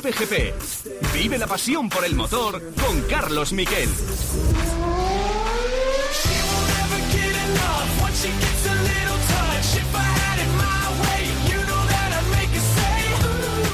Cope. 0.00 0.54
Vive 1.12 1.36
la 1.36 1.46
pasión 1.46 1.90
por 1.90 2.06
el 2.06 2.14
motor 2.14 2.62
con 2.74 3.02
Carlos 3.02 3.52
Miquel. 3.52 3.88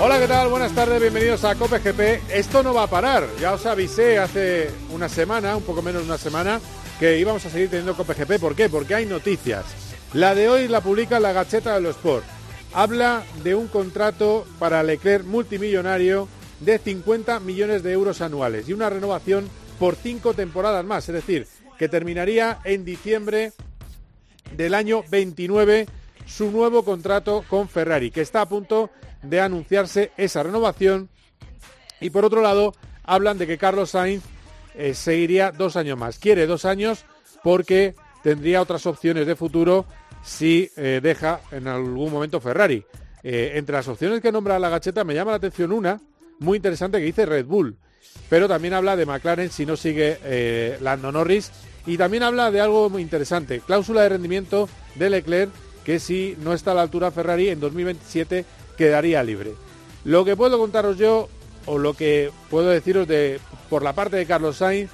Hola, 0.01 0.19
¿qué 0.19 0.27
tal? 0.27 0.49
Buenas 0.49 0.73
tardes, 0.73 1.01
bienvenidos 1.01 1.45
a 1.45 1.55
Cope 1.55 1.79
GP. 1.79 2.23
Esto 2.29 2.65
no 2.65 2.75
va 2.75 2.83
a 2.83 2.91
parar. 2.91 3.29
Ya 3.41 3.53
os 3.53 3.65
avisé 3.65 4.19
hace 4.19 4.71
una 4.91 5.09
semana, 5.09 5.57
un 5.57 5.63
poco 5.63 5.81
menos 5.81 6.03
de 6.03 6.09
una 6.09 6.19
semana, 6.19 6.61
que 6.99 7.21
íbamos 7.21 7.47
a 7.47 7.51
seguir 7.51 7.71
teniendo 7.71 7.97
Cope 7.97 8.15
GP. 8.15 8.41
¿Por 8.41 8.57
qué? 8.57 8.69
Porque 8.69 8.97
hay 8.97 9.07
noticias. 9.07 9.65
La 10.13 10.35
de 10.35 10.49
hoy 10.49 10.67
la 10.67 10.81
publica 10.81 11.21
la 11.21 11.33
Gacheta 11.33 11.77
de 11.77 11.83
los 11.83 11.95
Sport. 11.97 12.36
Habla 12.77 13.25
de 13.43 13.55
un 13.55 13.69
contrato 13.69 14.47
para 14.59 14.83
Leclerc 14.83 15.25
multimillonario 15.25 16.29
de 16.61 16.79
50 16.79 17.41
millones 17.41 17.83
de 17.83 17.93
euros 17.93 18.21
anuales 18.21 18.69
y 18.69 18.75
una 18.75 18.91
renovación 18.91 19.49
por 19.79 19.97
cinco 19.97 20.35
temporadas 20.35 20.85
más, 20.85 21.09
es 21.09 21.15
decir, 21.15 21.47
que 21.79 21.89
terminaría 21.89 22.59
en 22.65 22.85
diciembre 22.85 23.55
del 24.55 24.75
año 24.75 25.03
29 25.09 25.87
su 26.27 26.51
nuevo 26.51 26.85
contrato 26.85 27.47
con 27.49 27.67
Ferrari, 27.67 28.11
que 28.11 28.21
está 28.21 28.43
a 28.43 28.49
punto 28.51 28.91
de 29.23 29.41
anunciarse 29.41 30.13
esa 30.19 30.43
renovación. 30.43 31.09
Y 31.99 32.11
por 32.11 32.27
otro 32.27 32.43
lado, 32.43 32.75
hablan 33.05 33.39
de 33.39 33.47
que 33.47 33.57
Carlos 33.57 33.93
Sainz 33.93 34.23
eh, 34.75 34.93
seguiría 34.93 35.51
dos 35.51 35.77
años 35.77 35.97
más. 35.97 36.19
Quiere 36.19 36.47
dos 36.47 36.67
años 36.67 37.07
porque 37.43 37.95
tendría 38.23 38.61
otras 38.61 38.85
opciones 38.85 39.27
de 39.27 39.35
futuro 39.35 39.87
si 40.27 40.71
eh, 40.77 41.01
deja 41.03 41.41
en 41.53 41.69
algún 41.69 42.13
momento 42.13 42.41
Ferrari. 42.41 42.85
Eh, 43.23 43.53
entre 43.55 43.77
las 43.77 43.89
opciones 43.89 44.21
que 44.21 44.33
nombra 44.33 44.59
la 44.59 44.69
gacheta 44.69 45.05
me 45.05 45.15
llama 45.15 45.31
la 45.31 45.39
atención 45.39 45.73
una 45.73 46.01
muy 46.39 46.57
interesante 46.57 46.99
que 46.99 47.05
dice 47.05 47.27
Red 47.27 47.47
Bull, 47.47 47.77
pero 48.29 48.47
también 48.47 48.75
habla 48.75 48.97
de 48.97 49.07
McLaren 49.07 49.51
si 49.51 49.65
no 49.65 49.77
sigue 49.77 50.19
eh, 50.25 50.79
Lando 50.81 51.11
Norris 51.11 51.51
y 51.87 51.97
también 51.97 52.25
habla 52.25 52.51
de 52.51 52.61
algo 52.61 52.91
muy 52.91 53.03
interesante, 53.03 53.61
cláusula 53.61 54.03
de 54.03 54.11
rendimiento 54.11 54.69
de 54.97 55.11
Leclerc 55.11 55.51
que 55.85 55.99
si 55.99 56.37
no 56.43 56.53
está 56.53 56.73
a 56.73 56.75
la 56.75 56.83
altura 56.83 57.11
Ferrari 57.11 57.49
en 57.49 57.61
2027 57.61 58.45
quedaría 58.77 59.23
libre. 59.23 59.55
Lo 60.05 60.25
que 60.25 60.37
puedo 60.37 60.59
contaros 60.59 60.99
yo 60.99 61.29
o 61.65 61.79
lo 61.79 61.95
que 61.95 62.31
puedo 62.51 62.69
deciros 62.69 63.09
de 63.09 63.41
por 63.71 63.83
la 63.83 63.93
parte 63.93 64.17
de 64.17 64.27
Carlos 64.27 64.57
Sainz 64.57 64.91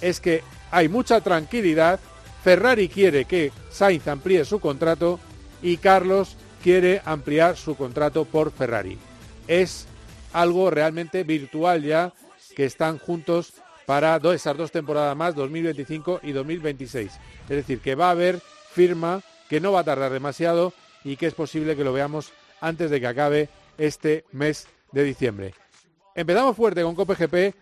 es 0.00 0.20
que 0.20 0.42
hay 0.70 0.88
mucha 0.88 1.20
tranquilidad 1.20 2.00
Ferrari 2.42 2.88
quiere 2.88 3.26
que 3.26 3.52
Sainz 3.70 4.08
amplíe 4.08 4.44
su 4.44 4.60
contrato 4.60 5.20
y 5.62 5.76
Carlos 5.76 6.36
quiere 6.62 7.02
ampliar 7.04 7.56
su 7.56 7.76
contrato 7.76 8.24
por 8.24 8.50
Ferrari. 8.50 8.98
Es 9.46 9.86
algo 10.32 10.70
realmente 10.70 11.24
virtual 11.24 11.82
ya 11.82 12.12
que 12.56 12.64
están 12.64 12.98
juntos 12.98 13.52
para 13.86 14.16
esas 14.32 14.56
dos 14.56 14.70
temporadas 14.70 15.16
más, 15.16 15.34
2025 15.34 16.20
y 16.22 16.32
2026. 16.32 17.12
Es 17.42 17.48
decir, 17.48 17.80
que 17.80 17.94
va 17.94 18.08
a 18.08 18.12
haber 18.12 18.40
firma, 18.72 19.20
que 19.48 19.60
no 19.60 19.72
va 19.72 19.80
a 19.80 19.84
tardar 19.84 20.12
demasiado 20.12 20.72
y 21.04 21.16
que 21.16 21.26
es 21.26 21.34
posible 21.34 21.76
que 21.76 21.84
lo 21.84 21.92
veamos 21.92 22.32
antes 22.60 22.90
de 22.90 23.00
que 23.00 23.06
acabe 23.06 23.48
este 23.78 24.24
mes 24.32 24.68
de 24.92 25.02
diciembre. 25.02 25.54
Empezamos 26.14 26.56
fuerte 26.56 26.82
con 26.82 26.94
COPGP, 26.94 27.54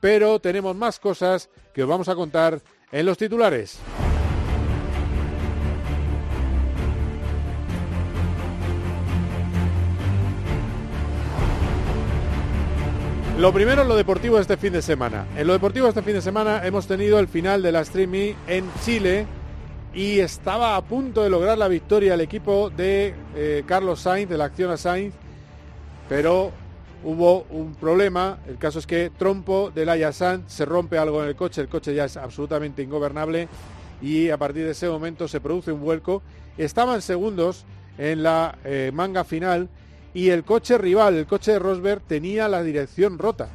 pero 0.00 0.38
tenemos 0.38 0.76
más 0.76 0.98
cosas 0.98 1.48
que 1.74 1.82
os 1.82 1.88
vamos 1.88 2.08
a 2.08 2.14
contar 2.14 2.60
en 2.92 3.06
los 3.06 3.18
titulares. 3.18 3.80
Lo 13.38 13.52
primero, 13.52 13.82
lo 13.84 13.96
deportivo 13.96 14.36
de 14.36 14.42
este 14.42 14.56
fin 14.58 14.74
de 14.74 14.82
semana. 14.82 15.26
En 15.36 15.46
lo 15.46 15.54
deportivo 15.54 15.86
de 15.86 15.90
este 15.90 16.02
fin 16.02 16.12
de 16.12 16.20
semana 16.20 16.64
hemos 16.64 16.86
tenido 16.86 17.18
el 17.18 17.26
final 17.28 17.62
de 17.62 17.72
la 17.72 17.84
Streamy 17.84 18.36
en 18.46 18.70
Chile 18.84 19.26
y 19.94 20.20
estaba 20.20 20.76
a 20.76 20.82
punto 20.82 21.22
de 21.22 21.30
lograr 21.30 21.56
la 21.56 21.66
victoria 21.66 22.14
el 22.14 22.20
equipo 22.20 22.68
de 22.68 23.14
eh, 23.34 23.64
Carlos 23.66 24.00
Sainz, 24.00 24.28
de 24.28 24.36
la 24.36 24.44
acción 24.44 24.70
a 24.70 24.76
Sainz, 24.76 25.14
pero 26.10 26.52
hubo 27.02 27.46
un 27.50 27.74
problema. 27.74 28.38
El 28.46 28.58
caso 28.58 28.78
es 28.78 28.86
que 28.86 29.10
Trompo 29.10 29.72
de 29.74 29.86
la 29.86 30.12
Sainz 30.12 30.44
se 30.46 30.66
rompe 30.66 30.98
algo 30.98 31.22
en 31.22 31.30
el 31.30 31.34
coche, 31.34 31.62
el 31.62 31.68
coche 31.68 31.94
ya 31.94 32.04
es 32.04 32.18
absolutamente 32.18 32.82
ingobernable 32.82 33.48
y 34.02 34.28
a 34.28 34.36
partir 34.36 34.64
de 34.64 34.72
ese 34.72 34.88
momento 34.88 35.26
se 35.26 35.40
produce 35.40 35.72
un 35.72 35.80
vuelco. 35.80 36.22
Estaban 36.58 37.00
segundos 37.00 37.64
en 37.96 38.22
la 38.22 38.58
eh, 38.64 38.90
manga 38.92 39.24
final 39.24 39.70
y 40.14 40.30
el 40.30 40.44
coche 40.44 40.78
rival, 40.78 41.16
el 41.16 41.26
coche 41.26 41.52
de 41.52 41.58
Rosberg, 41.58 42.02
tenía 42.02 42.48
la 42.48 42.62
dirección 42.62 43.18
rota. 43.18 43.48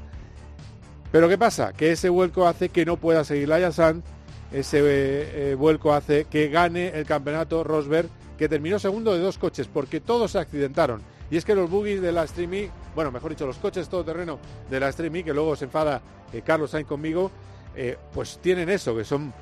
Pero 1.11 1.29
¿qué 1.29 1.37
pasa? 1.37 1.73
Que 1.73 1.91
ese 1.91 2.09
vuelco 2.09 2.47
hace 2.47 2.69
que 2.69 2.85
no 2.85 2.97
pueda 2.97 3.23
seguir 3.23 3.47
la 3.47 3.59
Yasan, 3.59 4.03
ese 4.51 4.81
eh, 4.81 5.55
vuelco 5.55 5.93
hace 5.93 6.25
que 6.25 6.49
gane 6.49 6.89
el 6.89 7.05
campeonato 7.05 7.63
Rosberg, 7.63 8.09
que 8.37 8.49
terminó 8.49 8.79
segundo 8.79 9.13
de 9.13 9.19
dos 9.19 9.37
coches, 9.37 9.67
porque 9.67 9.99
todos 9.99 10.31
se 10.31 10.39
accidentaron. 10.39 11.01
Y 11.29 11.37
es 11.37 11.45
que 11.45 11.55
los 11.55 11.69
buggies 11.69 12.01
de 12.01 12.11
la 12.11 12.25
Streamy, 12.25 12.69
bueno, 12.95 13.11
mejor 13.11 13.31
dicho, 13.31 13.45
los 13.45 13.57
coches 13.57 13.89
todoterreno 13.89 14.39
de 14.69 14.79
la 14.79 14.91
Streamy, 14.91 15.23
que 15.23 15.33
luego 15.33 15.55
se 15.55 15.65
enfada 15.65 16.01
eh, 16.31 16.41
Carlos 16.45 16.71
Sainz 16.71 16.87
conmigo, 16.87 17.31
eh, 17.75 17.97
pues 18.13 18.39
tienen 18.41 18.69
eso, 18.69 18.95
que 18.95 19.03
son 19.03 19.33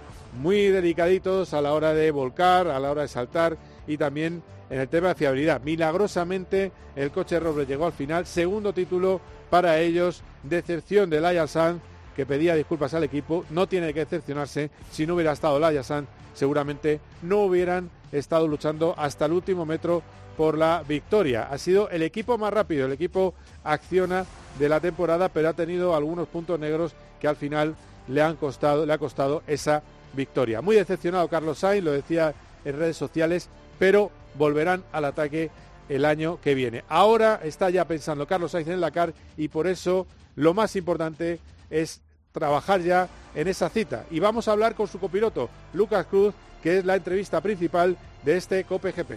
muy 0.42 0.68
delicaditos 0.68 1.54
a 1.54 1.62
la 1.62 1.74
hora 1.74 1.94
de 1.94 2.12
volcar, 2.12 2.68
a 2.68 2.80
la 2.80 2.92
hora 2.92 3.04
de 3.04 3.08
saltar 3.08 3.58
y 3.88 3.98
también 3.98 4.44
en 4.70 4.80
el 4.80 4.88
tema 4.88 5.10
de 5.10 5.16
fiabilidad. 5.16 5.62
Milagrosamente 5.62 6.72
el 6.96 7.12
coche 7.12 7.40
Robles 7.40 7.68
llegó 7.68 7.86
al 7.86 7.94
final, 7.94 8.26
segundo 8.26 8.74
título 8.74 9.22
para 9.50 9.80
ellos, 9.80 10.24
decepción 10.44 11.10
de 11.10 11.22
Laia 11.22 11.48
Sanz, 11.48 11.82
que 12.16 12.26
pedía 12.26 12.56
disculpas 12.56 12.94
al 12.94 13.04
equipo, 13.04 13.46
no 13.50 13.68
tiene 13.68 13.94
que 13.94 14.02
decepcionarse, 14.02 14.72
si 14.92 15.06
no 15.06 15.16
hubiera 15.16 15.34
estado 15.34 15.60
Laia 15.60 15.84
Sanz, 15.84 16.08
seguramente 16.34 17.00
no 17.22 17.40
hubieran 17.44 17.90
estado 18.12 18.48
luchando 18.48 18.96
hasta 18.98 19.26
el 19.26 19.34
último 19.34 19.66
metro 19.66 20.02
por 20.38 20.58
la 20.58 20.84
victoria. 20.88 21.48
Ha 21.50 21.58
sido 21.58 21.90
el 21.90 22.04
equipo 22.04 22.38
más 22.38 22.54
rápido, 22.54 22.86
el 22.86 22.94
equipo 22.94 23.34
acciona 23.64 24.26
de 24.60 24.70
la 24.70 24.80
temporada, 24.80 25.30
pero 25.30 25.50
ha 25.50 25.54
tenido 25.54 25.96
algunos 25.96 26.28
puntos 26.28 26.60
negros 26.60 26.94
que 27.20 27.28
al 27.28 27.36
final 27.36 27.76
le 28.08 28.22
han 28.22 28.36
costado, 28.36 28.86
le 28.86 28.94
ha 28.94 28.98
costado 28.98 29.44
esa 29.48 29.84
victoria. 30.14 30.62
Muy 30.62 30.76
decepcionado 30.76 31.28
Carlos 31.28 31.60
Sainz, 31.60 31.84
lo 31.84 31.92
decía 31.92 32.34
en 32.64 32.78
redes 32.78 32.98
sociales, 32.98 33.50
pero 33.80 34.12
volverán 34.38 34.84
al 34.92 35.06
ataque 35.06 35.50
el 35.90 36.06
año 36.06 36.40
que 36.42 36.56
viene. 36.56 36.84
Ahora 36.90 37.40
está 37.44 37.70
ya 37.70 37.86
pensando 37.86 38.28
Carlos 38.28 38.52
Sainz 38.52 38.70
en 38.70 38.82
la 38.82 38.92
CAR 38.92 39.14
y 39.38 39.48
por 39.48 39.68
eso 39.68 40.08
lo 40.36 40.54
más 40.54 40.76
importante 40.76 41.40
es 41.70 42.02
trabajar 42.32 42.82
ya 42.82 43.08
en 43.34 43.48
esa 43.48 43.70
cita. 43.70 44.06
Y 44.12 44.20
vamos 44.20 44.48
a 44.48 44.52
hablar 44.52 44.76
con 44.76 44.88
su 44.88 45.00
copiloto, 45.00 45.50
Lucas 45.74 46.06
Cruz, 46.08 46.34
que 46.62 46.80
es 46.80 46.86
la 46.86 46.96
entrevista 46.96 47.42
principal 47.42 47.98
de 48.24 48.38
este 48.38 48.64
COPGP. 48.64 49.12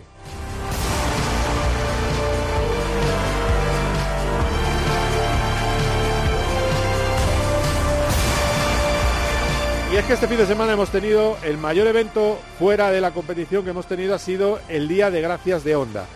Es 9.99 10.05
que 10.05 10.13
este 10.13 10.29
fin 10.29 10.37
de 10.39 10.47
semana 10.47 10.75
hemos 10.75 10.91
tenido 10.91 11.37
el 11.43 11.59
mayor 11.59 11.89
evento 11.89 12.39
fuera 12.57 12.93
de 12.93 13.01
la 13.01 13.11
competición 13.11 13.65
que 13.65 13.71
hemos 13.71 13.89
tenido 13.89 14.15
ha 14.15 14.21
sido 14.21 14.61
el 14.69 14.87
Día 14.87 15.11
de 15.11 15.21
Gracias 15.21 15.65
de 15.65 15.75
Honda. 15.75 16.07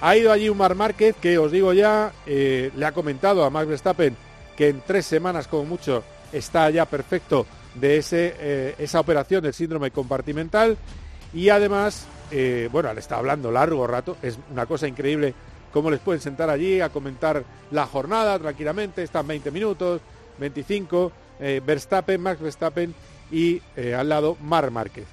Ha 0.00 0.16
ido 0.16 0.32
allí 0.32 0.48
un 0.48 0.56
Mar 0.56 0.74
Márquez 0.74 1.14
que 1.20 1.36
os 1.36 1.52
digo 1.52 1.74
ya, 1.74 2.12
eh, 2.24 2.70
le 2.74 2.86
ha 2.86 2.92
comentado 2.92 3.44
a 3.44 3.50
Max 3.50 3.68
Verstappen 3.68 4.16
que 4.56 4.70
en 4.70 4.80
tres 4.80 5.04
semanas 5.04 5.48
como 5.48 5.66
mucho 5.66 6.02
está 6.32 6.70
ya 6.70 6.86
perfecto 6.86 7.46
de 7.74 7.98
ese, 7.98 8.34
eh, 8.38 8.74
esa 8.78 9.00
operación 9.00 9.42
del 9.42 9.52
síndrome 9.52 9.90
compartimental 9.90 10.78
y 11.34 11.50
además, 11.50 12.06
eh, 12.30 12.70
bueno, 12.72 12.90
le 12.94 13.00
está 13.00 13.18
hablando 13.18 13.52
largo 13.52 13.86
rato, 13.86 14.16
es 14.22 14.38
una 14.50 14.64
cosa 14.64 14.88
increíble 14.88 15.34
cómo 15.74 15.90
les 15.90 16.00
pueden 16.00 16.22
sentar 16.22 16.48
allí 16.48 16.80
a 16.80 16.88
comentar 16.88 17.44
la 17.70 17.84
jornada 17.84 18.38
tranquilamente, 18.38 19.02
están 19.02 19.26
20 19.26 19.50
minutos, 19.50 20.00
25, 20.38 21.12
Verstappen, 21.38 22.18
Max 22.18 22.40
Verstappen 22.40 22.94
y 23.30 23.62
eh, 23.76 23.94
al 23.94 24.08
lado 24.08 24.36
Mar 24.40 24.70
Márquez. 24.70 25.06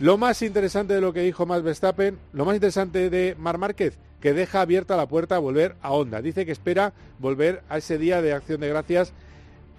Lo 0.00 0.16
más 0.16 0.42
interesante 0.42 0.94
de 0.94 1.00
lo 1.00 1.12
que 1.12 1.22
dijo 1.22 1.44
Max 1.44 1.62
Verstappen, 1.62 2.18
lo 2.32 2.44
más 2.44 2.54
interesante 2.54 3.10
de 3.10 3.34
Mar 3.36 3.58
Márquez, 3.58 3.98
que 4.20 4.32
deja 4.32 4.60
abierta 4.60 4.96
la 4.96 5.08
puerta 5.08 5.36
a 5.36 5.40
volver 5.40 5.76
a 5.82 5.92
Honda. 5.92 6.22
Dice 6.22 6.46
que 6.46 6.52
espera 6.52 6.92
volver 7.18 7.62
a 7.68 7.78
ese 7.78 7.98
día 7.98 8.22
de 8.22 8.32
acción 8.32 8.60
de 8.60 8.68
gracias 8.68 9.12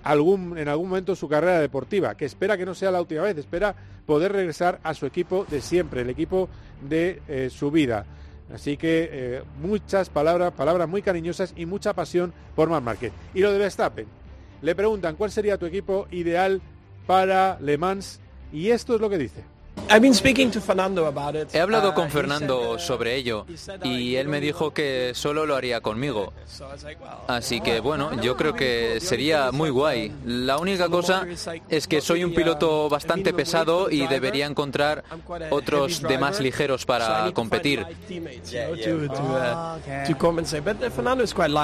algún, 0.04 0.58
en 0.58 0.68
algún 0.68 0.90
momento 0.90 1.16
su 1.16 1.28
carrera 1.28 1.60
deportiva, 1.60 2.16
que 2.16 2.26
espera 2.26 2.58
que 2.58 2.66
no 2.66 2.74
sea 2.74 2.92
la 2.92 3.02
última 3.02 3.24
vez, 3.24 3.38
espera 3.38 3.76
poder 4.06 4.32
regresar 4.32 4.80
a 4.84 4.94
su 4.94 5.06
equipo 5.06 5.46
de 5.50 5.62
siempre, 5.62 6.02
el 6.02 6.10
equipo 6.10 6.50
de 6.82 7.22
eh, 7.28 7.50
su 7.50 7.72
vida. 7.72 8.06
Así 8.54 8.78
que 8.78 9.10
eh, 9.12 9.44
muchas 9.62 10.10
palabras, 10.10 10.52
palabras 10.54 10.90
muy 10.90 11.02
cariñosas 11.02 11.54
y 11.56 11.66
mucha 11.66 11.94
pasión 11.94 12.34
por 12.56 12.70
Mar 12.70 12.82
Márquez. 12.82 13.14
Y 13.34 13.42
lo 13.42 13.52
de 13.52 13.60
Verstappen. 13.60 14.08
Le 14.62 14.76
preguntan 14.76 15.16
cuál 15.16 15.32
sería 15.32 15.58
tu 15.58 15.66
equipo 15.66 16.08
ideal 16.12 16.62
para 17.10 17.58
Le 17.60 17.76
Mans 17.80 18.20
y 18.54 18.70
esto 18.70 18.94
es 18.94 19.02
lo 19.02 19.10
que 19.10 19.18
dice. 19.18 19.44
He 21.52 21.60
hablado 21.60 21.96
con 21.96 22.12
Fernando 22.12 22.78
sobre 22.78 23.16
ello 23.16 23.48
y 23.84 24.16
él 24.16 24.28
me 24.28 24.40
dijo 24.40 24.76
que 24.76 25.14
solo 25.16 25.48
lo 25.48 25.56
haría 25.56 25.82
conmigo. 25.82 26.34
Así 27.28 27.62
que 27.62 27.80
bueno, 27.80 28.22
yo 28.22 28.38
creo 28.38 28.54
que 28.54 29.00
sería 29.02 29.52
muy 29.52 29.72
guay. 29.72 30.14
La 30.24 30.60
única 30.60 30.88
cosa 30.88 31.26
es 31.68 31.88
que 31.88 32.00
soy 32.00 32.24
un 32.24 32.36
piloto 32.36 32.90
bastante 32.90 33.34
pesado 33.34 33.90
y 33.90 34.06
debería 34.06 34.46
encontrar 34.46 35.04
otros 35.50 36.04
de 36.04 36.18
más 36.20 36.40
ligeros 36.40 36.86
para 36.86 37.32
competir. 37.32 37.88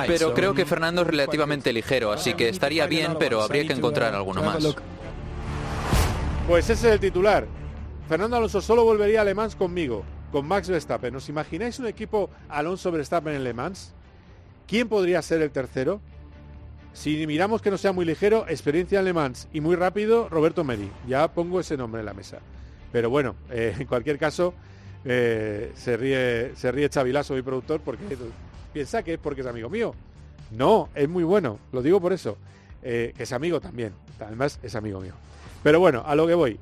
Pero 0.08 0.34
creo 0.34 0.56
que 0.56 0.66
Fernando 0.66 1.02
es 1.04 1.08
relativamente 1.08 1.72
ligero, 1.72 2.12
así 2.12 2.34
que 2.34 2.50
estaría 2.50 2.88
bien, 2.88 3.18
pero 3.20 3.44
habría 3.44 3.68
que 3.68 3.74
encontrar 3.74 4.16
alguno 4.16 4.42
más. 4.42 4.76
Pues 6.48 6.70
ese 6.70 6.88
es 6.88 6.94
el 6.94 7.00
titular. 7.00 7.48
Fernando 8.08 8.38
Alonso 8.38 8.62
solo 8.62 8.84
volvería 8.84 9.22
a 9.22 9.24
Le 9.24 9.34
Mans 9.34 9.56
conmigo, 9.56 10.04
con 10.32 10.48
Max 10.48 10.70
Verstappen. 10.70 11.16
¿Os 11.16 11.28
imagináis 11.28 11.80
un 11.80 11.88
equipo 11.88 12.30
Alonso 12.50 12.92
Verstappen 12.92 13.34
en 13.34 13.44
Le 13.44 13.54
Mans? 13.54 13.94
¿Quién 14.68 14.88
podría 14.88 15.24
ser 15.24 15.42
el 15.42 15.50
tercero? 15.50 16.02
Si 16.94 17.26
miramos 17.26 17.64
que 17.64 17.72
no 17.72 17.80
sea 17.80 17.94
muy 17.94 18.06
ligero, 18.06 18.46
experiencia 18.48 19.00
en 19.00 19.06
Le 19.06 19.14
Mans 19.14 19.48
y 19.54 19.60
muy 19.60 19.76
rápido, 19.76 20.30
Roberto 20.30 20.64
Meri. 20.64 20.92
Ya 21.08 21.34
pongo 21.34 21.60
ese 21.60 21.78
nombre 21.78 22.02
en 22.02 22.06
la 22.06 22.14
mesa. 22.14 22.38
Pero 22.92 23.10
bueno, 23.10 23.36
eh, 23.50 23.76
en 23.80 23.88
cualquier 23.88 24.20
caso, 24.20 24.54
eh, 25.04 25.72
se 25.74 25.98
ríe 25.98 26.56
se 26.56 26.72
ríe 26.72 26.90
Chavilaso, 26.90 27.34
mi 27.34 27.42
productor, 27.42 27.82
porque 27.82 28.18
piensa 28.72 29.02
que 29.02 29.14
es 29.14 29.20
porque 29.20 29.42
es 29.42 29.48
amigo 29.48 29.68
mío. 29.68 29.96
No, 30.52 30.90
es 30.94 31.10
muy 31.10 31.24
bueno, 31.24 31.58
lo 31.72 31.82
digo 31.82 32.00
por 32.00 32.14
eso. 32.14 32.38
Eh, 32.84 33.14
que 33.18 33.24
es 33.24 33.34
amigo 33.34 33.60
también, 33.60 33.94
además 34.20 34.60
es 34.62 34.76
amigo 34.76 35.02
mío. 35.02 35.14
Pero 35.66 35.80
bueno, 35.80 36.04
a 36.06 36.14
lo 36.14 36.28
que 36.28 36.36
voy 36.36 36.60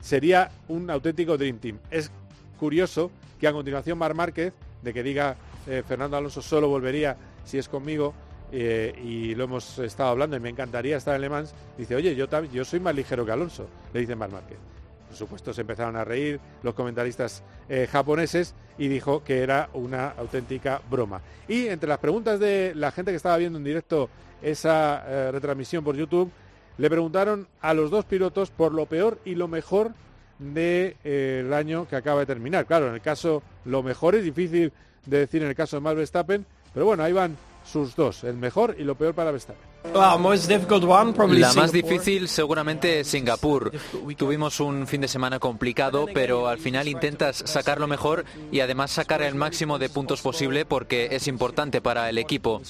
sería 0.00 0.50
un 0.66 0.90
auténtico 0.90 1.38
Dream 1.38 1.58
Team. 1.58 1.78
Es 1.88 2.10
curioso 2.58 3.12
que 3.38 3.46
a 3.46 3.52
continuación 3.52 3.96
Mar 3.96 4.12
Márquez, 4.14 4.52
de 4.82 4.92
que 4.92 5.04
diga 5.04 5.36
eh, 5.68 5.84
Fernando 5.86 6.16
Alonso 6.16 6.42
solo 6.42 6.68
volvería 6.68 7.16
si 7.44 7.58
es 7.58 7.68
conmigo, 7.68 8.12
eh, 8.50 8.92
y 9.04 9.36
lo 9.36 9.44
hemos 9.44 9.78
estado 9.78 10.08
hablando 10.08 10.36
y 10.36 10.40
me 10.40 10.48
encantaría 10.48 10.96
estar 10.96 11.14
en 11.14 11.20
Le 11.20 11.28
Mans, 11.28 11.54
dice, 11.78 11.94
oye, 11.94 12.16
yo, 12.16 12.26
yo 12.52 12.64
soy 12.64 12.80
más 12.80 12.96
ligero 12.96 13.24
que 13.24 13.30
Alonso, 13.30 13.68
le 13.92 14.00
dice 14.00 14.16
Mar 14.16 14.32
Márquez. 14.32 14.58
Por 15.06 15.16
supuesto 15.16 15.54
se 15.54 15.60
empezaron 15.60 15.94
a 15.94 16.02
reír 16.02 16.40
los 16.64 16.74
comentaristas 16.74 17.44
eh, 17.68 17.86
japoneses 17.88 18.56
y 18.78 18.88
dijo 18.88 19.22
que 19.22 19.42
era 19.44 19.70
una 19.74 20.08
auténtica 20.08 20.82
broma. 20.90 21.20
Y 21.46 21.68
entre 21.68 21.88
las 21.88 21.98
preguntas 21.98 22.40
de 22.40 22.72
la 22.74 22.90
gente 22.90 23.12
que 23.12 23.16
estaba 23.16 23.36
viendo 23.36 23.58
en 23.58 23.64
directo 23.64 24.10
esa 24.42 25.30
retransmisión 25.30 25.84
por 25.84 25.96
YouTube, 25.96 26.30
le 26.78 26.90
preguntaron 26.90 27.46
a 27.60 27.74
los 27.74 27.90
dos 27.90 28.04
pilotos 28.04 28.50
por 28.50 28.72
lo 28.72 28.86
peor 28.86 29.18
y 29.24 29.34
lo 29.34 29.48
mejor 29.48 29.92
del 30.38 30.96
eh, 31.04 31.50
año 31.52 31.86
que 31.88 31.96
acaba 31.96 32.20
de 32.20 32.26
terminar. 32.26 32.66
Claro, 32.66 32.88
en 32.88 32.94
el 32.94 33.00
caso, 33.00 33.42
lo 33.64 33.82
mejor 33.82 34.14
es 34.14 34.24
difícil 34.24 34.72
de 35.06 35.18
decir 35.18 35.42
en 35.42 35.48
el 35.48 35.54
caso 35.54 35.76
de 35.76 35.80
Max 35.80 35.96
Verstappen, 35.96 36.46
pero 36.72 36.86
bueno, 36.86 37.02
ahí 37.02 37.12
van 37.12 37.36
sus 37.64 37.96
dos, 37.96 38.24
el 38.24 38.36
mejor 38.36 38.76
y 38.78 38.84
lo 38.84 38.94
peor 38.94 39.14
para 39.14 39.30
Verstappen. 39.30 39.74
La 39.92 41.52
más 41.54 41.72
difícil 41.72 42.28
seguramente 42.28 43.00
es 43.00 43.08
Singapur. 43.08 43.70
Tuvimos 44.16 44.58
un 44.60 44.86
fin 44.86 45.02
de 45.02 45.08
semana 45.08 45.38
complicado, 45.38 46.06
pero 46.12 46.48
al 46.48 46.58
final 46.58 46.88
intentas 46.88 47.36
sacar 47.36 47.80
lo 47.80 47.86
mejor 47.86 48.24
y 48.50 48.60
además 48.60 48.92
sacar 48.92 49.20
el 49.20 49.34
máximo 49.34 49.78
de 49.78 49.90
puntos 49.90 50.22
posible 50.22 50.64
porque 50.64 51.08
es 51.12 51.28
importante 51.28 51.82
para 51.82 52.08
el 52.08 52.16
equipo. 52.16 52.62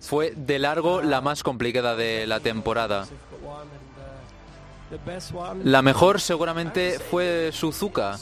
Fue 0.00 0.34
de 0.36 0.58
largo 0.58 1.00
la 1.00 1.22
más 1.22 1.42
complicada 1.42 1.96
de 1.96 2.26
la 2.26 2.40
temporada. 2.40 3.08
La 5.64 5.82
mejor 5.82 6.20
seguramente 6.20 6.98
fue 6.98 7.50
Suzuka. 7.52 8.18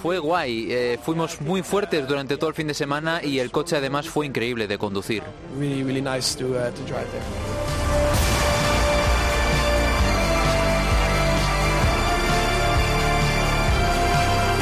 Fue 0.00 0.18
guay. 0.18 0.68
Eh, 0.70 0.98
fuimos 1.02 1.40
muy 1.42 1.62
fuertes 1.62 2.08
durante 2.08 2.38
todo 2.38 2.48
el 2.48 2.56
fin 2.56 2.66
de 2.66 2.74
semana 2.74 3.22
y 3.22 3.40
el 3.40 3.50
coche 3.50 3.76
además 3.76 4.08
fue 4.08 4.24
increíble 4.26 4.66
de 4.66 4.78
conducir. 4.78 5.22
Uh, 5.22 5.62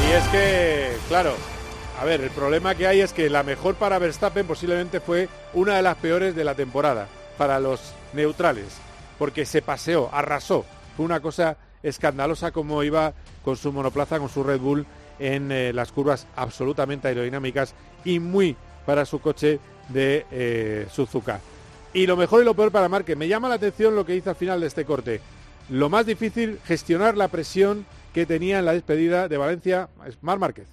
y 0.03 0.11
es 0.11 0.27
que, 0.27 0.97
claro, 1.07 1.33
a 1.99 2.05
ver, 2.05 2.21
el 2.21 2.29
problema 2.31 2.75
que 2.75 2.87
hay 2.87 2.99
es 2.99 3.13
que 3.13 3.29
la 3.29 3.43
mejor 3.43 3.75
para 3.75 3.99
Verstappen 3.99 4.45
posiblemente 4.45 4.99
fue 4.99 5.29
una 5.53 5.77
de 5.77 5.81
las 5.81 5.95
peores 5.95 6.35
de 6.35 6.43
la 6.43 6.55
temporada 6.55 7.07
para 7.37 7.59
los 7.59 7.79
neutrales, 8.13 8.65
porque 9.17 9.45
se 9.45 9.61
paseó, 9.61 10.09
arrasó 10.11 10.65
fue 10.97 11.05
una 11.05 11.19
cosa 11.19 11.57
escandalosa 11.83 12.51
como 12.51 12.83
iba 12.83 13.13
con 13.45 13.55
su 13.55 13.71
monoplaza, 13.71 14.17
con 14.17 14.29
su 14.29 14.43
Red 14.43 14.59
Bull 14.59 14.85
en 15.19 15.51
eh, 15.51 15.71
las 15.71 15.91
curvas 15.91 16.25
absolutamente 16.35 17.07
aerodinámicas 17.07 17.75
y 18.03 18.19
muy 18.19 18.55
para 18.85 19.05
su 19.05 19.21
coche 19.21 19.59
de 19.89 20.25
eh, 20.31 20.87
Suzuka. 20.91 21.39
Y 21.93 22.07
lo 22.07 22.17
mejor 22.17 22.41
y 22.41 22.45
lo 22.45 22.55
peor 22.55 22.71
para 22.71 22.89
Márquez. 22.89 23.15
Me 23.15 23.27
llama 23.27 23.47
la 23.47 23.55
atención 23.55 23.95
lo 23.95 24.05
que 24.05 24.15
hizo 24.15 24.31
al 24.31 24.35
final 24.35 24.59
de 24.59 24.67
este 24.67 24.85
corte. 24.85 25.21
Lo 25.69 25.87
más 25.87 26.05
difícil, 26.07 26.59
gestionar 26.65 27.15
la 27.15 27.27
presión 27.27 27.85
que 28.13 28.25
tenía 28.25 28.57
en 28.57 28.65
la 28.65 28.73
despedida 28.73 29.27
de 29.27 29.37
Valencia 29.37 29.89
Mar 30.21 30.39
Márquez. 30.39 30.67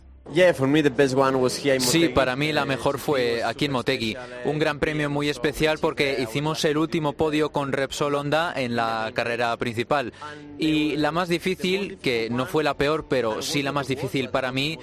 Sí, 1.81 2.09
para 2.09 2.35
mí 2.35 2.51
la 2.53 2.65
mejor 2.65 2.99
fue 2.99 3.45
aquí 3.45 3.67
en 3.67 3.73
Motegi. 3.73 4.17
Un 4.47 4.59
gran 4.59 4.79
premio 4.79 5.11
muy 5.11 5.29
especial 5.29 5.79
porque 5.79 6.17
hicimos 6.19 6.65
el 6.65 6.79
último 6.79 7.13
podio 7.13 7.51
con 7.53 7.73
Repsol 7.73 8.15
Honda 8.15 8.53
en 8.57 8.75
la 8.75 9.11
carrera 9.15 9.55
principal. 9.59 10.13
Y 10.59 10.97
la 10.97 11.13
más 11.13 11.29
difícil, 11.29 11.99
que 11.99 12.29
no 12.31 12.47
fue 12.47 12.65
la 12.65 12.75
peor, 12.75 13.05
pero 13.09 13.43
sí 13.43 13.63
la 13.63 13.73
más 13.73 13.87
difícil 13.87 14.31
para 14.31 14.51
mí, 14.51 14.79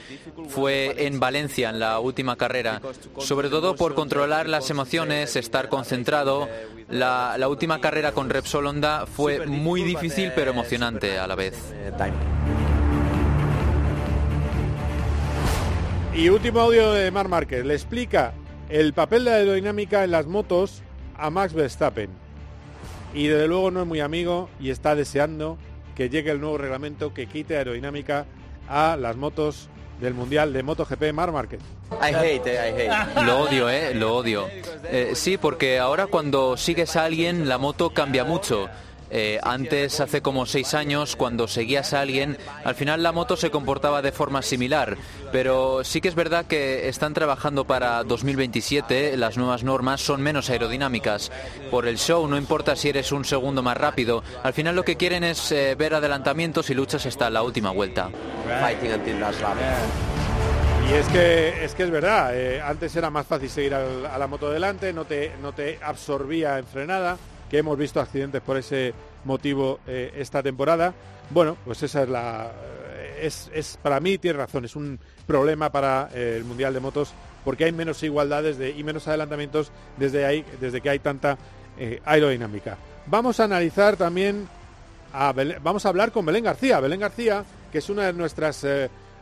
fue 0.47 1.07
en 1.07 1.19
Valencia, 1.19 1.71
en 1.71 1.79
la 1.79 1.99
última 1.99 2.35
carrera. 2.35 2.79
Sobre 3.17 3.49
todo 3.49 3.75
por 3.75 3.95
controlar 3.95 4.47
las 4.47 4.69
emociones, 4.69 5.35
estar 5.35 5.69
concentrado. 5.69 6.47
La, 6.89 7.35
la 7.39 7.47
última 7.47 7.81
carrera 7.81 8.11
con 8.11 8.29
Repsol 8.29 8.67
Honda 8.67 9.05
fue 9.07 9.47
muy 9.47 9.83
difícil 9.83 10.33
pero 10.35 10.51
emocionante 10.51 11.17
a 11.17 11.25
la 11.25 11.35
vez. 11.35 11.73
Y 16.13 16.27
último 16.27 16.59
audio 16.59 16.91
de 16.91 17.09
Mar 17.09 17.29
Márquez. 17.29 17.65
Le 17.65 17.73
explica 17.73 18.33
el 18.69 18.93
papel 18.93 19.23
de 19.25 19.31
aerodinámica 19.31 20.03
en 20.03 20.11
las 20.11 20.27
motos 20.27 20.81
a 21.17 21.29
Max 21.29 21.53
Verstappen. 21.53 22.09
Y 23.13 23.27
desde 23.27 23.47
luego 23.47 23.71
no 23.71 23.81
es 23.81 23.87
muy 23.87 24.01
amigo 24.01 24.49
y 24.59 24.71
está 24.71 24.93
deseando 24.93 25.57
que 25.95 26.09
llegue 26.09 26.31
el 26.31 26.41
nuevo 26.41 26.57
reglamento 26.57 27.13
que 27.13 27.27
quite 27.27 27.55
aerodinámica 27.55 28.25
a 28.67 28.97
las 28.97 29.15
motos 29.15 29.69
del 30.01 30.13
Mundial 30.13 30.51
de 30.51 30.63
MotoGP 30.63 31.13
Mar 31.13 31.31
Márquez. 31.31 31.61
I 31.91 32.13
hate, 32.13 32.47
I 32.47 32.89
hate. 32.89 33.15
Lo 33.25 33.39
odio, 33.41 33.69
eh, 33.69 33.93
lo 33.93 34.15
odio. 34.15 34.47
Eh, 34.85 35.11
sí, 35.13 35.37
porque 35.37 35.79
ahora 35.79 36.07
cuando 36.07 36.57
sigues 36.57 36.95
a 36.95 37.05
alguien 37.05 37.47
la 37.47 37.57
moto 37.57 37.91
cambia 37.91 38.23
mucho. 38.25 38.67
Eh, 39.13 39.39
antes, 39.43 39.99
hace 39.99 40.21
como 40.21 40.45
seis 40.45 40.73
años, 40.73 41.17
cuando 41.17 41.47
seguías 41.47 41.93
a 41.93 41.99
alguien, 41.99 42.37
al 42.63 42.75
final 42.75 43.03
la 43.03 43.11
moto 43.11 43.35
se 43.35 43.51
comportaba 43.51 44.01
de 44.01 44.13
forma 44.13 44.41
similar. 44.41 44.97
Pero 45.33 45.83
sí 45.83 45.99
que 45.99 46.07
es 46.07 46.15
verdad 46.15 46.45
que 46.45 46.87
están 46.87 47.13
trabajando 47.13 47.65
para 47.65 48.03
2027, 48.05 49.17
las 49.17 49.37
nuevas 49.37 49.63
normas 49.63 49.99
son 49.99 50.21
menos 50.21 50.49
aerodinámicas. 50.49 51.29
Por 51.69 51.87
el 51.87 51.97
show, 51.97 52.25
no 52.27 52.37
importa 52.37 52.77
si 52.77 52.87
eres 52.87 53.11
un 53.11 53.25
segundo 53.25 53.61
más 53.61 53.75
rápido, 53.75 54.23
al 54.43 54.53
final 54.53 54.75
lo 54.75 54.85
que 54.85 54.95
quieren 54.95 55.25
es 55.25 55.51
eh, 55.51 55.75
ver 55.75 55.93
adelantamientos 55.93 56.69
y 56.69 56.73
luchas 56.73 57.05
hasta 57.05 57.29
la 57.29 57.43
última 57.43 57.71
vuelta. 57.71 58.09
Y 60.89 60.93
es 60.93 61.07
que 61.07 61.63
es 61.63 61.75
que 61.75 61.83
es 61.83 61.91
verdad, 61.91 62.35
eh, 62.35 62.61
antes 62.61 62.95
era 62.95 63.09
más 63.09 63.27
fácil 63.27 63.49
seguir 63.49 63.73
a 63.75 64.17
la 64.17 64.27
moto 64.27 64.49
delante, 64.49 64.91
no 64.93 65.05
te, 65.05 65.33
no 65.41 65.53
te 65.53 65.79
absorbía 65.81 66.57
en 66.57 66.65
frenada 66.65 67.17
que 67.51 67.57
hemos 67.57 67.77
visto 67.77 67.99
accidentes 67.99 68.41
por 68.41 68.55
ese 68.55 68.93
motivo 69.25 69.81
eh, 69.85 70.13
esta 70.15 70.41
temporada. 70.41 70.93
Bueno, 71.31 71.57
pues 71.65 71.83
esa 71.83 72.03
es 72.03 72.09
la... 72.09 72.49
Eh, 73.19 73.29
es, 73.53 73.77
para 73.81 73.99
mí, 73.99 74.17
tiene 74.17 74.37
razón, 74.37 74.63
es 74.63 74.77
un 74.77 74.97
problema 75.27 75.69
para 75.69 76.09
eh, 76.13 76.35
el 76.37 76.45
Mundial 76.45 76.73
de 76.73 76.79
Motos 76.79 77.13
porque 77.43 77.65
hay 77.65 77.73
menos 77.73 78.01
igualdades 78.03 78.57
de, 78.57 78.69
y 78.69 78.85
menos 78.85 79.05
adelantamientos 79.09 79.69
desde, 79.97 80.25
ahí, 80.25 80.45
desde 80.61 80.79
que 80.79 80.89
hay 80.91 80.99
tanta 80.99 81.37
aerodinámica. 82.05 82.77
Vamos 83.07 83.39
a 83.39 83.45
analizar 83.45 83.97
también, 83.97 84.47
a 85.11 85.33
vamos 85.61 85.85
a 85.85 85.89
hablar 85.89 86.11
con 86.11 86.25
Belén 86.25 86.43
García. 86.43 86.79
Belén 86.79 86.99
García, 86.99 87.43
que 87.71 87.79
es 87.79 87.89
una 87.89 88.05
de 88.05 88.13
nuestras 88.13 88.65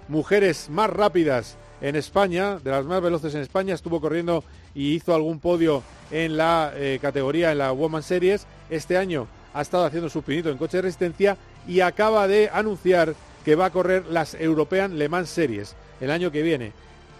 mujeres 0.09 0.69
más 0.69 0.89
rápidas 0.89 1.57
en 1.81 1.95
España, 1.95 2.59
de 2.59 2.71
las 2.71 2.85
más 2.85 3.01
veloces 3.01 3.33
en 3.35 3.41
España, 3.41 3.73
estuvo 3.73 4.01
corriendo 4.01 4.43
y 4.75 4.93
hizo 4.93 5.15
algún 5.15 5.39
podio 5.39 5.83
en 6.11 6.37
la 6.37 6.71
eh, 6.75 6.99
categoría, 7.01 7.51
en 7.51 7.59
la 7.59 7.71
Woman 7.71 8.03
Series. 8.03 8.45
Este 8.69 8.97
año 8.97 9.27
ha 9.53 9.61
estado 9.61 9.85
haciendo 9.85 10.09
su 10.09 10.21
pinito 10.21 10.49
en 10.49 10.57
coche 10.57 10.77
de 10.77 10.83
resistencia 10.83 11.37
y 11.67 11.79
acaba 11.81 12.27
de 12.27 12.49
anunciar 12.51 13.15
que 13.45 13.55
va 13.55 13.65
a 13.65 13.71
correr 13.71 14.05
las 14.07 14.33
European 14.35 14.97
Le 14.97 15.09
Mans 15.09 15.29
Series 15.29 15.75
el 16.01 16.11
año 16.11 16.31
que 16.31 16.41
viene. 16.41 16.73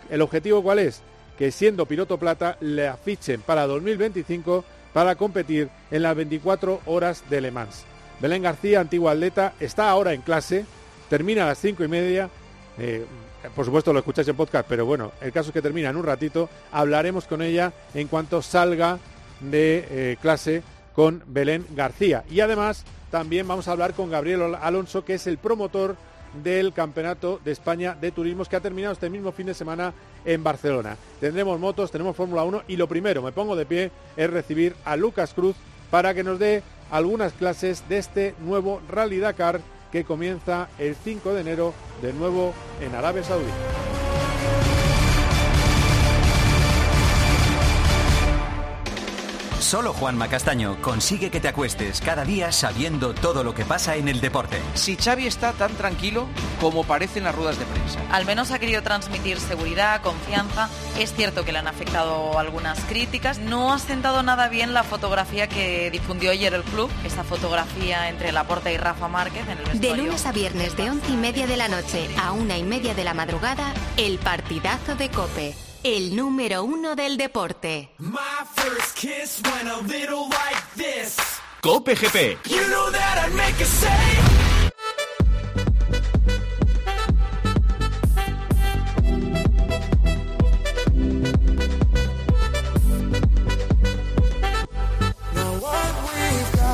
¿El 0.09 0.21
objetivo 0.21 0.63
cuál 0.63 0.79
es? 0.79 1.01
Que 1.37 1.51
siendo 1.51 1.85
piloto 1.85 2.17
plata 2.17 2.57
le 2.59 2.87
afichen 2.87 3.41
para 3.41 3.67
2025 3.67 4.65
para 4.93 5.15
competir 5.15 5.69
en 5.91 6.03
las 6.03 6.15
24 6.15 6.81
horas 6.85 7.23
de 7.29 7.41
Le 7.41 7.51
Mans. 7.51 7.85
Belén 8.19 8.43
García, 8.43 8.81
antigua 8.81 9.13
atleta, 9.13 9.53
está 9.59 9.89
ahora 9.89 10.13
en 10.13 10.21
clase 10.21 10.65
termina 11.09 11.43
a 11.43 11.47
las 11.47 11.57
cinco 11.57 11.83
y 11.83 11.87
media. 11.87 12.29
Eh, 12.77 13.05
por 13.55 13.65
supuesto 13.65 13.93
lo 13.93 13.99
escucháis 13.99 14.27
en 14.27 14.35
podcast, 14.35 14.67
pero 14.67 14.85
bueno, 14.85 15.11
el 15.21 15.31
caso 15.31 15.49
es 15.49 15.53
que 15.53 15.61
termina 15.61 15.89
en 15.89 15.97
un 15.97 16.03
ratito. 16.03 16.49
Hablaremos 16.71 17.25
con 17.25 17.41
ella 17.41 17.71
en 17.93 18.07
cuanto 18.07 18.41
salga 18.41 18.99
de 19.39 19.87
eh, 19.89 20.17
clase 20.21 20.63
con 20.93 21.23
Belén 21.27 21.65
García. 21.75 22.23
Y 22.29 22.41
además 22.41 22.83
también 23.11 23.47
vamos 23.47 23.67
a 23.67 23.71
hablar 23.71 23.93
con 23.93 24.09
Gabriel 24.09 24.55
Alonso, 24.55 25.05
que 25.05 25.15
es 25.15 25.27
el 25.27 25.37
promotor 25.37 25.95
del 26.43 26.73
Campeonato 26.73 27.39
de 27.43 27.51
España 27.51 27.97
de 27.99 28.11
Turismos 28.11 28.47
que 28.47 28.55
ha 28.55 28.61
terminado 28.61 28.93
este 28.93 29.09
mismo 29.09 29.31
fin 29.31 29.47
de 29.47 29.53
semana 29.53 29.93
en 30.25 30.43
Barcelona. 30.43 30.97
Tendremos 31.19 31.59
motos, 31.59 31.91
tenemos 31.91 32.15
Fórmula 32.15 32.43
1 32.43 32.63
y 32.67 32.75
lo 32.75 32.87
primero, 32.87 33.21
me 33.21 33.31
pongo 33.31 33.55
de 33.55 33.65
pie, 33.65 33.91
es 34.15 34.29
recibir 34.29 34.75
a 34.85 34.95
Lucas 34.95 35.33
Cruz 35.33 35.55
para 35.89 36.13
que 36.13 36.23
nos 36.23 36.37
dé 36.37 36.61
algunas 36.91 37.33
clases 37.33 37.87
de 37.89 37.97
este 37.97 38.35
nuevo 38.39 38.81
Rally 38.89 39.19
Dakar 39.19 39.61
que 39.91 40.03
comienza 40.03 40.69
el 40.77 40.95
5 40.95 41.33
de 41.33 41.41
enero 41.41 41.73
de 42.01 42.13
nuevo 42.13 42.53
en 42.81 42.95
Arabia 42.95 43.23
Saudí. 43.23 43.49
Solo 49.59 49.93
Juanma 49.93 50.29
Castaño 50.29 50.81
consigue 50.81 51.29
que 51.29 51.41
te 51.41 51.49
acuestes 51.49 51.99
cada 51.99 52.23
día 52.23 52.51
sabiendo 52.51 53.13
todo 53.13 53.43
lo 53.43 53.53
que 53.53 53.65
pasa 53.65 53.97
en 53.97 54.07
el 54.07 54.21
deporte. 54.21 54.57
Si 54.73 54.95
Xavi 54.95 55.27
está 55.27 55.51
tan 55.51 55.73
tranquilo 55.73 56.27
como 56.61 56.85
parece 56.85 57.19
en 57.19 57.25
las 57.25 57.35
ruedas 57.35 57.59
de 57.59 57.65
prensa. 57.65 57.99
Al 58.09 58.25
menos 58.25 58.51
ha 58.51 58.59
querido 58.59 58.81
transmitir 58.81 59.37
seguridad, 59.37 60.01
confianza. 60.01 60.69
Es 60.97 61.13
cierto 61.13 61.43
que 61.43 61.51
le 61.51 61.59
han 61.59 61.67
afectado 61.67 62.39
algunas 62.39 62.79
críticas. 62.85 63.37
No 63.37 63.73
ha 63.73 63.79
sentado 63.79 64.23
nada 64.23 64.47
bien 64.47 64.73
la 64.73 64.83
fotografía 64.83 65.47
que 65.47 65.91
difundió 65.91 66.31
ayer 66.31 66.53
el 66.53 66.63
club, 66.63 66.89
esa 67.03 67.25
fotografía 67.25 68.09
entre 68.09 68.31
Laporta 68.31 68.71
y 68.71 68.77
Rafa 68.77 69.09
Márquez 69.09 69.43
en 69.43 69.57
el 69.57 69.65
vestuario. 69.65 69.91
De 69.91 69.97
lunes 69.97 70.25
a 70.25 70.31
viernes 70.31 70.77
de 70.77 70.89
once 70.89 71.11
y 71.11 71.17
media 71.17 71.47
de 71.47 71.57
la 71.57 71.67
noche 71.67 72.09
a 72.17 72.31
una 72.31 72.57
y 72.57 72.63
media 72.63 72.93
de 72.95 73.03
la 73.03 73.13
madrugada, 73.13 73.73
el 73.97 74.19
partidazo 74.19 74.95
de 74.95 75.09
Cope 75.09 75.68
el 75.83 76.15
número 76.15 76.63
uno 76.63 76.95
del 76.95 77.17
deporte. 77.17 77.91
Cope 81.61 81.95
GP. 81.95 82.37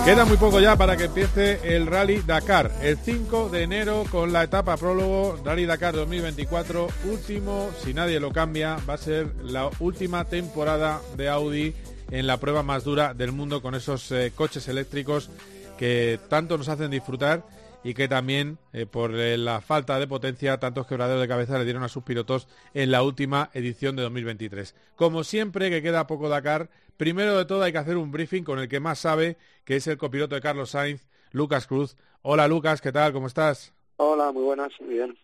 Queda 0.05 0.23
muy 0.23 0.37
poco 0.37 0.59
ya 0.59 0.75
para 0.75 0.95
que 0.95 1.05
empiece 1.05 1.75
el 1.75 1.87
Rally 1.87 2.21
Dakar. 2.21 2.71
El 2.83 2.95
5 2.95 3.49
de 3.49 3.63
enero 3.63 4.03
con 4.11 4.31
la 4.31 4.43
etapa 4.43 4.77
prólogo 4.77 5.39
Rally 5.43 5.65
Dakar 5.65 5.95
2024. 5.95 6.87
Último, 7.05 7.71
si 7.83 7.95
nadie 7.95 8.19
lo 8.19 8.31
cambia, 8.31 8.77
va 8.87 8.93
a 8.93 8.97
ser 8.99 9.33
la 9.41 9.67
última 9.79 10.23
temporada 10.25 11.01
de 11.17 11.27
Audi 11.27 11.73
en 12.11 12.27
la 12.27 12.37
prueba 12.37 12.61
más 12.61 12.83
dura 12.83 13.15
del 13.15 13.31
mundo 13.31 13.63
con 13.63 13.73
esos 13.73 14.11
eh, 14.11 14.31
coches 14.35 14.67
eléctricos 14.67 15.31
que 15.79 16.19
tanto 16.29 16.55
nos 16.55 16.69
hacen 16.69 16.91
disfrutar 16.91 17.43
y 17.85 17.93
que 17.93 18.07
también 18.07 18.57
eh, 18.73 18.85
por 18.85 19.15
eh, 19.15 19.37
la 19.37 19.61
falta 19.61 19.99
de 19.99 20.07
potencia 20.07 20.59
tantos 20.59 20.87
quebraderos 20.87 21.21
de 21.21 21.27
cabeza 21.27 21.57
le 21.57 21.65
dieron 21.65 21.83
a 21.83 21.87
sus 21.87 22.03
pilotos 22.03 22.47
en 22.73 22.89
la 22.89 23.03
última 23.03 23.49
edición 23.53 23.95
de 23.95 24.03
2023. 24.03 24.75
Como 24.95 25.23
siempre 25.23 25.69
que 25.69 25.81
queda 25.81 26.07
poco 26.07 26.27
Dakar, 26.27 26.69
Primero 26.97 27.37
de 27.37 27.45
todo 27.45 27.61
hay 27.63 27.73
que 27.73 27.77
hacer 27.77 27.97
un 27.97 28.11
briefing 28.11 28.43
con 28.43 28.57
el 28.57 28.69
que 28.69 28.79
más 28.79 28.99
sabe, 28.99 29.37
que 29.65 29.75
es 29.75 29.87
el 29.87 29.97
copiloto 29.97 30.35
de 30.35 30.41
Carlos 30.41 30.69
Sainz, 30.69 31.07
Lucas 31.31 31.67
Cruz. 31.67 31.97
Hola 32.21 32.47
Lucas, 32.47 32.79
¿qué 32.79 32.93
tal? 32.93 33.11
¿Cómo 33.11 33.27
estás? 33.27 33.73
Hola, 33.97 34.31
muy 34.31 34.43
buenas, 34.43 34.71
muy 34.79 34.93
bien. 34.93 35.17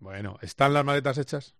Bueno, 0.00 0.36
¿están 0.42 0.74
las 0.74 0.84
maletas 0.84 1.18
hechas? 1.18 1.54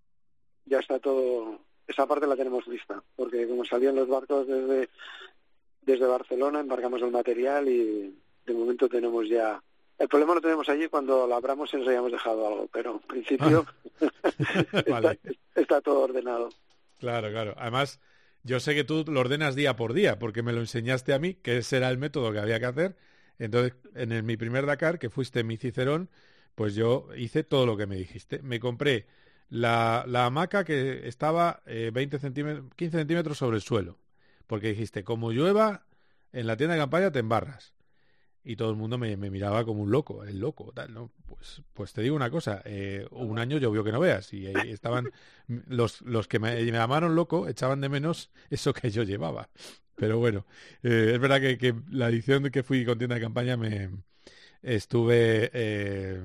Ya 0.64 0.81
está 0.81 0.99
todo, 0.99 1.61
esa 1.87 2.07
parte 2.07 2.26
la 2.26 2.35
tenemos 2.35 2.66
lista, 2.66 3.04
porque 3.14 3.47
como 3.47 3.64
salían 3.64 3.95
los 3.95 4.09
barcos 4.09 4.49
desde, 4.49 4.88
desde 5.83 6.07
Barcelona, 6.07 6.59
embarcamos 6.59 7.00
el 7.02 7.12
material 7.12 7.69
y 7.69 8.19
de 8.45 8.54
momento 8.54 8.88
tenemos 8.88 9.28
ya... 9.28 9.62
El 9.97 10.09
problema 10.09 10.35
lo 10.35 10.40
tenemos 10.40 10.69
allí 10.69 10.88
cuando 10.88 11.28
lo 11.28 11.37
abramos 11.37 11.73
y 11.73 11.76
nos 11.76 11.87
hayamos 11.87 12.11
dejado 12.11 12.49
algo, 12.49 12.69
pero 12.73 12.95
en 12.95 13.07
principio 13.07 13.64
está, 14.73 15.16
está 15.54 15.81
todo 15.81 16.00
ordenado. 16.00 16.49
Claro, 16.99 17.31
claro. 17.31 17.54
Además, 17.57 18.00
yo 18.42 18.61
sé 18.61 18.75
que 18.75 18.84
tú 18.84 19.04
lo 19.06 19.20
ordenas 19.20 19.54
día 19.54 19.76
por 19.76 19.92
día, 19.92 20.18
porque 20.18 20.42
me 20.42 20.52
lo 20.52 20.61
enseñaste 20.61 21.12
a 21.12 21.18
mí, 21.18 21.34
que 21.34 21.58
ese 21.58 21.76
era 21.76 21.90
el 21.90 21.99
método 21.99 22.32
que 22.32 22.38
había 22.38 22.58
que 22.61 22.66
hacer. 22.66 22.96
Entonces, 23.38 23.75
en 23.94 24.25
mi 24.26 24.37
primer 24.37 24.66
Dakar, 24.66 24.99
que 24.99 25.11
fuiste 25.11 25.44
mi 25.44 25.56
Cicerón, 25.56 26.11
pues 26.54 26.75
yo 26.75 27.08
hice 27.16 27.44
todo 27.44 27.66
lo 27.66 27.76
que 27.76 27.87
me 27.87 27.96
dijiste. 27.96 28.40
Me 28.42 28.61
compré 28.61 29.06
la, 29.49 30.04
la 30.06 30.26
hamaca 30.26 30.64
que 30.64 31.08
estaba 31.08 31.62
eh, 31.66 31.90
20 31.92 32.18
centímetros, 32.18 32.66
15 32.76 32.99
centímetros 32.99 33.38
sobre 33.38 33.56
el 33.56 33.62
suelo, 33.62 33.99
porque 34.46 34.68
dijiste, 34.68 35.04
como 35.04 35.32
llueva, 35.32 35.87
en 36.32 36.46
la 36.46 36.56
tienda 36.56 36.75
de 36.75 36.80
campaña 36.80 37.12
te 37.12 37.18
embarras 37.20 37.75
y 38.44 38.56
todo 38.56 38.70
el 38.70 38.76
mundo 38.76 38.99
me, 38.99 39.16
miraba 39.16 39.64
como 39.64 39.82
un 39.82 39.90
loco, 39.90 40.25
el 40.25 40.40
loco, 40.40 40.72
tal, 40.75 40.92
¿no? 40.92 41.12
Pues, 41.26 41.62
pues 41.72 41.92
te 41.92 42.02
digo 42.02 42.16
una 42.16 42.30
cosa, 42.30 42.62
eh, 42.64 43.06
un 43.11 43.38
año 43.38 43.58
llovió 43.58 43.84
que 43.84 43.92
no 43.92 44.00
veas 44.00 44.32
y 44.32 44.46
estaban 44.46 45.11
los, 45.46 46.00
los 46.02 46.26
que 46.26 46.38
me, 46.38 46.64
llamaron 46.64 47.14
loco 47.14 47.49
echaban 47.49 47.80
de 47.80 47.88
menos 47.88 48.30
eso 48.50 48.72
que 48.72 48.90
yo 48.90 49.04
llevaba. 49.04 49.49
Pero 49.94 50.18
bueno, 50.18 50.46
eh, 50.82 51.12
es 51.14 51.20
verdad 51.20 51.40
que, 51.40 51.75
la 51.90 52.08
edición 52.08 52.42
de 52.42 52.50
que 52.50 52.62
fui 52.62 52.84
con 52.84 52.99
tienda 52.99 53.14
de 53.14 53.20
campaña 53.20 53.56
me 53.56 53.90
estuve, 54.62 55.50
eh, 55.52 56.20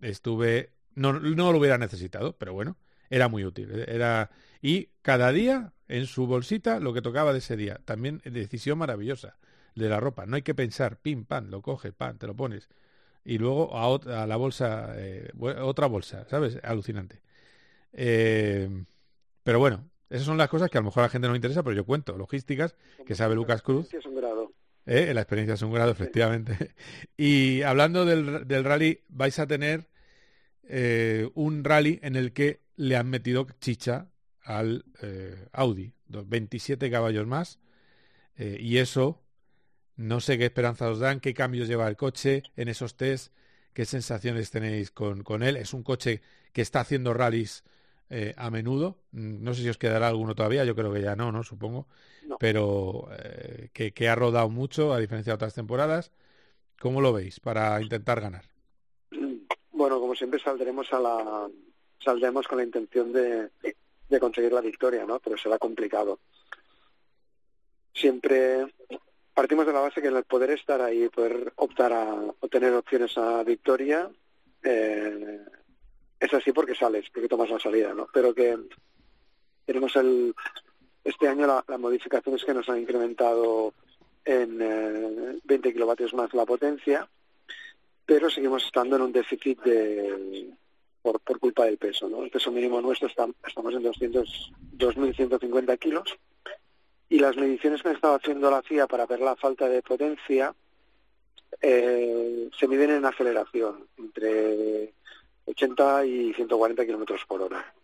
estuve, 0.00 0.74
no, 0.94 1.14
no 1.18 1.52
lo 1.52 1.58
hubiera 1.58 1.78
necesitado, 1.78 2.36
pero 2.38 2.52
bueno, 2.52 2.76
era 3.08 3.28
muy 3.28 3.44
útil. 3.44 3.84
Era, 3.88 4.30
y 4.62 4.90
cada 5.02 5.32
día 5.32 5.72
en 5.88 6.06
su 6.06 6.26
bolsita 6.26 6.78
lo 6.78 6.92
que 6.92 7.02
tocaba 7.02 7.32
de 7.32 7.38
ese 7.40 7.56
día. 7.56 7.80
También 7.84 8.22
decisión 8.24 8.78
maravillosa 8.78 9.36
de 9.74 9.88
la 9.88 10.00
ropa. 10.00 10.26
No 10.26 10.36
hay 10.36 10.42
que 10.42 10.54
pensar, 10.54 10.98
pim, 11.00 11.24
pam, 11.24 11.48
lo 11.50 11.62
coges, 11.62 11.92
pam, 11.92 12.18
te 12.18 12.26
lo 12.26 12.34
pones. 12.34 12.68
Y 13.24 13.38
luego 13.38 13.76
a, 13.76 14.22
a 14.22 14.26
la 14.26 14.36
bolsa, 14.36 14.92
eh, 14.96 15.30
otra 15.38 15.86
bolsa, 15.86 16.26
¿sabes? 16.28 16.58
Alucinante. 16.62 17.20
Eh, 17.92 18.84
pero 19.42 19.58
bueno, 19.58 19.88
esas 20.08 20.26
son 20.26 20.38
las 20.38 20.48
cosas 20.48 20.70
que 20.70 20.78
a 20.78 20.80
lo 20.80 20.86
mejor 20.86 21.02
a 21.02 21.06
la 21.06 21.10
gente 21.10 21.26
no 21.26 21.34
le 21.34 21.38
interesa, 21.38 21.62
pero 21.62 21.76
yo 21.76 21.84
cuento. 21.84 22.16
Logísticas, 22.16 22.76
que 23.06 23.14
sabe 23.14 23.34
Lucas 23.34 23.62
Cruz. 23.62 23.92
Es 23.92 24.06
un 24.06 24.16
grado. 24.16 24.52
Eh, 24.86 25.12
la 25.12 25.20
experiencia 25.20 25.54
es 25.54 25.62
un 25.62 25.72
grado, 25.72 25.90
efectivamente. 25.90 26.74
y 27.16 27.62
hablando 27.62 28.04
del, 28.04 28.48
del, 28.48 28.64
rally, 28.64 29.00
vais 29.08 29.38
a 29.38 29.46
tener 29.46 29.88
un 31.34 31.64
rally 31.64 31.98
en 32.02 32.14
el 32.14 32.32
que 32.32 32.60
le 32.76 32.96
han 32.96 33.10
metido 33.10 33.46
chicha 33.60 34.08
al 34.42 34.84
Audi. 35.52 35.92
27 36.06 36.90
caballos 36.90 37.26
más. 37.26 37.58
y 38.36 38.78
eso 38.78 39.20
no 40.00 40.20
sé 40.20 40.38
qué 40.38 40.46
esperanza 40.46 40.88
os 40.90 40.98
dan, 40.98 41.20
qué 41.20 41.34
cambios 41.34 41.68
lleva 41.68 41.86
el 41.86 41.96
coche 41.96 42.42
en 42.56 42.68
esos 42.68 42.96
test, 42.96 43.34
qué 43.74 43.84
sensaciones 43.84 44.50
tenéis 44.50 44.90
con, 44.90 45.22
con 45.22 45.42
él. 45.42 45.56
Es 45.56 45.74
un 45.74 45.82
coche 45.82 46.22
que 46.54 46.62
está 46.62 46.80
haciendo 46.80 47.12
rallies 47.12 47.64
eh, 48.08 48.32
a 48.38 48.50
menudo. 48.50 48.96
Mm, 49.12 49.44
no 49.44 49.52
sé 49.52 49.60
si 49.60 49.68
os 49.68 49.76
quedará 49.76 50.08
alguno 50.08 50.34
todavía, 50.34 50.64
yo 50.64 50.74
creo 50.74 50.90
que 50.90 51.02
ya 51.02 51.16
no, 51.16 51.30
¿no? 51.32 51.42
Supongo. 51.42 51.86
Pero 52.38 53.08
eh, 53.12 53.68
que, 53.74 53.92
que, 53.92 54.08
ha 54.08 54.14
rodado 54.14 54.48
mucho, 54.48 54.94
a 54.94 54.98
diferencia 54.98 55.32
de 55.32 55.34
otras 55.34 55.54
temporadas. 55.54 56.12
¿Cómo 56.80 57.02
lo 57.02 57.12
veis 57.12 57.38
para 57.38 57.80
intentar 57.82 58.20
ganar? 58.20 58.44
Bueno, 59.72 59.98
como 59.98 60.14
siempre 60.14 60.38
saldremos 60.38 60.92
a 60.92 61.00
la 61.00 61.48
saldremos 62.04 62.46
con 62.46 62.58
la 62.58 62.64
intención 62.64 63.12
de, 63.14 63.48
de 64.10 64.20
conseguir 64.20 64.52
la 64.52 64.60
victoria, 64.60 65.06
¿no? 65.06 65.18
Pero 65.20 65.38
será 65.38 65.58
complicado. 65.58 66.20
Siempre 67.94 68.66
partimos 69.40 69.64
de 69.64 69.72
la 69.72 69.80
base 69.80 70.02
que 70.02 70.08
el 70.08 70.22
poder 70.24 70.50
estar 70.50 70.82
ahí, 70.82 71.08
poder 71.08 71.54
optar 71.56 71.94
a 71.94 72.14
obtener 72.40 72.74
opciones 72.74 73.16
a 73.16 73.42
victoria, 73.42 74.10
eh, 74.62 75.40
es 76.20 76.34
así 76.34 76.52
porque 76.52 76.74
sales, 76.74 77.06
porque 77.10 77.26
tomas 77.26 77.48
la 77.48 77.58
salida, 77.58 77.94
¿no? 77.94 78.06
Pero 78.12 78.34
que 78.34 78.58
tenemos 79.64 79.96
el 79.96 80.34
este 81.04 81.26
año 81.26 81.46
la, 81.46 81.64
la 81.66 81.78
modificación 81.78 82.34
es 82.34 82.44
que 82.44 82.52
nos 82.52 82.68
han 82.68 82.80
incrementado 82.80 83.72
en 84.26 84.58
eh, 84.60 85.38
20 85.42 85.72
kilovatios 85.72 86.12
más 86.12 86.34
la 86.34 86.44
potencia, 86.44 87.08
pero 88.04 88.28
seguimos 88.28 88.62
estando 88.66 88.96
en 88.96 89.02
un 89.02 89.12
déficit 89.12 89.62
de 89.62 90.50
por, 91.00 91.18
por 91.20 91.38
culpa 91.38 91.64
del 91.64 91.78
peso, 91.78 92.10
¿no? 92.10 92.24
El 92.24 92.30
peso 92.30 92.52
mínimo 92.52 92.82
nuestro 92.82 93.08
estamos 93.08 93.74
en 93.74 93.82
200, 93.84 94.52
2.150 94.76 95.78
kilos 95.78 96.14
y 97.10 97.18
las 97.18 97.36
mediciones 97.36 97.82
que 97.82 97.88
han 97.88 97.96
estado 97.96 98.14
haciendo 98.14 98.50
la 98.50 98.62
CIA 98.62 98.86
para 98.86 99.04
ver 99.04 99.20
la 99.20 99.34
falta 99.34 99.68
de 99.68 99.82
potencia 99.82 100.54
eh, 101.60 102.48
se 102.56 102.68
miden 102.68 102.90
en 102.90 103.04
aceleración, 103.04 103.84
entre 103.98 104.94
80 105.44 106.06
y 106.06 106.32
140 106.32 106.86
kilómetros 106.86 107.26
por 107.26 107.42
hora. 107.42 107.74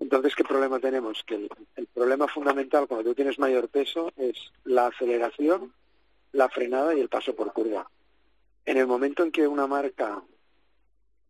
Entonces, 0.00 0.34
¿qué 0.34 0.42
problema 0.42 0.80
tenemos? 0.80 1.22
Que 1.22 1.48
el, 1.76 1.86
problema 1.94 2.26
fundamental 2.26 2.88
cuando 2.88 3.08
tú 3.08 3.14
tienes 3.14 3.38
mayor 3.38 3.68
peso 3.68 4.12
es 4.16 4.36
la 4.64 4.88
aceleración, 4.88 5.72
la 6.32 6.48
frenada 6.48 6.92
y 6.94 7.00
el 7.00 7.08
paso 7.08 7.36
por 7.36 7.52
curva. 7.52 7.88
En 8.66 8.78
el 8.78 8.88
momento 8.88 9.22
en 9.22 9.30
que 9.30 9.46
una 9.46 9.68
marca 9.68 10.20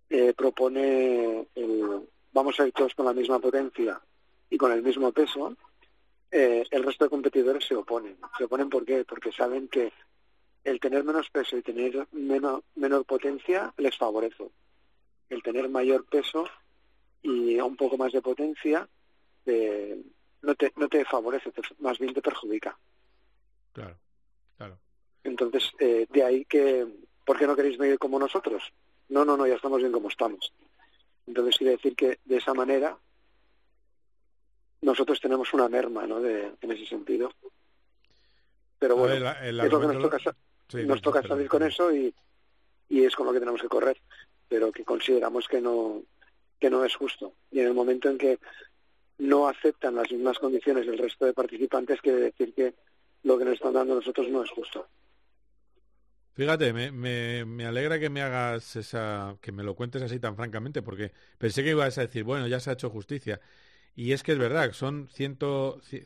eh, 0.09 0.33
propone 0.33 1.49
el, 1.55 2.09
vamos 2.33 2.59
a 2.59 2.67
ir 2.67 2.73
todos 2.73 2.95
con 2.95 3.05
la 3.05 3.13
misma 3.13 3.39
potencia 3.41 4.01
y 4.49 4.57
con 4.57 4.73
el 4.73 4.83
mismo 4.83 5.13
peso, 5.13 5.55
eh, 6.31 6.65
el 6.71 6.85
resto 6.85 7.05
de 7.05 7.11
competidores 7.11 7.65
se 7.65 7.75
oponen. 7.75 8.17
¿Se 8.39 8.45
oponen 8.45 8.69
por 8.69 8.85
qué? 8.85 9.05
Porque 9.05 9.33
saben 9.33 9.69
que 9.69 9.93
el 10.65 10.79
tener 10.79 11.05
menos 11.05 11.29
peso 11.31 11.57
y 11.57 11.63
tener 11.63 12.07
menor, 12.13 12.63
menor 12.77 13.05
potencia 13.05 13.73
les 13.77 13.97
favorece. 13.97 14.51
El 15.29 15.43
tener 15.43 15.69
mayor 15.69 16.05
peso 16.07 16.47
y 17.23 17.59
un 17.61 17.77
poco 17.77 17.97
más 17.97 18.13
de 18.13 18.23
potencia 18.23 18.89
eh, 19.47 20.03
no, 20.43 20.55
te, 20.55 20.73
no 20.77 20.89
te 20.89 21.05
favorece, 21.05 21.53
más 21.79 21.99
bien 21.99 22.15
te 22.15 22.23
perjudica. 22.23 22.79
Claro, 23.73 23.97
claro. 24.57 24.79
Entonces, 25.25 25.71
eh, 25.79 26.07
de 26.11 26.25
ahí 26.25 26.45
que, 26.45 26.87
¿por 27.25 27.39
qué 27.39 27.47
no 27.47 27.57
queréis 27.57 27.79
medir 27.79 27.99
como 27.99 28.19
nosotros? 28.19 28.63
No, 29.09 29.25
no, 29.25 29.37
no, 29.37 29.47
ya 29.47 29.55
estamos 29.55 29.79
bien 29.81 29.93
como 29.93 30.09
estamos. 30.09 30.53
Entonces 31.27 31.57
quiere 31.57 31.73
decir 31.73 31.95
que 31.95 32.19
de 32.25 32.37
esa 32.37 32.55
manera 32.55 32.97
nosotros 34.83 35.21
tenemos 35.21 35.53
una 35.53 35.69
merma, 35.69 36.07
¿no? 36.07 36.21
De, 36.21 36.53
en 36.61 36.71
ese 36.73 36.87
sentido. 36.87 37.33
Pero 38.79 38.97
bueno, 38.97 39.31
es 39.43 39.55
lo 39.55 39.81
que 39.81 39.87
nos 39.87 40.03
toca, 40.03 40.19
nos 40.73 41.03
toca 41.03 41.23
salir 41.23 41.49
con 41.49 41.63
eso 41.63 41.95
y, 41.95 42.15
y 42.89 43.05
es 43.05 43.15
con 43.15 43.27
lo 43.27 43.33
que 43.33 43.41
tenemos 43.41 43.61
que 43.61 43.69
correr, 43.69 44.01
pero 44.49 44.73
que 44.73 44.85
consideramos 44.85 45.47
que 45.47 45.61
no 45.61 46.03
que 46.59 46.71
no 46.71 46.85
es 46.85 46.95
justo. 46.95 47.35
Y 47.51 47.61
en 47.61 47.67
el 47.67 47.75
momento 47.75 48.09
en 48.09 48.19
que 48.19 48.39
no 49.19 49.49
aceptan 49.49 49.95
las 49.95 50.11
mismas 50.11 50.39
condiciones 50.39 50.87
del 50.87 50.99
resto 50.99 51.25
de 51.25 51.33
participantes, 51.33 52.01
quiere 52.01 52.21
decir 52.21 52.55
que 52.55 52.75
lo 53.23 53.39
que 53.39 53.45
nos 53.45 53.55
están 53.55 53.73
dando 53.73 53.95
nosotros 53.95 54.29
no 54.29 54.43
es 54.43 54.51
justo. 54.51 54.87
Fíjate, 56.35 56.73
me, 56.73 56.91
me, 56.93 57.45
me, 57.45 57.67
alegra 57.67 57.99
que 57.99 58.09
me 58.09 58.23
hagas 58.23 58.77
esa, 58.77 59.37
que 59.41 59.53
me 59.53 59.63
lo 59.63 59.75
cuentes 59.75 60.01
así 60.03 60.19
tan 60.21 60.37
francamente, 60.37 60.81
porque 60.81 61.13
pensé 61.39 61.63
que 61.63 61.71
ibas 61.71 61.99
a 61.99 62.03
decir, 62.03 62.25
bueno, 62.25 62.47
ya 62.47 62.61
se 62.61 62.71
ha 62.71 62.75
hecho 62.75 62.89
justicia. 62.89 63.41
Y 63.95 64.13
es 64.13 64.23
que 64.23 64.33
es 64.33 64.39
verdad, 64.39 64.73
son 64.73 65.09
100, 65.09 65.39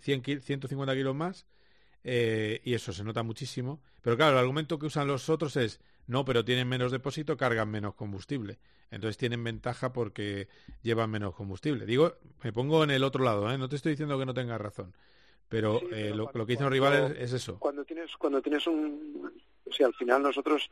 100 0.00 0.40
150 0.40 0.94
kilos 0.94 1.14
más, 1.14 1.46
eh, 2.02 2.60
y 2.64 2.74
eso 2.74 2.92
se 2.92 3.04
nota 3.04 3.22
muchísimo. 3.22 3.80
Pero 4.02 4.16
claro, 4.16 4.32
el 4.32 4.38
argumento 4.38 4.78
que 4.78 4.86
usan 4.86 5.06
los 5.06 5.28
otros 5.28 5.56
es, 5.56 5.80
no, 6.06 6.24
pero 6.24 6.44
tienen 6.44 6.68
menos 6.68 6.92
depósito, 6.92 7.36
cargan 7.36 7.70
menos 7.70 7.94
combustible. 7.94 8.58
Entonces 8.90 9.16
tienen 9.16 9.42
ventaja 9.42 9.92
porque 9.92 10.48
llevan 10.82 11.10
menos 11.10 11.34
combustible. 11.34 11.86
Digo, 11.86 12.14
me 12.42 12.52
pongo 12.52 12.84
en 12.84 12.90
el 12.90 13.02
otro 13.04 13.24
lado, 13.24 13.50
¿eh? 13.50 13.58
no 13.58 13.68
te 13.68 13.76
estoy 13.76 13.92
diciendo 13.92 14.18
que 14.18 14.26
no 14.26 14.34
tengas 14.34 14.60
razón. 14.60 14.94
Pero, 15.48 15.80
eh, 15.92 16.12
lo, 16.14 16.30
que 16.32 16.52
dicen 16.52 16.64
los 16.64 16.72
rivales 16.72 17.16
es, 17.18 17.32
eso. 17.32 17.58
Cuando 17.58 17.84
tienes, 17.84 18.16
cuando 18.16 18.40
tienes 18.42 18.66
un... 18.66 19.32
O 19.66 19.72
sea, 19.72 19.86
al 19.86 19.94
final 19.94 20.22
nosotros 20.22 20.70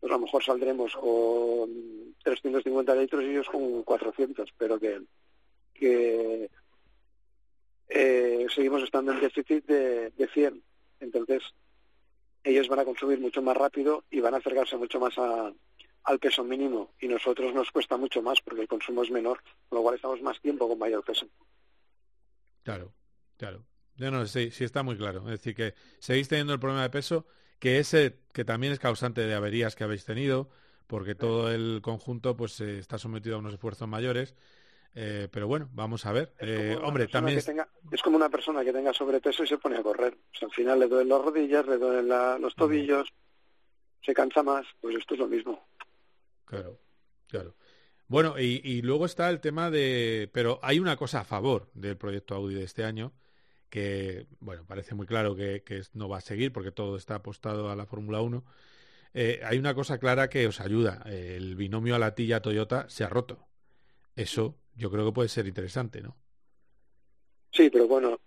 pues 0.00 0.12
a 0.12 0.14
lo 0.14 0.20
mejor 0.20 0.44
saldremos 0.44 0.94
con 0.94 2.14
350 2.22 2.94
litros 2.94 3.22
y 3.22 3.30
ellos 3.30 3.48
con 3.48 3.82
400, 3.82 4.48
pero 4.56 4.78
que, 4.78 5.00
que 5.78 6.50
eh, 7.88 8.46
seguimos 8.54 8.82
estando 8.82 9.12
en 9.12 9.20
déficit 9.20 9.64
de, 9.66 10.10
de 10.10 10.28
100. 10.28 10.62
Entonces, 11.00 11.42
ellos 12.44 12.68
van 12.68 12.80
a 12.80 12.84
consumir 12.84 13.20
mucho 13.20 13.42
más 13.42 13.56
rápido 13.56 14.04
y 14.10 14.20
van 14.20 14.34
a 14.34 14.38
acercarse 14.38 14.76
mucho 14.76 15.00
más 15.00 15.14
al 15.18 16.18
peso 16.18 16.44
mínimo 16.44 16.94
y 17.00 17.08
nosotros 17.08 17.54
nos 17.54 17.70
cuesta 17.70 17.96
mucho 17.96 18.22
más 18.22 18.40
porque 18.40 18.62
el 18.62 18.68
consumo 18.68 19.02
es 19.02 19.10
menor, 19.10 19.42
con 19.68 19.78
lo 19.78 19.82
cual 19.82 19.96
estamos 19.96 20.22
más 20.22 20.40
tiempo 20.40 20.68
con 20.68 20.78
mayor 20.78 21.04
peso. 21.04 21.26
Claro, 22.62 22.92
claro. 23.36 23.64
No, 23.96 24.10
no, 24.10 24.26
sí, 24.26 24.50
sí 24.50 24.64
está 24.64 24.82
muy 24.82 24.96
claro. 24.96 25.20
Es 25.20 25.42
decir, 25.42 25.54
que 25.54 25.74
seguís 25.98 26.28
teniendo 26.28 26.52
el 26.52 26.60
problema 26.60 26.82
de 26.82 26.90
peso, 26.90 27.26
que 27.58 27.78
ese 27.78 28.20
que 28.32 28.44
también 28.44 28.72
es 28.72 28.78
causante 28.78 29.22
de 29.22 29.34
averías 29.34 29.74
que 29.74 29.84
habéis 29.84 30.04
tenido, 30.04 30.48
porque 30.86 31.14
todo 31.14 31.52
el 31.52 31.80
conjunto 31.82 32.36
pues 32.36 32.60
eh, 32.60 32.78
está 32.78 32.98
sometido 32.98 33.36
a 33.36 33.38
unos 33.40 33.54
esfuerzos 33.54 33.88
mayores 33.88 34.34
eh, 34.94 35.28
pero 35.30 35.46
bueno, 35.46 35.68
vamos 35.72 36.04
a 36.06 36.12
ver. 36.12 36.32
Eh, 36.40 36.76
hombre, 36.82 37.06
también 37.08 37.38
es... 37.38 38.02
como 38.02 38.16
una 38.16 38.28
persona 38.28 38.64
que 38.64 38.72
tenga 38.72 38.92
sobrepeso 38.92 39.44
y 39.44 39.46
se 39.46 39.58
pone 39.58 39.76
a 39.76 39.82
correr. 39.82 40.16
al 40.40 40.50
final 40.50 40.80
le 40.80 40.88
duelen 40.88 41.08
las 41.08 41.22
rodillas, 41.22 41.66
le 41.66 41.78
duelen 41.78 42.08
los 42.40 42.54
tobillos, 42.54 43.08
se 44.02 44.14
cansa 44.14 44.42
más. 44.42 44.66
Pues 44.80 44.96
esto 44.96 45.14
es 45.14 45.20
lo 45.20 45.28
mismo. 45.28 45.68
Claro, 46.44 46.80
claro. 47.28 47.54
Bueno, 48.08 48.38
y, 48.38 48.80
luego 48.80 49.04
está 49.04 49.28
el 49.28 49.40
tema 49.40 49.70
de... 49.70 50.30
Pero 50.32 50.58
hay 50.62 50.78
una 50.78 50.96
cosa 50.96 51.20
a 51.20 51.24
favor 51.24 51.70
del 51.74 51.98
proyecto 51.98 52.34
Audi 52.34 52.54
de 52.54 52.64
este 52.64 52.84
año, 52.84 53.12
que, 53.68 54.26
bueno, 54.40 54.64
parece 54.66 54.94
muy 54.94 55.06
claro 55.06 55.36
que, 55.36 55.62
no 55.92 56.08
va 56.08 56.16
a 56.16 56.22
seguir 56.22 56.50
porque 56.50 56.72
todo 56.72 56.96
está 56.96 57.16
apostado 57.16 57.70
a 57.70 57.76
la 57.76 57.84
Fórmula 57.84 58.22
1. 58.22 58.42
Eh, 59.12 59.42
hay 59.44 59.58
una 59.58 59.74
cosa 59.74 59.98
clara 59.98 60.30
que 60.30 60.46
os 60.46 60.60
ayuda. 60.60 61.02
El 61.04 61.54
binomio 61.54 61.94
a 61.94 61.98
la 61.98 62.14
tilla 62.14 62.40
Toyota 62.40 62.88
se 62.88 63.04
ha 63.04 63.08
roto. 63.10 63.46
Eso 64.16 64.56
yo 64.78 64.90
creo 64.90 65.06
que 65.06 65.12
puede 65.12 65.28
ser 65.28 65.46
interesante, 65.46 66.00
¿no? 66.00 66.16
Sí, 67.50 67.68
pero 67.68 67.88
bueno, 67.88 68.20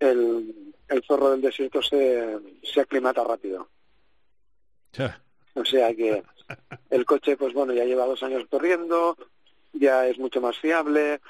el, 0.00 0.74
el 0.88 1.02
zorro 1.04 1.30
del 1.30 1.40
desierto 1.40 1.80
se, 1.80 2.36
se 2.62 2.80
aclimata 2.80 3.22
rápido. 3.24 3.68
O 5.54 5.64
sea 5.64 5.94
que 5.94 6.22
el 6.90 7.04
coche, 7.04 7.36
pues 7.36 7.52
bueno, 7.52 7.72
ya 7.72 7.84
lleva 7.84 8.06
dos 8.06 8.22
años 8.22 8.44
corriendo, 8.50 9.16
ya 9.72 10.08
es 10.08 10.18
mucho 10.18 10.40
más 10.40 10.58
fiable, 10.58 11.20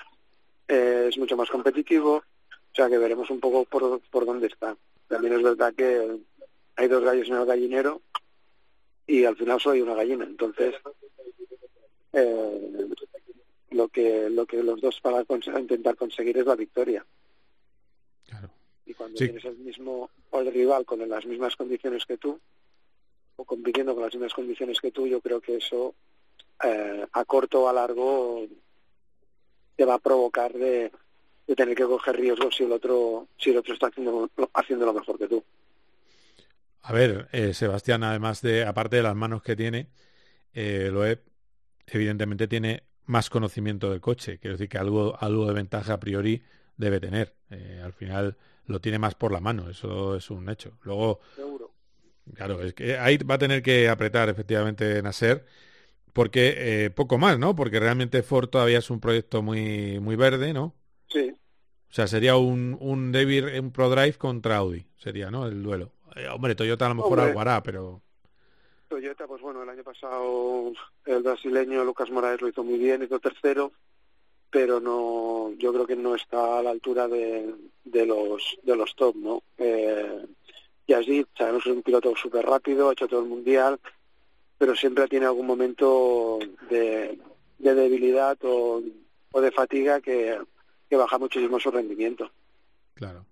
eh, 0.69 1.07
es 1.09 1.19
mucho 1.19 1.37
más 1.37 1.51
competitivo, 1.51 2.17
o 2.17 2.75
sea 2.75 2.89
que 2.89 2.99
veremos 2.99 3.29
un 3.31 3.41
poco 3.41 3.65
por, 3.65 4.01
por 4.11 4.25
dónde 4.25 4.47
está. 4.47 4.77
También 5.09 5.35
es 5.35 5.43
verdad 5.43 5.75
que 5.75 6.19
hay 6.77 6.89
dos 6.89 7.03
gallos 7.03 7.29
en 7.29 7.37
el 7.37 7.47
gallinero 7.47 8.01
y 9.07 9.25
al 9.25 9.37
final 9.37 9.61
soy 9.61 9.81
una 9.81 9.95
gallina, 9.95 10.25
entonces 10.25 10.75
eh, 12.13 12.88
lo 13.71 13.89
que 13.89 14.31
lo 14.31 14.47
que 14.47 14.63
los 14.63 14.81
dos 14.81 15.01
van 15.03 15.15
a 15.17 15.61
intentar 15.61 15.97
conseguir 15.97 16.39
es 16.39 16.47
la 16.47 16.57
victoria. 16.57 17.05
Y 18.87 18.95
cuando 18.95 19.19
tienes 19.19 19.45
el 19.45 19.59
mismo 19.59 20.11
o 20.31 20.41
el 20.41 20.53
rival 20.53 20.87
con 20.87 21.07
las 21.09 21.27
mismas 21.27 21.57
condiciones 21.57 22.07
que 22.07 22.17
tú 22.17 22.41
o 23.37 23.45
compitiendo 23.45 23.95
con 23.95 24.03
las 24.03 24.15
mismas 24.15 24.35
condiciones 24.35 24.81
que 24.81 24.91
tú, 24.91 25.07
yo 25.07 25.21
creo 25.21 25.41
que 25.41 25.57
eso 25.57 25.95
eh, 26.65 27.07
a 27.13 27.25
corto 27.25 27.63
o 27.63 27.69
a 27.69 27.73
largo 27.73 28.47
te 29.77 29.85
va 29.85 29.95
a 29.95 29.99
provocar 29.99 30.53
de, 30.53 30.91
de, 31.47 31.55
tener 31.55 31.77
que 31.77 31.85
coger 31.85 32.17
riesgos 32.17 32.57
si 32.57 32.65
el 32.65 32.73
otro 32.73 33.29
si 33.39 33.51
el 33.51 33.59
otro 33.59 33.75
está 33.75 33.89
haciendo 33.89 34.29
haciendo 34.55 34.87
lo 34.87 34.95
mejor 34.95 35.19
que 35.19 35.29
tú. 35.29 35.45
A 36.83 36.93
ver, 36.93 37.29
eh, 37.33 37.53
Sebastián, 37.53 38.03
además 38.03 38.41
de 38.41 38.65
aparte 38.65 38.97
de 38.97 39.03
las 39.03 39.15
manos 39.15 39.43
que 39.43 39.55
tiene, 39.55 39.89
eh, 40.55 40.89
Loeb 40.91 41.21
evidentemente 41.87 42.49
tiene 42.49 42.88
más 43.09 43.31
conocimiento 43.31 43.91
del 43.91 44.01
coche. 44.01 44.39
Quiero 44.39 44.55
decir 44.55 44.69
que 44.69 44.79
algo, 44.79 45.17
algo 45.19 45.47
de 45.47 45.55
ventaja 45.55 45.95
a 45.95 46.01
priori 46.01 46.43
debe 46.77 47.01
tener. 47.01 47.35
Eh, 47.51 47.81
al 47.83 47.93
final 47.93 48.37
lo 48.67 48.81
tiene 48.81 48.99
más 48.99 49.15
por 49.15 49.33
la 49.33 49.41
mano, 49.41 49.69
eso 49.69 50.15
es 50.15 50.31
un 50.31 50.49
hecho. 50.49 50.79
Luego, 50.83 51.21
claro, 52.35 52.63
es 52.63 52.75
que 52.75 52.99
ahí 52.99 53.17
va 53.19 53.37
a 53.37 53.39
tener 53.39 53.63
que 53.63 53.89
apretar 53.89 54.29
efectivamente 54.29 55.03
Nasser, 55.03 55.47
porque 56.13 56.85
eh, 56.85 56.91
poco 56.91 57.17
más, 57.19 57.39
¿no? 57.39 57.57
Porque 57.57 57.81
realmente 57.81 58.23
Ford 58.23 58.49
todavía 58.49 58.79
es 58.79 58.91
un 58.91 59.01
proyecto 59.01 59.43
muy, 59.43 59.99
muy 60.01 60.17
verde, 60.17 60.53
¿no? 60.53 60.75
Sí. 61.09 61.33
O 61.91 61.95
sea, 61.95 62.07
sería 62.07 62.37
un, 62.37 62.77
un 62.79 63.11
David, 63.11 63.59
un 63.59 63.73
ProDrive 63.73 64.19
contra 64.19 64.59
Audi, 64.59 64.87
sería, 64.99 65.31
¿no? 65.31 65.47
El 65.47 65.63
duelo. 65.63 65.93
Eh, 66.15 66.29
hombre, 66.29 66.55
Toyota 66.55 66.85
a 66.85 66.91
lo 66.91 66.97
mejor 66.97 67.21
algo 67.21 67.41
hará, 67.41 67.63
pero... 67.63 68.03
Toyota, 68.89 69.27
pues 69.27 69.43
bueno, 69.43 69.63
el 69.63 69.69
año 69.69 69.85
pasado 69.85 70.73
el 71.05 71.23
brasileño 71.23 71.85
Lucas 71.85 72.11
Moraes 72.11 72.41
lo 72.41 72.49
hizo 72.49 72.65
muy 72.65 72.79
bien, 72.79 73.03
hizo 73.03 73.21
tercero, 73.21 73.73
pero 74.51 74.81
no, 74.81 75.53
yo 75.59 75.73
creo 75.73 75.87
que 75.87 75.97
no 75.97 76.15
está 76.15 76.59
a 76.59 76.63
la 76.63 76.71
altura 76.71 77.07
de, 77.07 77.55
los 77.85 78.59
de 78.63 78.77
los 78.77 78.95
top, 78.97 79.17
¿no? 79.17 79.43
Eh, 79.59 80.27
Yazid, 80.87 81.27
sabemos 81.37 81.63
que 81.63 81.71
es 81.71 81.77
un 81.77 81.83
piloto 81.83 82.17
súper 82.17 82.47
rápido, 82.47 82.89
ha 82.89 82.93
hecho 82.93 83.07
todo 83.07 83.21
el 83.21 83.29
mundial, 83.29 83.79
pero 84.57 84.75
siempre 84.75 85.07
tiene 85.07 85.27
algún 85.27 85.47
momento 85.47 86.39
de, 86.71 87.19
de 87.59 87.75
debilidad 87.75 88.39
o, 88.43 88.83
de 89.41 89.53
fatiga 89.53 90.01
que 90.01 90.41
baja 90.91 91.19
muchísimo 91.19 91.61
su 91.61 91.71
rendimiento. 91.71 92.31
Claro. 92.95 93.28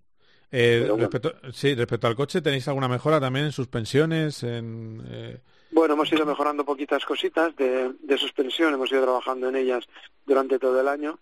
Eh, 0.51 0.89
respecto, 0.97 1.35
sí, 1.53 1.75
respecto 1.75 2.07
al 2.07 2.17
coche, 2.17 2.41
¿tenéis 2.41 2.69
alguna 2.69 2.89
mejora 2.89 3.21
también 3.21 3.47
en 3.47 3.53
suspensiones? 3.53 4.43
En, 4.43 5.03
eh? 5.11 5.41
Bueno, 5.73 5.95
hemos 5.95 6.11
ido 6.13 6.25
mejorando 6.25 6.65
poquitas 6.65 7.05
cositas 7.05 7.55
de, 7.57 7.93
de, 8.01 8.19
suspensión, 8.19 8.73
hemos 8.73 8.91
ido 8.91 9.03
trabajando 9.03 9.49
en 9.49 9.57
ellas 9.57 9.85
durante 10.25 10.59
todo 10.59 10.81
el 10.81 10.89
año 10.89 11.19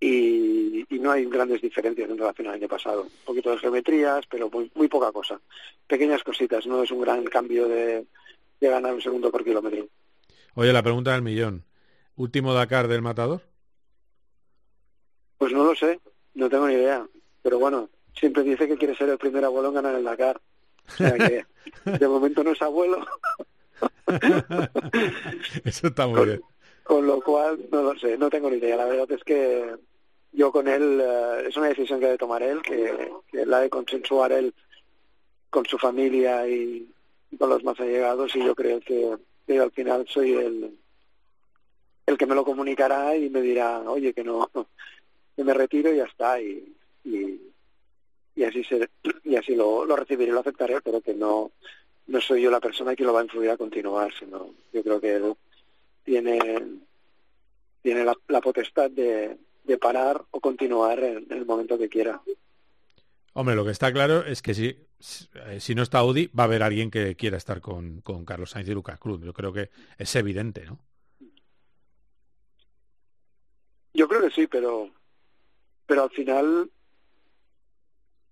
y, 0.00 0.86
y, 0.88 0.98
no 0.98 1.12
hay 1.12 1.26
grandes 1.26 1.60
diferencias 1.60 2.08
en 2.08 2.16
relación 2.16 2.48
al 2.48 2.54
año 2.54 2.68
pasado. 2.68 3.02
Un 3.02 3.24
poquito 3.24 3.50
de 3.50 3.58
geometrías, 3.58 4.26
pero 4.26 4.48
muy, 4.50 4.70
muy 4.74 4.88
poca 4.88 5.12
cosa. 5.12 5.38
Pequeñas 5.86 6.22
cositas, 6.22 6.66
no 6.66 6.82
es 6.82 6.90
un 6.90 7.02
gran 7.02 7.22
cambio 7.24 7.68
de, 7.68 8.06
de 8.60 8.68
ganar 8.68 8.94
un 8.94 9.02
segundo 9.02 9.30
por 9.30 9.44
kilómetro. 9.44 9.86
Oye, 10.54 10.72
la 10.72 10.82
pregunta 10.82 11.12
del 11.12 11.22
millón. 11.22 11.64
¿Último 12.16 12.54
Dakar 12.54 12.88
del 12.88 13.02
Matador? 13.02 13.42
Pues 15.38 15.52
no 15.52 15.64
lo 15.64 15.74
sé, 15.74 16.00
no 16.34 16.48
tengo 16.48 16.66
ni 16.66 16.74
idea. 16.74 17.06
Pero 17.42 17.58
bueno, 17.58 17.88
siempre 18.14 18.42
dice 18.42 18.68
que 18.68 18.76
quiere 18.76 18.96
ser 18.96 19.08
el 19.08 19.18
primer 19.18 19.44
abuelo 19.44 19.68
en 19.68 19.74
ganar 19.74 19.94
el 19.94 20.04
Dakar. 20.04 20.40
O 20.88 20.92
sea 20.92 21.12
que 21.12 21.46
de 21.84 22.08
momento 22.08 22.42
no 22.42 22.52
es 22.52 22.62
abuelo. 22.62 23.06
Eso 25.64 25.86
está 25.86 26.06
muy 26.06 26.24
bien. 26.24 26.42
Con 26.82 27.06
lo 27.06 27.20
cual, 27.20 27.58
no 27.70 27.82
lo 27.82 27.98
sé, 27.98 28.18
no 28.18 28.28
tengo 28.28 28.50
ni 28.50 28.56
idea. 28.56 28.76
La 28.76 28.86
verdad 28.86 29.10
es 29.12 29.22
que 29.22 29.76
yo 30.32 30.52
con 30.52 30.68
él, 30.68 31.00
eh, 31.02 31.44
es 31.48 31.56
una 31.56 31.68
decisión 31.68 32.00
que 32.00 32.06
debe 32.06 32.18
tomar 32.18 32.42
él, 32.42 32.60
que, 32.62 33.10
la 33.46 33.60
de 33.60 33.70
consensuar 33.70 34.32
él 34.32 34.54
con 35.48 35.64
su 35.66 35.78
familia 35.78 36.48
y, 36.48 36.88
con 37.38 37.48
los 37.48 37.62
más 37.62 37.78
allegados 37.78 38.34
y 38.34 38.44
yo 38.44 38.54
creo 38.54 38.80
que, 38.80 39.16
al 39.58 39.72
final 39.72 40.06
soy 40.08 40.32
el, 40.32 40.78
el 42.06 42.18
que 42.18 42.26
me 42.26 42.36
lo 42.36 42.44
comunicará 42.44 43.16
y 43.16 43.28
me 43.30 43.40
dirá, 43.40 43.80
oye, 43.80 44.12
que 44.12 44.22
no, 44.22 44.48
que 45.36 45.44
me 45.44 45.54
retiro 45.54 45.92
y 45.92 45.96
ya 45.96 46.04
está. 46.04 46.40
Y, 46.40 46.72
y, 47.04 47.40
y 48.34 48.44
así 48.44 48.64
se, 48.64 48.88
y 49.24 49.36
así 49.36 49.54
lo, 49.54 49.84
lo 49.84 49.96
recibiré 49.96 50.30
y 50.30 50.34
lo 50.34 50.40
aceptaré, 50.40 50.80
pero 50.80 51.00
que 51.00 51.14
no, 51.14 51.52
no 52.06 52.20
soy 52.20 52.42
yo 52.42 52.50
la 52.50 52.60
persona 52.60 52.96
que 52.96 53.04
lo 53.04 53.12
va 53.12 53.20
a 53.20 53.24
influir 53.24 53.50
a 53.50 53.56
continuar, 53.56 54.12
sino 54.18 54.50
yo 54.72 54.82
creo 54.82 55.00
que 55.00 55.14
él 55.14 55.34
tiene, 56.04 56.38
tiene 57.82 58.04
la, 58.04 58.40
potestad 58.40 58.90
de, 58.90 59.36
de, 59.64 59.78
parar 59.78 60.24
o 60.30 60.40
continuar 60.40 60.98
en, 61.00 61.26
el 61.30 61.46
momento 61.46 61.78
que 61.78 61.88
quiera. 61.88 62.20
Hombre, 63.32 63.54
lo 63.54 63.64
que 63.64 63.70
está 63.70 63.92
claro 63.92 64.24
es 64.24 64.42
que 64.42 64.54
si, 64.54 64.76
si 64.98 65.74
no 65.74 65.82
está 65.82 65.98
Audi, 65.98 66.28
va 66.28 66.44
a 66.44 66.46
haber 66.46 66.62
alguien 66.62 66.90
que 66.90 67.14
quiera 67.14 67.36
estar 67.36 67.60
con, 67.60 68.00
con 68.00 68.24
Carlos 68.24 68.50
Sainz 68.50 68.68
y 68.68 68.74
Lucas 68.74 68.98
Cruz. 68.98 69.20
Yo 69.22 69.32
creo 69.32 69.52
que 69.52 69.70
es 69.98 70.16
evidente, 70.16 70.64
¿no? 70.66 70.78
Yo 73.92 74.08
creo 74.08 74.22
que 74.22 74.30
sí, 74.30 74.46
pero, 74.46 74.90
pero 75.86 76.04
al 76.04 76.10
final 76.10 76.70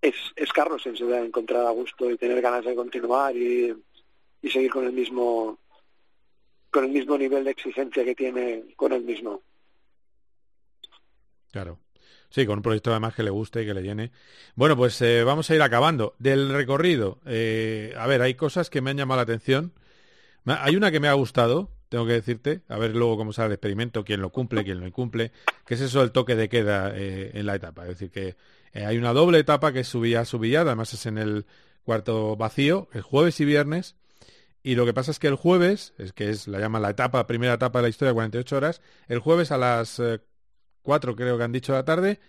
es, 0.01 0.15
es 0.35 0.51
Carlos 0.53 0.85
en 0.85 0.97
se 0.97 1.05
debe 1.05 1.25
encontrar 1.25 1.65
a 1.65 1.71
gusto 1.71 2.09
y 2.09 2.17
tener 2.17 2.41
ganas 2.41 2.65
de 2.65 2.75
continuar 2.75 3.35
y, 3.35 3.75
y 4.41 4.49
seguir 4.49 4.71
con 4.71 4.85
el 4.85 4.93
mismo 4.93 5.57
con 6.71 6.83
el 6.83 6.91
mismo 6.91 7.17
nivel 7.17 7.43
de 7.43 7.51
exigencia 7.51 8.05
que 8.05 8.15
tiene 8.15 8.65
con 8.75 8.93
el 8.93 9.03
mismo. 9.03 9.41
Claro. 11.51 11.79
Sí, 12.29 12.45
con 12.45 12.59
un 12.59 12.63
proyecto 12.63 12.91
además 12.91 13.15
que 13.15 13.23
le 13.23 13.31
guste 13.31 13.63
y 13.63 13.65
que 13.65 13.73
le 13.73 13.81
llene. 13.81 14.11
Bueno, 14.53 14.77
pues 14.77 15.01
eh, 15.01 15.23
vamos 15.23 15.49
a 15.49 15.55
ir 15.55 15.61
acabando. 15.63 16.13
Del 16.19 16.53
recorrido, 16.53 17.19
eh, 17.25 17.93
a 17.97 18.05
ver, 18.05 18.21
hay 18.21 18.35
cosas 18.35 18.69
que 18.69 18.81
me 18.81 18.91
han 18.91 18.97
llamado 18.97 19.17
la 19.17 19.23
atención. 19.23 19.73
Hay 20.45 20.75
una 20.75 20.91
que 20.91 20.99
me 20.99 21.07
ha 21.07 21.13
gustado, 21.13 21.71
tengo 21.89 22.05
que 22.05 22.13
decirte, 22.13 22.61
a 22.69 22.77
ver 22.77 22.95
luego 22.95 23.17
cómo 23.17 23.33
sale 23.33 23.47
el 23.47 23.53
experimento, 23.53 24.05
quién 24.05 24.21
lo 24.21 24.31
cumple, 24.31 24.63
quién 24.63 24.79
lo 24.79 24.91
cumple, 24.91 25.31
que 25.65 25.73
es 25.73 25.81
eso 25.81 26.01
el 26.01 26.11
toque 26.11 26.35
de 26.35 26.49
queda 26.49 26.95
eh, 26.95 27.31
en 27.33 27.45
la 27.45 27.55
etapa. 27.55 27.83
Es 27.83 27.89
decir, 27.89 28.11
que 28.11 28.35
eh, 28.73 28.85
hay 28.85 28.97
una 28.97 29.13
doble 29.13 29.39
etapa 29.39 29.73
que 29.73 29.81
es 29.81 29.87
subida 29.87 30.21
además 30.61 30.93
es 30.93 31.05
en 31.05 31.17
el 31.17 31.45
cuarto 31.83 32.35
vacío, 32.35 32.87
el 32.93 33.01
jueves 33.01 33.39
y 33.39 33.45
viernes. 33.45 33.95
Y 34.61 34.75
lo 34.75 34.85
que 34.85 34.93
pasa 34.93 35.11
es 35.11 35.19
que 35.19 35.27
el 35.27 35.35
jueves, 35.35 35.93
es 35.97 36.11
que 36.13 36.29
es 36.29 36.47
la 36.47 36.59
llama 36.59 36.79
la 36.79 36.89
etapa, 36.89 37.25
primera 37.25 37.53
etapa 37.53 37.79
de 37.79 37.83
la 37.83 37.89
historia, 37.89 38.13
48 38.13 38.57
horas, 38.57 38.81
el 39.07 39.19
jueves 39.19 39.51
a 39.51 39.57
las 39.57 40.01
4 40.81 41.11
eh, 41.11 41.15
creo 41.15 41.37
que 41.37 41.43
han 41.43 41.51
dicho 41.51 41.71
de 41.71 41.79
la 41.79 41.85
tarde, 41.85 42.19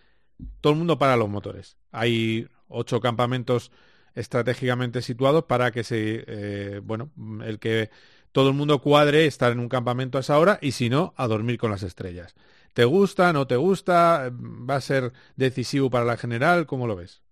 todo 0.61 0.73
el 0.73 0.79
mundo 0.79 0.99
para 0.99 1.17
los 1.17 1.29
motores. 1.29 1.77
Hay 1.91 2.49
ocho 2.69 3.01
campamentos 3.01 3.73
estratégicamente 4.15 5.03
situados 5.03 5.45
para 5.45 5.71
que 5.73 5.85
se, 5.85 6.25
eh, 6.27 6.81
bueno, 6.83 7.11
el 7.45 7.59
que 7.59 7.91
todo 8.33 8.49
el 8.49 8.55
mundo 8.55 8.81
cuadre 8.81 9.27
estar 9.27 9.53
en 9.53 9.59
un 9.59 9.69
campamento 9.69 10.19
a 10.19 10.21
esa 10.21 10.39
hora 10.39 10.59
y 10.63 10.73
si 10.73 10.89
no, 10.89 11.15
a 11.17 11.27
dormir 11.27 11.59
con 11.59 11.71
las 11.71 11.83
estrellas. 11.83 12.35
¿Te 12.73 12.85
gusta, 12.85 13.33
no 13.33 13.47
te 13.47 13.57
gusta? 13.57 14.31
¿Va 14.33 14.77
a 14.77 14.81
ser 14.81 15.13
decisivo 15.37 15.91
para 15.91 16.05
la 16.05 16.17
general? 16.17 16.67
¿Cómo 16.67 16.87
lo 16.87 16.97
ves? 16.97 17.23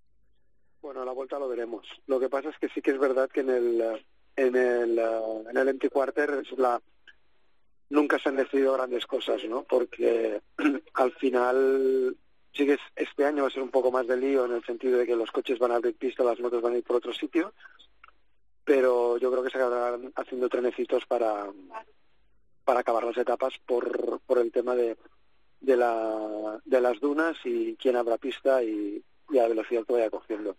Bueno, 0.82 1.02
a 1.02 1.04
la 1.04 1.12
vuelta 1.12 1.38
lo 1.38 1.48
veremos. 1.48 1.86
Lo 2.06 2.18
que 2.18 2.28
pasa 2.28 2.50
es 2.50 2.58
que 2.58 2.68
sí 2.70 2.82
que 2.82 2.90
es 2.92 2.98
verdad 2.98 3.30
que 3.30 3.40
en 3.40 3.50
el 3.50 4.04
en 4.36 4.56
el 4.56 4.98
en 4.98 5.56
el 5.56 5.68
empty 5.68 5.88
quarter 5.88 6.30
es 6.42 6.48
nunca 7.90 8.18
se 8.18 8.28
han 8.28 8.36
decidido 8.36 8.74
grandes 8.74 9.06
cosas, 9.06 9.42
¿no? 9.44 9.62
Porque 9.62 10.40
al 10.94 11.12
final 11.12 12.16
sí 12.52 12.66
que 12.66 12.78
este 12.96 13.24
año 13.24 13.42
va 13.42 13.48
a 13.48 13.52
ser 13.52 13.62
un 13.62 13.70
poco 13.70 13.90
más 13.90 14.06
de 14.06 14.16
lío 14.16 14.44
en 14.44 14.52
el 14.52 14.64
sentido 14.64 14.98
de 14.98 15.06
que 15.06 15.16
los 15.16 15.30
coches 15.30 15.58
van 15.58 15.72
a 15.72 15.76
abrir 15.76 15.96
pista, 15.96 16.24
las 16.24 16.40
motos 16.40 16.62
van 16.62 16.74
a 16.74 16.78
ir 16.78 16.84
por 16.84 16.96
otro 16.96 17.12
sitio, 17.12 17.52
pero 18.64 19.18
yo 19.18 19.30
creo 19.30 19.42
que 19.42 19.50
se 19.50 19.58
acabarán 19.58 20.12
haciendo 20.16 20.48
trenecitos 20.48 21.06
para 21.06 21.46
para 22.64 22.80
acabar 22.80 23.04
las 23.04 23.16
etapas 23.16 23.54
por, 23.64 24.20
por 24.26 24.38
el 24.38 24.52
tema 24.52 24.74
de, 24.74 24.94
de, 25.60 25.76
la, 25.76 26.60
de 26.64 26.80
las 26.80 27.00
dunas 27.00 27.36
y 27.44 27.76
quién 27.76 27.96
habrá 27.96 28.16
pista 28.18 28.62
y, 28.62 29.02
y 29.30 29.34
la 29.34 29.48
velocidad 29.48 29.84
que 29.84 29.92
vaya 29.92 30.10
cogiendo. 30.10 30.56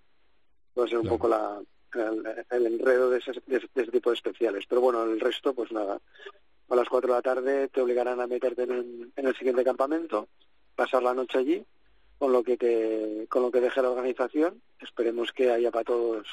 Va 0.78 0.86
a 0.86 0.88
ser 0.88 1.00
un 1.00 1.08
poco 1.08 1.28
la, 1.28 1.60
el, 1.94 2.66
enredo 2.66 3.10
de 3.10 3.20
ese, 3.20 3.32
de, 3.46 3.88
tipo 3.88 4.10
de 4.10 4.16
especiales. 4.16 4.66
Pero 4.68 4.82
bueno, 4.82 5.04
el 5.04 5.20
resto, 5.20 5.54
pues 5.54 5.72
nada. 5.72 6.00
A 6.70 6.76
las 6.76 6.88
4 6.88 7.10
de 7.10 7.18
la 7.18 7.22
tarde 7.22 7.68
te 7.70 7.82
obligarán 7.82 8.22
a 8.22 8.28
meterte 8.28 8.64
en, 8.64 9.12
en 9.16 9.28
el 9.28 9.36
siguiente 9.36 9.64
campamento, 9.64 10.28
pasar 10.76 11.02
la 11.02 11.16
noche 11.16 11.40
allí, 11.40 11.66
con 12.20 12.32
lo 12.32 12.44
que 12.44 12.58
te, 12.58 13.26
con 13.28 13.42
lo 13.42 13.52
que 13.52 13.62
deje 13.62 13.82
la 13.82 13.90
organización. 13.90 14.62
Esperemos 14.80 15.32
que 15.32 15.52
haya 15.52 15.72
para 15.72 15.86
todos 15.86 16.28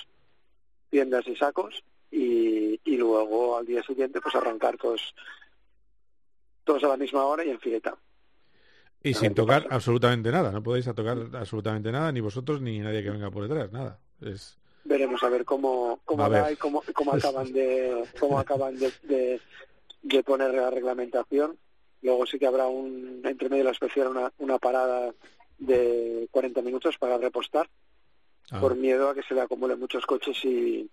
tiendas 0.90 1.26
y 1.26 1.36
sacos 1.36 1.82
y, 2.10 2.80
y 2.84 2.96
luego 2.96 3.56
al 3.56 3.66
día 3.66 3.82
siguiente 3.82 4.20
pues 4.20 4.34
arrancar 4.34 4.76
todos 4.76 5.14
todos 6.64 6.82
a 6.84 6.88
la 6.88 6.96
misma 6.96 7.24
hora 7.24 7.44
y 7.44 7.50
en 7.50 7.60
fileta. 7.60 7.96
Y 9.02 9.14
sin 9.14 9.34
tocar 9.34 9.66
absolutamente 9.70 10.32
nada, 10.32 10.50
no 10.50 10.62
podéis 10.62 10.86
tocar 10.86 11.18
absolutamente 11.34 11.92
nada, 11.92 12.10
ni 12.10 12.20
vosotros 12.20 12.60
ni 12.60 12.80
nadie 12.80 13.02
que 13.02 13.10
venga 13.10 13.30
por 13.30 13.46
detrás, 13.46 13.70
nada. 13.70 14.00
Es... 14.20 14.58
Veremos 14.84 15.22
a 15.22 15.28
ver 15.28 15.44
cómo, 15.44 16.00
cómo 16.04 16.28
va 16.28 16.50
y 16.50 16.56
cómo, 16.56 16.82
cómo 16.94 17.12
acaban 17.12 17.52
de 17.52 18.04
cómo 18.18 18.38
acaban 18.38 18.78
de, 18.78 19.40
de, 20.02 20.22
poner 20.22 20.54
la 20.54 20.70
reglamentación. 20.70 21.56
Luego 22.02 22.26
sí 22.26 22.38
que 22.38 22.46
habrá 22.46 22.66
un 22.66 23.22
entre 23.24 23.48
medio 23.48 23.62
de 23.62 23.68
la 23.70 23.72
especial 23.72 24.08
una, 24.08 24.32
una 24.38 24.58
parada 24.58 25.12
de 25.58 26.28
40 26.30 26.62
minutos 26.62 26.98
para 26.98 27.18
repostar, 27.18 27.68
ah. 28.50 28.60
por 28.60 28.76
miedo 28.76 29.10
a 29.10 29.14
que 29.14 29.22
se 29.22 29.34
le 29.34 29.40
acumulen 29.40 29.80
muchos 29.80 30.06
coches 30.06 30.36
y, 30.44 30.88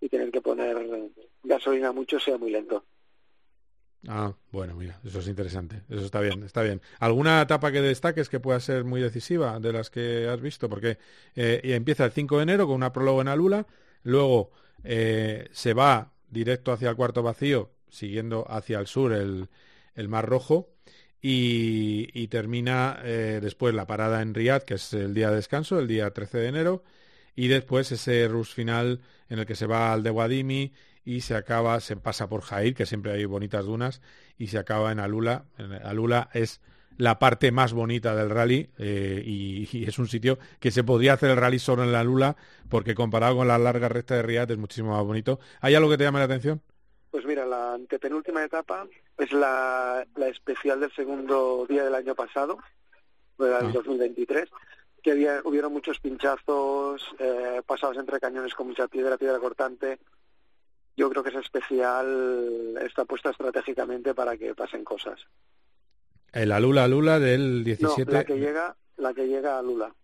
y 0.00 0.08
tener 0.08 0.30
que 0.30 0.40
poner 0.40 1.10
gasolina 1.42 1.92
mucho 1.92 2.18
sea 2.18 2.38
muy 2.38 2.50
lento. 2.50 2.84
Ah, 4.08 4.34
bueno, 4.52 4.74
mira, 4.74 5.00
eso 5.04 5.18
es 5.18 5.28
interesante. 5.28 5.82
Eso 5.88 6.04
está 6.04 6.20
bien, 6.20 6.42
está 6.44 6.62
bien. 6.62 6.80
¿Alguna 7.00 7.42
etapa 7.42 7.72
que 7.72 7.80
destaques 7.80 8.28
que 8.28 8.40
pueda 8.40 8.60
ser 8.60 8.84
muy 8.84 9.00
decisiva 9.00 9.58
de 9.58 9.72
las 9.72 9.90
que 9.90 10.28
has 10.28 10.40
visto? 10.40 10.68
Porque 10.68 10.98
eh, 11.34 11.60
empieza 11.64 12.04
el 12.04 12.12
5 12.12 12.36
de 12.36 12.42
enero 12.44 12.66
con 12.66 12.76
una 12.76 12.92
prólogo 12.92 13.20
en 13.20 13.28
Alula, 13.28 13.66
luego 14.02 14.52
eh, 14.84 15.48
se 15.52 15.74
va 15.74 16.12
directo 16.30 16.72
hacia 16.72 16.90
el 16.90 16.96
cuarto 16.96 17.22
vacío, 17.22 17.70
siguiendo 17.88 18.46
hacia 18.48 18.78
el 18.78 18.86
sur 18.86 19.12
el, 19.12 19.48
el 19.94 20.08
Mar 20.08 20.26
Rojo, 20.26 20.70
y, 21.28 22.28
termina 22.28 23.00
eh, 23.02 23.40
después 23.42 23.74
la 23.74 23.86
parada 23.86 24.22
en 24.22 24.34
Riyadh, 24.34 24.62
que 24.62 24.74
es 24.74 24.92
el 24.92 25.14
día 25.14 25.30
de 25.30 25.36
descanso, 25.36 25.78
el 25.80 25.88
día 25.88 26.10
13 26.10 26.38
de 26.38 26.48
enero, 26.48 26.84
y 27.34 27.48
después 27.48 27.90
ese 27.90 28.28
rush 28.28 28.54
final 28.54 29.00
en 29.28 29.40
el 29.40 29.46
que 29.46 29.56
se 29.56 29.66
va 29.66 29.92
al 29.92 30.02
de 30.02 30.10
Wadimi 30.10 30.72
y 31.06 31.20
se 31.20 31.36
acaba, 31.36 31.78
se 31.80 31.96
pasa 31.96 32.28
por 32.28 32.42
Jair, 32.42 32.74
que 32.74 32.84
siempre 32.84 33.12
hay 33.12 33.24
bonitas 33.24 33.64
dunas, 33.64 34.02
y 34.36 34.48
se 34.48 34.58
acaba 34.58 34.90
en 34.90 34.98
Alula. 34.98 35.44
Alula 35.84 36.28
es 36.34 36.60
la 36.98 37.18
parte 37.18 37.52
más 37.52 37.72
bonita 37.72 38.14
del 38.16 38.28
rally 38.28 38.70
eh, 38.78 39.22
y, 39.24 39.86
es 39.86 39.98
un 39.98 40.08
sitio 40.08 40.38
que 40.58 40.70
se 40.70 40.82
podría 40.82 41.12
hacer 41.12 41.30
el 41.30 41.36
rally 41.36 41.58
solo 41.58 41.84
en 41.84 41.92
la 41.92 42.00
Alula 42.00 42.36
porque 42.68 42.94
comparado 42.94 43.36
con 43.36 43.48
la 43.48 43.58
larga 43.58 43.88
recta 43.88 44.16
de 44.16 44.22
Riyadh 44.22 44.50
es 44.50 44.58
muchísimo 44.58 44.92
más 44.92 45.04
bonito. 45.04 45.38
¿Hay 45.60 45.74
algo 45.74 45.88
que 45.88 45.96
te 45.96 46.04
llame 46.04 46.18
la 46.18 46.24
atención? 46.24 46.60
Pues 47.10 47.24
mira, 47.24 47.46
la 47.46 47.74
antepenúltima 47.74 48.44
etapa 48.44 48.86
es 49.16 49.32
la, 49.32 50.04
especial 50.28 50.80
del 50.80 50.92
segundo 50.92 51.66
día 51.68 51.84
del 51.84 51.94
año 51.94 52.14
pasado, 52.14 52.58
del 53.38 53.72
2023, 53.72 54.48
ah. 54.50 54.56
que 55.02 55.12
había, 55.12 55.40
hubieron 55.44 55.72
muchos 55.72 56.00
pinchazos, 56.00 57.14
eh, 57.18 57.62
pasados 57.64 57.96
entre 57.96 58.18
cañones 58.18 58.54
con 58.54 58.66
mucha 58.66 58.88
piedra, 58.88 59.16
piedra 59.16 59.38
cortante, 59.38 59.98
yo 60.96 61.10
creo 61.10 61.22
que 61.22 61.30
es 61.30 61.36
especial, 61.36 62.78
está 62.82 63.04
puesta 63.04 63.30
estratégicamente 63.30 64.14
para 64.14 64.36
que 64.36 64.54
pasen 64.54 64.82
cosas. 64.82 65.20
El 66.32 66.52
Alula 66.52 66.84
Alula 66.84 67.18
del 67.18 67.64
17. 67.64 68.10
No, 68.10 68.18
la 68.18 68.24
que 68.24 68.38
llega, 68.38 68.76
la 68.96 69.14
que 69.14 69.26
llega 69.26 69.58
a 69.58 69.62
Lula. 69.62 69.94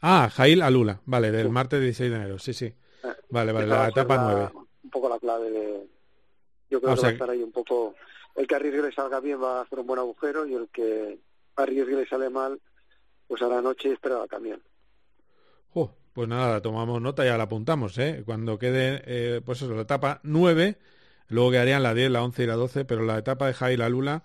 Ah, 0.00 0.28
Jail 0.30 0.62
Alula, 0.62 1.00
vale, 1.06 1.30
del 1.30 1.50
martes 1.50 1.80
16 1.80 2.10
de 2.10 2.16
enero, 2.16 2.38
sí, 2.38 2.52
sí. 2.52 2.66
Eh, 2.66 3.14
vale, 3.30 3.52
vale, 3.52 3.66
la 3.66 3.88
etapa 3.88 4.50
9. 4.52 4.66
Un 4.84 4.90
poco 4.90 5.08
la 5.08 5.18
clave 5.18 5.50
de. 5.50 5.88
Yo 6.70 6.80
creo 6.80 6.94
que 6.94 7.02
va 7.02 7.08
a 7.08 7.12
estar 7.12 7.30
ahí 7.30 7.42
un 7.42 7.52
poco. 7.52 7.94
El 8.34 8.46
que 8.46 8.54
arriesgue 8.54 8.88
y 8.88 8.92
salga 8.92 9.20
bien 9.20 9.42
va 9.42 9.58
a 9.58 9.62
hacer 9.62 9.78
un 9.78 9.86
buen 9.86 10.00
agujero 10.00 10.46
y 10.46 10.54
el 10.54 10.68
que 10.68 11.18
arriesgue 11.56 12.02
y 12.02 12.06
sale 12.06 12.30
mal, 12.30 12.60
pues 13.28 13.42
a 13.42 13.48
la 13.48 13.60
noche 13.60 13.92
espera 13.92 14.26
también. 14.26 14.60
Pues 16.12 16.28
nada, 16.28 16.60
tomamos 16.60 17.00
nota 17.00 17.24
y 17.24 17.28
ya 17.28 17.38
la 17.38 17.44
apuntamos, 17.44 17.96
¿eh? 17.98 18.22
Cuando 18.26 18.58
quede, 18.58 19.02
eh, 19.06 19.40
pues 19.44 19.62
eso, 19.62 19.74
la 19.74 19.82
etapa 19.82 20.20
9, 20.24 20.76
luego 21.28 21.50
quedarían 21.50 21.82
la 21.82 21.94
10, 21.94 22.10
la 22.10 22.22
11 22.22 22.42
y 22.42 22.46
la 22.46 22.54
12, 22.54 22.84
pero 22.84 23.02
la 23.02 23.16
etapa 23.16 23.46
de 23.46 23.54
Jai 23.54 23.76
la 23.78 23.88
Lula, 23.88 24.22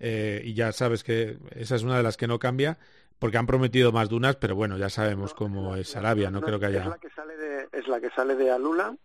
eh, 0.00 0.42
y 0.44 0.54
ya 0.54 0.72
sabes 0.72 1.04
que 1.04 1.38
esa 1.54 1.76
es 1.76 1.84
una 1.84 1.96
de 1.96 2.02
las 2.02 2.16
que 2.16 2.26
no 2.26 2.40
cambia, 2.40 2.78
porque 3.20 3.38
han 3.38 3.46
prometido 3.46 3.92
más 3.92 4.08
dunas, 4.08 4.34
pero 4.36 4.56
bueno, 4.56 4.78
ya 4.78 4.90
sabemos 4.90 5.32
cómo 5.32 5.76
es 5.76 5.94
Arabia, 5.94 6.30
no, 6.30 6.40
creo 6.40 6.58
que 6.58 6.66
haya... 6.66 6.82
Es 6.82 6.88
la 6.88 6.98
que 6.98 7.10
sale 7.10 7.36
de, 7.36 7.68
es 7.72 7.86
la 7.86 8.00
que 8.00 8.10
sale 8.10 8.34
de 8.34 8.50
Alula 8.50 8.96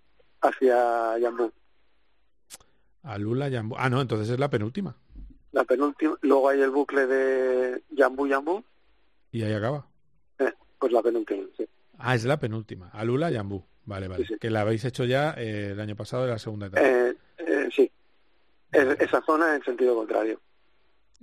hacia 0.42 1.18
Yambú. 1.20 1.52
Alula, 3.04 3.50
Yambú... 3.50 3.76
Ah, 3.78 3.90
no, 3.90 4.02
entonces 4.02 4.30
es 4.30 4.40
la 4.40 4.50
penúltima. 4.50 4.96
La 5.52 5.64
penúltima. 5.66 6.18
Luego 6.22 6.50
hay 6.50 6.62
el 6.62 6.72
bucle 6.72 7.06
de 7.06 7.84
Jambu 7.96 8.28
Jambu. 8.28 8.64
Y 9.32 9.44
ahí 9.44 9.54
acaba. 9.54 9.86
Eh, 10.40 10.52
pues 10.80 10.92
la 10.92 11.02
penúltima, 11.04 11.44
sí. 11.56 11.68
Ah, 12.06 12.16
es 12.16 12.26
la 12.26 12.38
penúltima. 12.38 12.90
Alula 12.90 13.32
Yambú. 13.32 13.64
Vale, 13.86 14.10
vale. 14.10 14.26
Que 14.40 14.50
la 14.50 14.62
habéis 14.62 14.84
hecho 14.84 15.06
ya 15.06 15.34
eh, 15.38 15.70
el 15.72 15.80
año 15.80 15.96
pasado 15.96 16.26
de 16.26 16.32
la 16.32 16.38
segunda 16.38 16.68
etapa. 16.68 16.86
Eh, 16.86 17.16
eh, 17.38 17.70
sí. 17.74 17.90
Es, 18.74 19.00
esa 19.00 19.22
zona 19.22 19.56
en 19.56 19.64
sentido 19.64 19.96
contrario. 19.96 20.42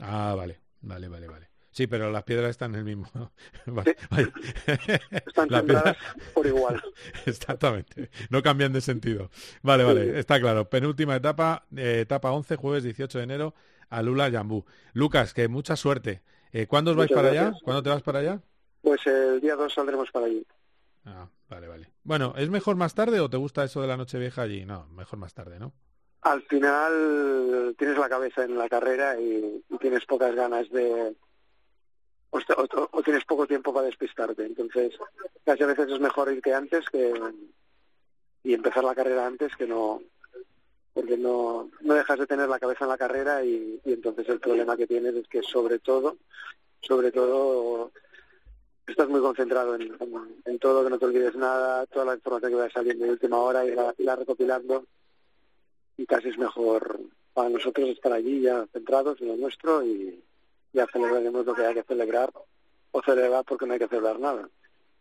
Ah, 0.00 0.34
vale. 0.34 0.58
Vale, 0.80 1.08
vale, 1.08 1.28
vale. 1.28 1.50
Sí, 1.70 1.86
pero 1.86 2.10
las 2.10 2.24
piedras 2.24 2.50
están 2.50 2.72
en 2.72 2.78
el 2.78 2.84
mismo. 2.84 3.06
Vale, 3.66 3.96
vale. 4.10 4.32
Están 5.24 5.48
sembradas 5.48 5.96
por 6.34 6.46
igual. 6.46 6.82
Exactamente. 7.26 8.10
No 8.28 8.42
cambian 8.42 8.72
de 8.72 8.80
sentido. 8.80 9.30
Vale, 9.62 9.84
vale. 9.84 10.18
Está 10.18 10.40
claro. 10.40 10.68
Penúltima 10.68 11.14
etapa, 11.14 11.64
eh, 11.76 12.00
etapa 12.00 12.32
11, 12.32 12.56
jueves 12.56 12.82
18 12.82 13.18
de 13.18 13.24
enero, 13.24 13.54
Alula 13.88 14.28
Yambú. 14.28 14.64
Lucas, 14.94 15.32
que 15.32 15.46
mucha 15.46 15.76
suerte. 15.76 16.22
Eh, 16.52 16.66
¿Cuándo 16.66 16.90
os 16.90 16.96
vais 16.96 17.12
para 17.12 17.28
allá? 17.28 17.52
¿Cuándo 17.62 17.82
te 17.82 17.90
vas 17.90 18.02
para 18.02 18.18
allá? 18.18 18.40
Pues 18.82 19.06
el 19.06 19.40
día 19.40 19.54
2 19.54 19.72
saldremos 19.72 20.10
para 20.10 20.26
allí. 20.26 20.44
Ah, 21.04 21.28
vale, 21.48 21.66
vale. 21.68 21.92
Bueno, 22.04 22.34
¿es 22.36 22.50
mejor 22.50 22.76
más 22.76 22.94
tarde 22.94 23.20
o 23.20 23.30
te 23.30 23.36
gusta 23.36 23.64
eso 23.64 23.80
de 23.80 23.88
la 23.88 23.96
noche 23.96 24.18
vieja 24.18 24.42
allí? 24.42 24.64
No, 24.64 24.86
mejor 24.88 25.18
más 25.18 25.34
tarde, 25.34 25.58
¿no? 25.58 25.72
Al 26.22 26.42
final 26.42 27.74
tienes 27.78 27.96
la 27.96 28.08
cabeza 28.08 28.44
en 28.44 28.58
la 28.58 28.68
carrera 28.68 29.18
y, 29.18 29.64
tienes 29.80 30.04
pocas 30.04 30.34
ganas 30.34 30.68
de... 30.70 31.16
O- 32.30 32.38
o 32.92 33.02
tienes 33.02 33.24
poco 33.24 33.46
tiempo 33.46 33.72
para 33.72 33.86
despistarte. 33.86 34.44
Entonces, 34.44 34.92
casi 35.44 35.62
a 35.62 35.66
veces 35.66 35.90
es 35.90 36.00
mejor 36.00 36.30
irte 36.32 36.54
antes 36.54 36.84
que 36.90 37.12
y 38.42 38.54
empezar 38.54 38.84
la 38.84 38.94
carrera 38.94 39.26
antes 39.26 39.54
que 39.56 39.66
no... 39.66 40.02
Porque 40.92 41.16
no, 41.16 41.70
no 41.82 41.94
dejas 41.94 42.18
de 42.18 42.26
tener 42.26 42.48
la 42.48 42.58
cabeza 42.58 42.84
en 42.84 42.90
la 42.90 42.98
carrera 42.98 43.44
y, 43.44 43.80
y 43.84 43.92
entonces 43.92 44.28
el 44.28 44.40
problema 44.40 44.76
que 44.76 44.86
tienes 44.88 45.14
es 45.14 45.28
que 45.28 45.40
sobre 45.42 45.78
todo, 45.78 46.18
sobre 46.80 47.12
todo 47.12 47.92
estás 48.90 49.09
muy 49.09 49.20
concentrado 49.20 49.74
en, 49.74 49.83
en- 49.83 50.42
en 50.44 50.59
todo, 50.59 50.85
que 50.85 50.90
no 50.90 50.98
te 50.98 51.05
olvides 51.07 51.35
nada, 51.37 51.87
toda 51.87 52.05
la 52.07 52.14
información 52.14 52.53
que 52.53 52.57
vaya 52.59 52.72
saliendo 52.72 53.05
de 53.05 53.11
última 53.12 53.38
hora 53.38 53.64
y 53.64 53.74
la, 53.74 53.94
la 53.98 54.16
recopilando 54.16 54.85
y 55.96 56.07
casi 56.07 56.29
es 56.29 56.38
mejor 56.38 57.00
para 57.33 57.48
nosotros 57.48 57.88
estar 57.88 58.12
allí 58.12 58.40
ya 58.42 58.66
centrados 58.72 59.20
en 59.20 59.29
lo 59.29 59.37
nuestro 59.37 59.85
y 59.85 60.22
ya 60.72 60.87
celebraremos 60.92 61.44
lo 61.46 61.55
que 61.55 61.64
hay 61.66 61.74
que 61.74 61.83
celebrar 61.85 62.33
o 62.92 63.03
celebrar 63.03 63.44
porque 63.44 63.66
no 63.66 63.72
hay 63.74 63.79
que 63.79 63.88
celebrar 63.88 64.18
nada 64.18 64.48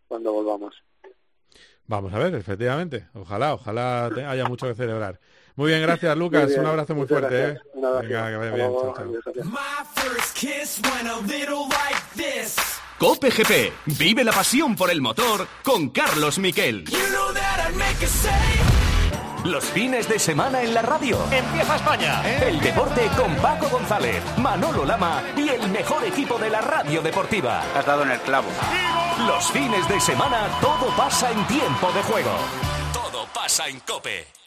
cuando 0.08 0.34
volvamos. 0.34 0.75
Vamos 1.88 2.13
a 2.13 2.19
ver, 2.19 2.36
efectivamente. 2.36 3.08
Ojalá, 3.15 3.54
ojalá 3.56 4.12
te- 4.13 4.23
haya 4.23 4.45
mucho 4.45 4.67
que 4.67 4.75
celebrar. 4.75 5.19
Muy 5.56 5.69
bien, 5.69 5.82
gracias 5.82 6.15
Lucas. 6.15 6.47
Bien, 6.47 6.60
Un 6.62 6.67
abrazo 6.67 6.93
muy 6.95 7.08
fuerte. 7.08 7.36
gracias. 7.36 7.65
¿eh? 7.65 7.69
Un 7.73 7.86
abrazo. 7.86 8.04
Venga, 8.08 8.30
que 8.30 8.36
vaya 8.38 8.49
Hasta 8.49 8.56
bien. 8.56 8.67
luego. 8.71 8.82
Chao, 8.82 8.93
chao. 8.95 9.06
Cope 12.99 13.29
GP. 13.31 13.73
Vive 13.97 14.25
la 14.25 14.33
pasión 14.33 14.75
por 14.75 14.91
el 14.91 14.99
motor 14.99 15.47
con 15.63 15.89
Carlos 15.89 16.38
Miquel. 16.38 16.83
Los 19.45 19.63
fines 19.63 20.09
de 20.09 20.19
semana 20.19 20.62
en 20.62 20.73
la 20.73 20.81
radio. 20.81 21.17
Empieza 21.31 21.77
España. 21.77 22.21
El 22.45 22.59
deporte 22.59 23.09
con 23.15 23.33
Paco 23.38 23.69
González, 23.69 24.21
Manolo 24.38 24.83
Lama 24.83 25.23
y 25.38 25.47
el 25.47 25.69
mejor 25.69 26.03
equipo 26.03 26.38
de 26.38 26.49
la 26.49 26.59
radio 26.59 27.01
deportiva. 27.01 27.63
Has 27.73 27.85
dado 27.85 28.03
en 28.03 28.12
el 28.12 28.19
clavo. 28.19 28.49
Los 29.25 29.49
fines 29.49 29.88
de 29.88 30.01
semana 30.01 30.49
todo 30.59 30.93
pasa 30.97 31.31
en 31.31 31.47
tiempo 31.47 31.89
de 31.93 32.03
juego. 32.03 32.35
Todo 32.91 33.25
pasa 33.33 33.69
en 33.69 33.79
Cope. 33.79 34.38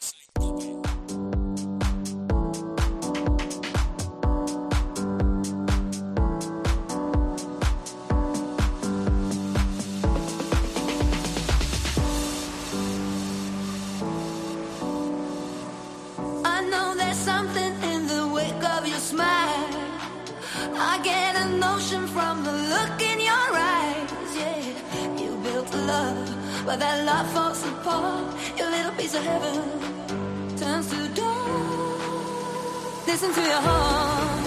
But 26.72 26.78
that 26.80 27.04
love 27.04 27.28
falls 27.34 27.62
apart. 27.68 28.34
Your 28.56 28.70
little 28.70 28.92
piece 28.92 29.14
of 29.14 29.22
heaven 29.22 29.56
turns 30.56 30.86
to 30.92 31.00
dust. 31.20 33.06
Listen 33.06 33.30
to 33.34 33.42
your 33.52 33.62
heart 33.68 34.46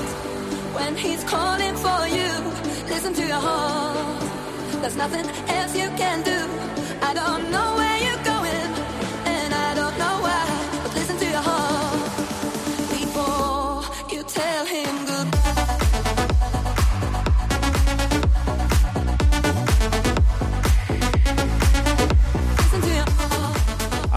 when 0.78 0.96
he's 0.96 1.24
calling 1.26 1.76
for 1.86 2.02
you. 2.18 2.32
Listen 2.94 3.14
to 3.14 3.26
your 3.32 3.42
heart. 3.48 4.24
There's 4.82 4.96
nothing 4.96 5.28
else 5.58 5.74
you 5.78 5.90
can 6.02 6.18
do. 6.32 6.40
I 7.10 7.14
don't 7.14 7.44
know 7.52 7.70
where 7.80 8.00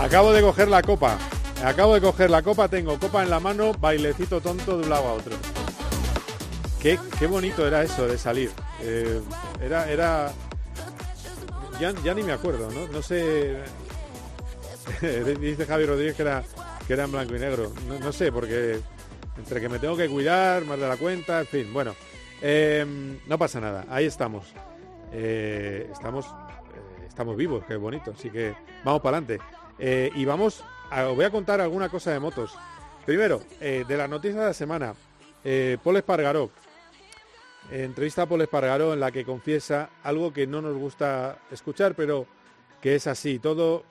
Acabo 0.08 0.32
de 0.32 0.40
coger 0.40 0.68
la 0.68 0.80
copa. 0.80 1.18
Acabo 1.62 1.92
de 1.92 2.00
coger 2.00 2.30
la 2.30 2.40
copa, 2.40 2.66
tengo 2.66 2.98
copa 2.98 3.22
en 3.22 3.28
la 3.28 3.40
mano, 3.40 3.74
bailecito 3.74 4.40
tonto 4.40 4.78
de 4.78 4.84
un 4.84 4.88
lado 4.88 5.06
a 5.06 5.12
otro. 5.12 5.36
Qué, 6.80 6.98
qué 7.18 7.26
bonito 7.26 7.66
era 7.66 7.82
eso 7.82 8.08
de 8.08 8.16
salir. 8.16 8.50
Eh, 8.80 9.20
era, 9.60 9.86
era. 9.90 10.32
Ya, 11.78 11.92
ya 12.02 12.14
ni 12.14 12.22
me 12.22 12.32
acuerdo, 12.32 12.70
¿no? 12.70 12.88
No 12.88 13.02
sé. 13.02 13.58
Dice 15.40 15.66
Javi 15.66 15.84
Rodríguez 15.84 16.16
que 16.16 16.22
era, 16.22 16.42
que 16.86 16.92
era 16.94 17.04
en 17.04 17.12
blanco 17.12 17.36
y 17.36 17.40
negro. 17.40 17.70
No, 17.86 17.98
no 17.98 18.10
sé, 18.10 18.32
porque 18.32 18.80
entre 19.36 19.60
que 19.60 19.68
me 19.68 19.78
tengo 19.78 19.94
que 19.94 20.08
cuidar, 20.08 20.64
más 20.64 20.80
de 20.80 20.88
la 20.88 20.96
cuenta, 20.96 21.40
en 21.40 21.46
fin, 21.46 21.70
bueno. 21.70 21.94
Eh, 22.40 23.18
no 23.26 23.36
pasa 23.36 23.60
nada, 23.60 23.84
ahí 23.90 24.06
estamos. 24.06 24.46
Eh, 25.12 25.86
estamos, 25.92 26.24
estamos 27.06 27.36
vivos, 27.36 27.62
qué 27.68 27.76
bonito. 27.76 28.12
Así 28.16 28.30
que 28.30 28.54
vamos 28.82 29.02
para 29.02 29.18
adelante. 29.18 29.57
Eh, 29.78 30.10
y 30.14 30.24
vamos, 30.24 30.64
os 30.90 31.16
voy 31.16 31.24
a 31.24 31.30
contar 31.30 31.60
alguna 31.60 31.88
cosa 31.88 32.12
de 32.12 32.20
motos. 32.20 32.52
Primero, 33.06 33.42
eh, 33.60 33.84
de 33.88 33.96
las 33.96 34.10
noticias 34.10 34.40
de 34.40 34.46
la 34.46 34.54
semana, 34.54 34.94
eh, 35.44 35.78
Paul 35.82 35.96
Espargaró. 35.96 36.50
Entrevista 37.70 38.22
a 38.22 38.26
Paul 38.26 38.42
Espargaró 38.42 38.92
en 38.92 39.00
la 39.00 39.10
que 39.10 39.24
confiesa 39.24 39.90
algo 40.02 40.32
que 40.32 40.46
no 40.46 40.60
nos 40.60 40.76
gusta 40.76 41.38
escuchar, 41.50 41.94
pero 41.94 42.26
que 42.80 42.94
es 42.94 43.06
así. 43.06 43.38
Todo, 43.38 43.84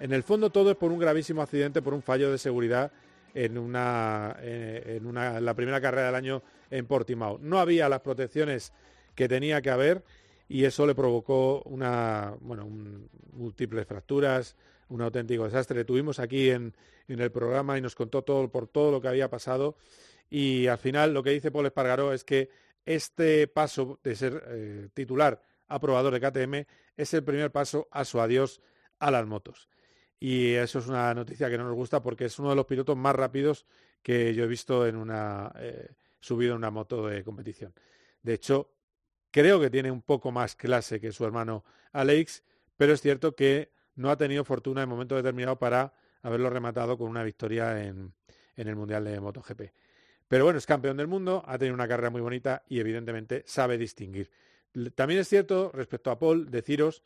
en 0.00 0.12
el 0.12 0.22
fondo 0.22 0.50
todo 0.50 0.70
es 0.70 0.76
por 0.76 0.92
un 0.92 0.98
gravísimo 0.98 1.42
accidente, 1.42 1.82
por 1.82 1.94
un 1.94 2.02
fallo 2.02 2.30
de 2.30 2.38
seguridad 2.38 2.92
en 3.34 3.58
una, 3.58 4.36
eh, 4.40 4.96
en 4.96 5.06
una 5.06 5.40
la 5.40 5.54
primera 5.54 5.80
carrera 5.80 6.06
del 6.06 6.14
año 6.14 6.42
en 6.70 6.86
Portimao. 6.86 7.38
No 7.40 7.58
había 7.58 7.88
las 7.88 8.00
protecciones 8.00 8.72
que 9.14 9.28
tenía 9.28 9.62
que 9.62 9.70
haber 9.70 10.02
y 10.48 10.64
eso 10.64 10.86
le 10.86 10.94
provocó 10.94 11.62
una, 11.62 12.34
bueno, 12.40 12.68
múltiples 13.32 13.86
fracturas, 13.86 14.56
un 14.88 15.02
auténtico 15.02 15.44
desastre. 15.44 15.84
Tuvimos 15.84 16.18
aquí 16.18 16.50
en, 16.50 16.74
en 17.06 17.20
el 17.20 17.30
programa 17.30 17.78
y 17.78 17.80
nos 17.80 17.94
contó 17.94 18.22
todo 18.22 18.50
por 18.50 18.66
todo 18.68 18.90
lo 18.90 19.00
que 19.00 19.08
había 19.08 19.28
pasado 19.28 19.76
y 20.30 20.66
al 20.66 20.78
final 20.78 21.14
lo 21.14 21.22
que 21.22 21.30
dice 21.30 21.50
Paul 21.50 21.66
Espargaró 21.66 22.12
es 22.12 22.24
que 22.24 22.50
este 22.84 23.48
paso 23.48 23.98
de 24.02 24.16
ser 24.16 24.42
eh, 24.48 24.88
titular 24.94 25.42
aprobador 25.66 26.12
de 26.12 26.20
KTM 26.20 26.66
es 26.96 27.14
el 27.14 27.24
primer 27.24 27.50
paso 27.50 27.88
a 27.90 28.04
su 28.04 28.20
adiós 28.20 28.60
a 28.98 29.10
las 29.10 29.26
motos. 29.26 29.68
Y 30.20 30.52
eso 30.54 30.80
es 30.80 30.88
una 30.88 31.14
noticia 31.14 31.48
que 31.48 31.58
no 31.58 31.64
nos 31.64 31.74
gusta 31.74 32.02
porque 32.02 32.24
es 32.24 32.38
uno 32.38 32.50
de 32.50 32.56
los 32.56 32.66
pilotos 32.66 32.96
más 32.96 33.14
rápidos 33.14 33.66
que 34.02 34.34
yo 34.34 34.44
he 34.44 34.48
visto 34.48 34.86
en 34.86 34.96
una 34.96 35.52
eh, 35.56 35.94
en 36.30 36.52
una 36.52 36.70
moto 36.70 37.06
de 37.06 37.22
competición. 37.22 37.72
De 38.22 38.34
hecho, 38.34 38.72
creo 39.30 39.60
que 39.60 39.70
tiene 39.70 39.90
un 39.90 40.02
poco 40.02 40.32
más 40.32 40.56
clase 40.56 41.00
que 41.00 41.12
su 41.12 41.24
hermano 41.24 41.64
Alex, 41.92 42.42
pero 42.76 42.92
es 42.92 43.00
cierto 43.00 43.36
que 43.36 43.70
no 43.98 44.10
ha 44.10 44.16
tenido 44.16 44.44
fortuna 44.44 44.82
en 44.82 44.88
momento 44.88 45.16
determinado 45.16 45.58
para 45.58 45.92
haberlo 46.22 46.48
rematado 46.50 46.96
con 46.96 47.08
una 47.08 47.22
victoria 47.22 47.84
en, 47.84 48.12
en 48.56 48.68
el 48.68 48.76
Mundial 48.76 49.04
de 49.04 49.20
MotoGP. 49.20 49.62
Pero 50.28 50.44
bueno, 50.44 50.58
es 50.58 50.66
campeón 50.66 50.96
del 50.96 51.08
mundo, 51.08 51.42
ha 51.46 51.58
tenido 51.58 51.74
una 51.74 51.88
carrera 51.88 52.10
muy 52.10 52.20
bonita 52.20 52.62
y 52.68 52.78
evidentemente 52.80 53.42
sabe 53.46 53.76
distinguir. 53.76 54.30
También 54.94 55.20
es 55.20 55.28
cierto, 55.28 55.70
respecto 55.72 56.10
a 56.10 56.18
Paul, 56.18 56.50
deciros 56.50 57.02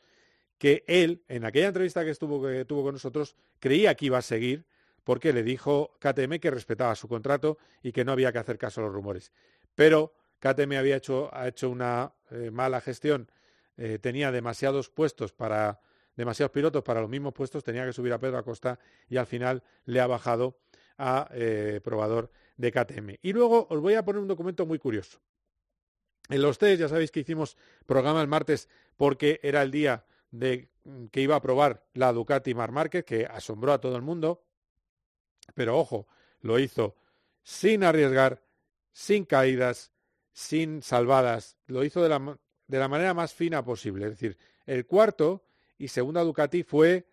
que 0.57 0.83
él, 0.87 1.23
en 1.27 1.45
aquella 1.45 1.67
entrevista 1.67 2.03
que, 2.03 2.11
estuvo, 2.11 2.45
que 2.45 2.65
tuvo 2.65 2.83
con 2.83 2.93
nosotros, 2.93 3.35
creía 3.59 3.95
que 3.95 4.05
iba 4.05 4.19
a 4.19 4.21
seguir 4.21 4.65
porque 5.03 5.33
le 5.33 5.43
dijo 5.43 5.97
KTM 5.99 6.39
que 6.39 6.51
respetaba 6.51 6.95
su 6.95 7.07
contrato 7.07 7.57
y 7.81 7.91
que 7.91 8.05
no 8.05 8.11
había 8.11 8.31
que 8.31 8.39
hacer 8.39 8.57
caso 8.57 8.81
a 8.81 8.85
los 8.85 8.93
rumores. 8.93 9.31
Pero 9.75 10.13
KTM 10.39 10.73
había 10.73 10.97
hecho, 10.97 11.29
ha 11.33 11.47
hecho 11.47 11.69
una 11.69 12.13
eh, 12.29 12.51
mala 12.51 12.81
gestión, 12.81 13.31
eh, 13.77 13.97
tenía 13.99 14.31
demasiados 14.31 14.89
puestos 14.89 15.33
para 15.33 15.79
demasiados 16.15 16.51
pilotos 16.51 16.83
para 16.83 17.01
los 17.01 17.09
mismos 17.09 17.33
puestos, 17.33 17.63
tenía 17.63 17.85
que 17.85 17.93
subir 17.93 18.13
a 18.13 18.19
Pedro 18.19 18.37
Acosta 18.37 18.79
y 19.09 19.17
al 19.17 19.25
final 19.25 19.63
le 19.85 19.99
ha 19.99 20.07
bajado 20.07 20.59
a 20.97 21.29
eh, 21.33 21.81
probador 21.83 22.31
de 22.57 22.71
KTM. 22.71 23.17
Y 23.21 23.33
luego 23.33 23.67
os 23.69 23.79
voy 23.79 23.95
a 23.95 24.05
poner 24.05 24.21
un 24.21 24.27
documento 24.27 24.65
muy 24.65 24.79
curioso. 24.79 25.19
En 26.29 26.41
los 26.41 26.57
test, 26.57 26.79
ya 26.79 26.87
sabéis 26.87 27.11
que 27.11 27.19
hicimos 27.19 27.57
programa 27.85 28.21
el 28.21 28.27
martes 28.27 28.69
porque 28.95 29.39
era 29.43 29.61
el 29.61 29.71
día 29.71 30.05
de 30.31 30.69
mm, 30.83 31.05
que 31.07 31.21
iba 31.21 31.35
a 31.35 31.41
probar 31.41 31.85
la 31.93 32.13
Ducati 32.13 32.53
Mar 32.53 32.71
Márquez, 32.71 33.03
que 33.03 33.25
asombró 33.25 33.73
a 33.73 33.81
todo 33.81 33.95
el 33.95 34.01
mundo. 34.01 34.43
Pero 35.53 35.77
ojo, 35.77 36.07
lo 36.41 36.59
hizo 36.59 36.95
sin 37.41 37.83
arriesgar, 37.83 38.41
sin 38.93 39.25
caídas, 39.25 39.91
sin 40.31 40.81
salvadas. 40.81 41.57
Lo 41.67 41.83
hizo 41.83 42.01
de 42.01 42.09
la, 42.09 42.39
de 42.67 42.79
la 42.79 42.87
manera 42.87 43.13
más 43.13 43.33
fina 43.33 43.63
posible. 43.63 44.05
Es 44.05 44.11
decir, 44.11 44.37
el 44.65 44.85
cuarto 44.85 45.43
y 45.77 45.87
segunda 45.87 46.21
Ducati 46.21 46.63
fue, 46.63 47.05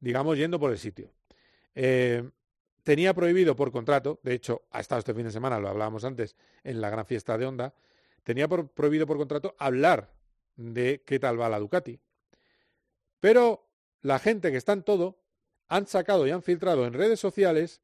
digamos, 0.00 0.36
yendo 0.36 0.58
por 0.58 0.70
el 0.70 0.78
sitio. 0.78 1.10
Eh, 1.74 2.28
tenía 2.82 3.14
prohibido 3.14 3.56
por 3.56 3.72
contrato, 3.72 4.20
de 4.22 4.34
hecho, 4.34 4.62
ha 4.70 4.80
estado 4.80 5.00
este 5.00 5.14
fin 5.14 5.24
de 5.24 5.32
semana, 5.32 5.58
lo 5.58 5.68
hablábamos 5.68 6.04
antes, 6.04 6.36
en 6.64 6.80
la 6.80 6.90
gran 6.90 7.06
fiesta 7.06 7.36
de 7.36 7.46
Honda, 7.46 7.74
tenía 8.22 8.48
prohibido 8.48 9.06
por 9.06 9.16
contrato 9.16 9.54
hablar 9.58 10.10
de 10.56 11.02
qué 11.04 11.18
tal 11.18 11.40
va 11.40 11.48
la 11.48 11.58
Ducati. 11.58 11.98
Pero 13.20 13.66
la 14.02 14.18
gente 14.18 14.50
que 14.50 14.56
está 14.56 14.72
en 14.72 14.82
todo 14.82 15.18
han 15.68 15.86
sacado 15.86 16.26
y 16.26 16.30
han 16.30 16.42
filtrado 16.42 16.86
en 16.86 16.92
redes 16.92 17.20
sociales 17.20 17.80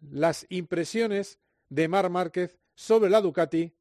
las 0.00 0.46
impresiones 0.48 1.38
de 1.68 1.88
Mar 1.88 2.10
Márquez 2.10 2.58
sobre 2.74 3.10
la 3.10 3.20
Ducati 3.20 3.72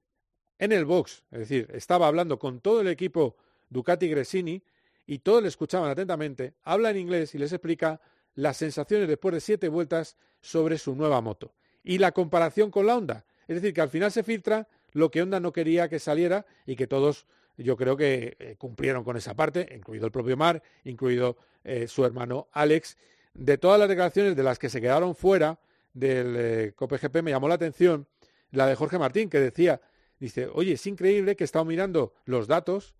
en 0.60 0.72
el 0.72 0.86
box. 0.86 1.24
Es 1.32 1.40
decir, 1.40 1.70
estaba 1.74 2.08
hablando 2.08 2.38
con 2.38 2.60
todo 2.62 2.82
el 2.82 2.88
equipo 2.88 3.38
Ducati 3.70 4.08
Gresini 4.08 4.62
y 5.10 5.18
todos 5.18 5.42
le 5.42 5.48
escuchaban 5.48 5.90
atentamente. 5.90 6.54
Habla 6.62 6.92
en 6.92 6.98
inglés 6.98 7.34
y 7.34 7.40
les 7.40 7.52
explica 7.52 8.00
las 8.36 8.58
sensaciones 8.58 9.08
después 9.08 9.34
de 9.34 9.42
siete 9.42 9.68
vueltas 9.68 10.18
sobre 10.40 10.78
su 10.78 10.94
nueva 10.94 11.20
moto. 11.20 11.56
Y 11.84 11.98
la 11.98 12.12
comparación 12.12 12.70
con 12.70 12.86
la 12.86 12.96
Honda. 12.96 13.26
Es 13.48 13.56
decir, 13.56 13.74
que 13.74 13.82
al 13.82 13.90
final 13.90 14.12
se 14.12 14.22
filtra 14.22 14.68
lo 14.92 15.10
que 15.10 15.24
Honda 15.24 15.40
no 15.40 15.52
quería 15.52 15.90
que 15.90 15.98
saliera 15.98 16.46
y 16.68 16.76
que 16.76 16.86
todos 16.86 17.26
yo 17.58 17.76
creo 17.76 17.98
que 17.98 18.38
eh, 18.38 18.56
cumplieron 18.60 19.04
con 19.04 19.18
esa 19.18 19.34
parte, 19.34 19.68
incluido 19.76 20.06
el 20.06 20.12
propio 20.12 20.38
Mar, 20.38 20.62
incluido 20.84 21.38
eh, 21.64 21.88
su 21.88 22.06
hermano 22.06 22.48
Alex. 22.52 22.96
De 23.34 23.58
todas 23.58 23.80
las 23.80 23.90
declaraciones 23.90 24.36
de 24.36 24.44
las 24.44 24.60
que 24.60 24.70
se 24.70 24.80
quedaron 24.80 25.16
fuera 25.16 25.60
del 25.92 26.36
eh, 26.38 26.74
COPGP 26.76 27.24
me 27.24 27.32
llamó 27.32 27.48
la 27.48 27.56
atención 27.56 28.08
la 28.52 28.68
de 28.68 28.76
Jorge 28.76 29.00
Martín, 29.00 29.28
que 29.28 29.40
decía, 29.40 29.82
dice, 30.20 30.48
oye, 30.54 30.74
es 30.74 30.86
increíble 30.86 31.36
que 31.36 31.44
he 31.44 31.46
estado 31.46 31.66
mirando 31.66 32.14
los 32.26 32.46
datos 32.48 32.94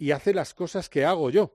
y 0.00 0.12
hace 0.12 0.32
las 0.32 0.54
cosas 0.54 0.88
que 0.88 1.04
hago 1.04 1.28
yo 1.28 1.54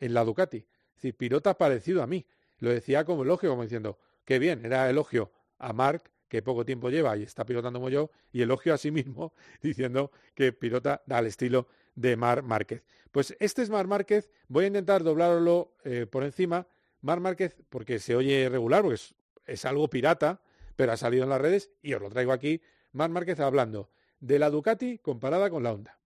en 0.00 0.14
la 0.14 0.24
Ducati. 0.24 0.56
Es 0.56 0.94
decir, 0.94 1.16
pilota 1.16 1.58
parecido 1.58 2.02
a 2.02 2.06
mí. 2.06 2.26
Lo 2.58 2.70
decía 2.70 3.04
como 3.04 3.24
elogio, 3.24 3.50
como 3.50 3.62
diciendo, 3.62 3.98
qué 4.24 4.38
bien, 4.38 4.64
era 4.64 4.88
elogio 4.88 5.30
a 5.58 5.74
Mark, 5.74 6.10
que 6.28 6.40
poco 6.40 6.64
tiempo 6.64 6.88
lleva 6.88 7.14
y 7.18 7.24
está 7.24 7.44
pilotando 7.44 7.78
como 7.78 7.90
yo, 7.90 8.10
y 8.32 8.40
elogio 8.40 8.72
a 8.72 8.78
sí 8.78 8.90
mismo 8.90 9.34
diciendo 9.62 10.10
que 10.34 10.54
pilota 10.54 11.02
al 11.10 11.26
estilo 11.26 11.68
de 11.94 12.16
Mar 12.16 12.42
Márquez. 12.42 12.82
Pues 13.12 13.36
este 13.38 13.60
es 13.60 13.68
Mar 13.68 13.86
Márquez, 13.86 14.30
voy 14.48 14.64
a 14.64 14.68
intentar 14.68 15.04
doblarlo 15.04 15.76
eh, 15.84 16.06
por 16.06 16.24
encima. 16.24 16.66
Mar 17.02 17.20
Márquez, 17.20 17.54
porque 17.68 17.98
se 17.98 18.16
oye 18.16 18.48
regular, 18.48 18.80
porque 18.80 18.98
es, 19.44 19.64
algo 19.66 19.90
pirata, 19.90 20.40
pero 20.74 20.92
ha 20.92 20.96
salido 20.96 21.24
en 21.24 21.28
las 21.28 21.40
redes 21.40 21.70
y 21.82 21.92
os 21.92 22.00
lo 22.00 22.08
traigo 22.08 22.32
aquí. 22.32 22.62
Mar 22.92 23.10
Márquez 23.10 23.40
hablando 23.40 23.90
de 24.20 24.38
la 24.38 24.48
Ducati 24.48 25.00
comparada 25.00 25.50
con 25.50 25.62
la 25.62 25.74
Honda. 25.74 25.98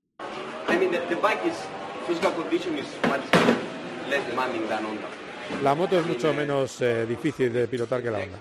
La 5.62 5.74
moto 5.74 5.98
es 5.98 6.06
mucho 6.06 6.32
menos 6.34 6.80
eh, 6.82 7.06
difícil 7.06 7.52
de 7.52 7.66
pilotar 7.66 8.02
que 8.02 8.10
la 8.10 8.18
Honda. 8.18 8.38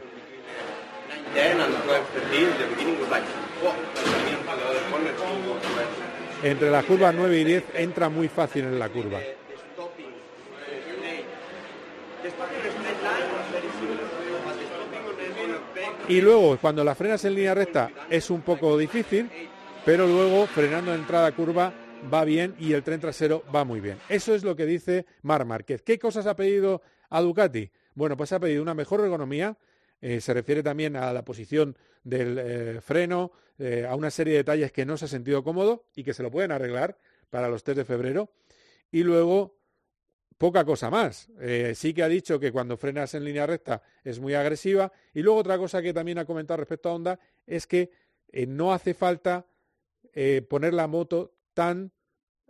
Entre 6.44 6.70
las 6.70 6.86
curvas 6.86 7.16
9 7.16 7.40
y 7.40 7.44
10 7.44 7.64
entra 7.76 8.10
muy 8.10 8.28
fácil 8.28 8.66
en 8.66 8.78
la 8.78 8.90
curva. 8.90 9.20
Y 16.10 16.22
luego, 16.22 16.58
cuando 16.58 16.84
la 16.84 16.96
frenas 16.96 17.24
en 17.26 17.36
línea 17.36 17.54
recta 17.54 17.90
es 18.10 18.30
un 18.30 18.42
poco 18.42 18.78
difícil, 18.78 19.30
pero 19.86 20.08
luego 20.08 20.46
frenando 20.48 20.94
en 20.94 21.02
entrada 21.02 21.32
curva 21.32 21.72
va 22.14 22.24
bien 22.24 22.56
y 22.60 22.74
el 22.74 22.84
tren 22.84 23.00
trasero 23.00 23.44
va 23.54 23.64
muy 23.64 23.80
bien. 23.80 23.98
Eso 24.10 24.34
es 24.34 24.44
lo 24.44 24.56
que 24.56 24.66
dice 24.66 25.06
Mar 25.24 25.46
Márquez. 25.46 25.82
¿Qué 25.82 26.00
cosas 26.00 26.26
ha 26.26 26.36
pedido 26.36 26.82
a 27.10 27.22
Ducati? 27.22 27.70
Bueno, 27.96 28.16
pues 28.16 28.32
ha 28.32 28.40
pedido 28.40 28.62
una 28.62 28.74
mejor 28.74 29.02
ergonomía, 29.02 29.58
eh, 30.02 30.22
se 30.22 30.34
refiere 30.34 30.62
también 30.62 30.96
a 30.96 31.12
la 31.12 31.26
posición 31.26 31.76
del 32.04 32.38
eh, 32.38 32.82
freno, 32.82 33.32
eh, 33.58 33.86
a 33.90 33.96
una 33.96 34.12
serie 34.12 34.34
de 34.34 34.40
detalles 34.40 34.72
que 34.72 34.86
no 34.86 34.98
se 34.98 35.06
ha 35.06 35.08
sentido 35.08 35.44
cómodo 35.44 35.86
y 35.96 36.04
que 36.04 36.14
se 36.14 36.24
lo 36.24 36.30
pueden 36.32 36.52
arreglar 36.52 36.98
para 37.30 37.50
los 37.50 37.64
test 37.64 37.78
de 37.78 37.86
febrero. 37.86 38.30
Y 38.92 39.04
luego, 39.04 39.58
poca 40.38 40.64
cosa 40.64 40.90
más. 40.90 41.30
sí 41.74 41.94
que 41.94 42.04
ha 42.04 42.08
dicho 42.08 42.40
que 42.40 42.52
cuando 42.52 42.78
frenas 42.78 43.16
en 43.16 43.26
línea 43.26 43.48
recta 43.48 43.82
es 44.04 44.20
muy 44.20 44.36
agresiva. 44.36 44.92
Y 45.14 45.24
luego 45.24 45.40
otra 45.40 45.58
cosa 45.58 45.82
que 45.82 45.94
también 45.94 46.20
ha 46.20 46.26
comentado 46.26 46.58
respecto 46.58 46.90
a 46.90 46.94
Honda 46.94 47.20
es 47.46 47.68
que 47.68 47.90
no 48.48 48.72
hace 48.72 48.94
falta 48.94 49.46
poner 50.48 50.74
la 50.74 50.88
moto 50.88 51.37
tan 51.58 51.92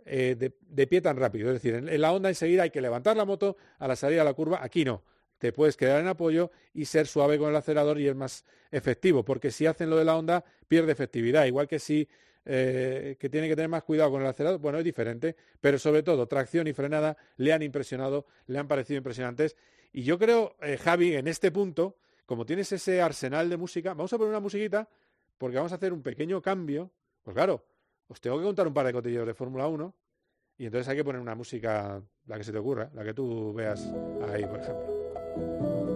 de, 0.04 0.86
pie 0.88 1.00
tan 1.00 1.16
rápido. 1.16 1.48
Es 1.48 1.62
decir, 1.62 1.74
en, 1.74 2.00
la 2.00 2.12
Honda 2.12 2.28
enseguida 2.28 2.62
hay 2.62 2.70
que 2.70 2.80
levantar 2.80 3.16
la 3.16 3.24
moto 3.24 3.56
a 3.78 3.88
la 3.88 3.96
salida 3.96 4.20
de 4.20 4.24
la 4.24 4.34
curva. 4.34 4.60
Aquí 4.62 4.84
no 4.84 5.02
te 5.38 5.52
puedes 5.52 5.76
quedar 5.76 6.00
en 6.00 6.08
apoyo 6.08 6.50
y 6.74 6.84
ser 6.84 7.06
suave 7.06 7.38
con 7.38 7.50
el 7.50 7.56
acelerador 7.56 8.00
y 8.00 8.08
es 8.08 8.16
más 8.16 8.44
efectivo, 8.70 9.24
porque 9.24 9.50
si 9.50 9.66
hacen 9.66 9.88
lo 9.88 9.96
de 9.96 10.04
la 10.04 10.16
onda 10.16 10.44
pierde 10.66 10.92
efectividad, 10.92 11.46
igual 11.46 11.68
que 11.68 11.78
si 11.78 12.08
eh, 12.44 13.16
que 13.18 13.28
tiene 13.28 13.48
que 13.48 13.54
tener 13.54 13.68
más 13.68 13.84
cuidado 13.84 14.10
con 14.10 14.22
el 14.22 14.28
acelerador, 14.28 14.60
bueno, 14.60 14.78
es 14.78 14.84
diferente, 14.84 15.36
pero 15.60 15.78
sobre 15.78 16.02
todo 16.02 16.26
tracción 16.26 16.66
y 16.66 16.72
frenada 16.72 17.16
le 17.36 17.52
han 17.52 17.62
impresionado, 17.62 18.26
le 18.46 18.58
han 18.58 18.66
parecido 18.66 18.98
impresionantes 18.98 19.56
y 19.92 20.02
yo 20.02 20.18
creo, 20.18 20.56
eh, 20.62 20.76
Javi, 20.76 21.14
en 21.14 21.28
este 21.28 21.50
punto, 21.50 21.98
como 22.26 22.44
tienes 22.44 22.70
ese 22.72 23.00
arsenal 23.00 23.48
de 23.48 23.56
música, 23.56 23.90
vamos 23.90 24.12
a 24.12 24.18
poner 24.18 24.30
una 24.30 24.40
musiquita 24.40 24.88
porque 25.36 25.56
vamos 25.56 25.72
a 25.72 25.76
hacer 25.76 25.92
un 25.92 26.02
pequeño 26.02 26.42
cambio, 26.42 26.90
pues 27.22 27.34
claro, 27.34 27.64
os 28.08 28.20
tengo 28.20 28.38
que 28.38 28.44
contar 28.44 28.66
un 28.66 28.74
par 28.74 28.86
de 28.86 28.92
cotillos 28.92 29.26
de 29.26 29.34
Fórmula 29.34 29.68
1 29.68 29.94
y 30.58 30.66
entonces 30.66 30.88
hay 30.88 30.96
que 30.96 31.04
poner 31.04 31.20
una 31.20 31.34
música, 31.34 32.02
la 32.26 32.36
que 32.36 32.44
se 32.44 32.52
te 32.52 32.58
ocurra, 32.58 32.90
la 32.92 33.04
que 33.04 33.14
tú 33.14 33.52
veas 33.54 33.86
ahí, 34.32 34.44
por 34.44 34.60
ejemplo. 34.60 35.87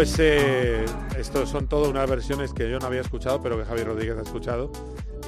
Pues 0.00 0.16
eh, 0.18 0.82
estos 1.18 1.50
son 1.50 1.68
todas 1.68 1.90
unas 1.90 2.08
versiones 2.08 2.54
que 2.54 2.70
yo 2.70 2.78
no 2.78 2.86
había 2.86 3.02
escuchado, 3.02 3.42
pero 3.42 3.58
que 3.58 3.66
Javier 3.66 3.88
Rodríguez 3.88 4.16
ha 4.16 4.22
escuchado. 4.22 4.72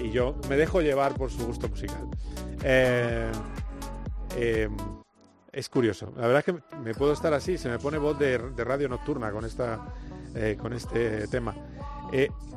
Y 0.02 0.10
yo 0.12 0.34
me 0.48 0.56
dejo 0.56 0.80
llevar 0.80 1.12
por 1.12 1.30
su 1.30 1.44
gusto 1.44 1.68
musical. 1.68 2.08
Eh, 2.64 3.30
eh, 4.34 4.70
es 5.52 5.68
curioso. 5.68 6.14
La 6.16 6.26
verdad 6.26 6.38
es 6.38 6.44
que 6.46 6.76
me 6.78 6.94
puedo 6.94 7.12
estar 7.12 7.34
así, 7.34 7.58
se 7.58 7.68
me 7.68 7.78
pone 7.78 7.98
voz 7.98 8.18
de, 8.18 8.38
radio 8.38 8.88
nocturna 8.88 9.30
con, 9.30 9.44
esta, 9.44 9.78
con 10.56 10.72
este 10.72 11.28
tema. 11.28 11.54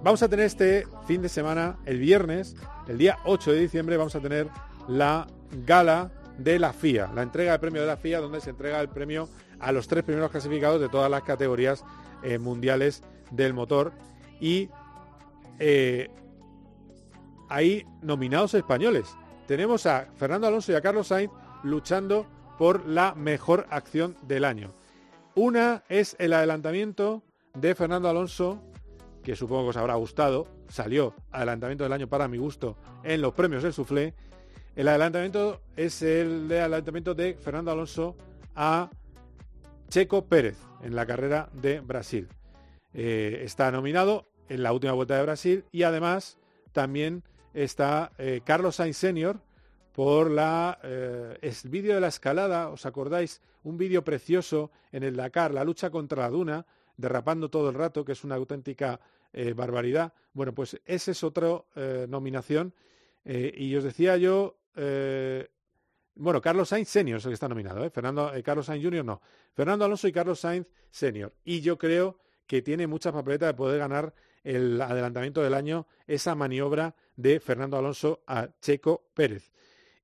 vamos 0.01 0.23
a 0.23 0.29
tener 0.29 0.45
este 0.45 0.87
fin 1.05 1.21
de 1.21 1.27
semana, 1.27 1.79
el 1.85 1.99
viernes, 1.99 2.55
el 2.87 2.97
día 2.97 3.17
8 3.25 3.51
de 3.51 3.59
diciembre, 3.59 3.97
vamos 3.97 4.15
a 4.15 4.21
tener 4.21 4.47
la 4.87 5.27
gala 5.65 6.11
de 6.37 6.59
la 6.59 6.71
FIA, 6.71 7.11
la 7.13 7.23
entrega 7.23 7.51
del 7.51 7.59
premio 7.59 7.81
de 7.81 7.87
la 7.87 7.97
FIA, 7.97 8.21
donde 8.21 8.39
se 8.39 8.51
entrega 8.51 8.79
el 8.79 8.87
premio 8.87 9.27
a 9.59 9.73
los 9.73 9.89
tres 9.89 10.05
primeros 10.05 10.31
clasificados 10.31 10.79
de 10.79 10.87
todas 10.87 11.11
las 11.11 11.23
categorías 11.23 11.83
eh, 12.25 12.39
mundiales 12.39 13.03
del 13.31 13.53
motor. 13.53 13.93
Y 14.39 14.69
eh, 15.59 16.09
hay 17.49 17.85
nominados 18.01 18.53
españoles. 18.55 19.15
Tenemos 19.47 19.85
a 19.85 20.07
Fernando 20.17 20.47
Alonso 20.47 20.71
y 20.71 20.75
a 20.75 20.81
Carlos 20.81 21.07
Sainz 21.07 21.31
luchando 21.63 22.25
por 22.57 22.85
la 22.87 23.13
mejor 23.13 23.67
acción 23.69 24.17
del 24.23 24.43
año. 24.43 24.73
Una 25.35 25.83
es 25.87 26.15
el 26.17 26.33
adelantamiento 26.33 27.21
de 27.53 27.75
Fernando 27.75 28.09
Alonso, 28.09 28.61
que 29.21 29.35
supongo 29.35 29.63
que 29.63 29.69
os 29.69 29.77
habrá 29.77 29.95
gustado, 29.95 30.47
salió 30.67 31.13
adelantamiento 31.31 31.83
del 31.83 31.93
año 31.93 32.07
para 32.07 32.27
mi 32.27 32.37
gusto 32.37 32.75
en 33.03 33.21
los 33.21 33.33
premios 33.33 33.61
del 33.61 33.73
Soufflé. 33.73 34.13
El 34.75 34.87
adelantamiento 34.87 35.61
es 35.75 36.01
el 36.01 36.47
de 36.47 36.61
adelantamiento 36.61 37.13
de 37.13 37.35
Fernando 37.35 37.71
Alonso 37.71 38.15
a 38.55 38.89
Checo 39.89 40.25
Pérez 40.25 40.57
en 40.83 40.95
la 40.95 41.05
carrera 41.05 41.49
de 41.53 41.79
Brasil. 41.79 42.27
Eh, 42.93 43.41
está 43.43 43.71
nominado 43.71 44.27
en 44.49 44.63
la 44.63 44.73
última 44.73 44.93
vuelta 44.93 45.17
de 45.17 45.23
Brasil 45.23 45.65
y 45.71 45.83
además 45.83 46.37
también 46.71 47.23
está 47.53 48.11
eh, 48.17 48.41
Carlos 48.43 48.75
Sainz 48.75 48.97
Senior 48.97 49.39
por 49.93 50.29
la, 50.29 50.77
eh, 50.83 51.37
el 51.41 51.69
vídeo 51.69 51.95
de 51.95 52.01
la 52.01 52.09
escalada, 52.09 52.69
¿os 52.69 52.85
acordáis? 52.85 53.41
Un 53.63 53.77
vídeo 53.77 54.03
precioso 54.03 54.71
en 54.91 55.03
el 55.03 55.15
Dakar, 55.15 55.53
la 55.53 55.63
lucha 55.63 55.89
contra 55.89 56.23
la 56.23 56.29
duna, 56.29 56.65
derrapando 56.97 57.49
todo 57.49 57.69
el 57.69 57.75
rato, 57.75 58.03
que 58.03 58.11
es 58.11 58.23
una 58.23 58.35
auténtica 58.35 58.99
eh, 59.33 59.53
barbaridad. 59.53 60.13
Bueno, 60.33 60.53
pues 60.53 60.79
esa 60.85 61.11
es 61.11 61.23
otra 61.23 61.63
nominación. 62.07 62.73
y 63.23 63.75
os 63.75 63.83
decía 63.83 64.17
yo, 64.17 64.57
bueno, 66.15 66.41
Carlos 66.41 66.69
Sainz 66.69 66.89
Senior 66.89 67.17
es 67.17 67.25
el 67.25 67.31
que 67.31 67.33
está 67.35 67.49
nominado, 67.49 67.89
Fernando, 67.91 68.31
Carlos 68.43 68.65
Sainz 68.65 68.83
Junior 68.83 69.03
no. 69.03 69.21
Fernando 69.53 69.85
Alonso 69.85 70.07
y 70.07 70.11
Carlos 70.11 70.39
Sainz 70.39 70.67
Senior. 70.89 71.33
Y 71.43 71.61
yo 71.61 71.77
creo 71.77 72.17
que 72.47 72.61
tiene 72.61 72.87
mucha 72.87 73.11
papeleta 73.11 73.47
de 73.47 73.53
poder 73.53 73.79
ganar 73.79 74.13
el 74.43 74.79
adelantamiento 74.79 75.41
del 75.41 75.53
año, 75.53 75.87
esa 76.07 76.35
maniobra 76.35 76.95
de 77.15 77.39
Fernando 77.39 77.77
Alonso 77.77 78.23
a 78.27 78.49
Checo 78.61 79.09
Pérez. 79.13 79.51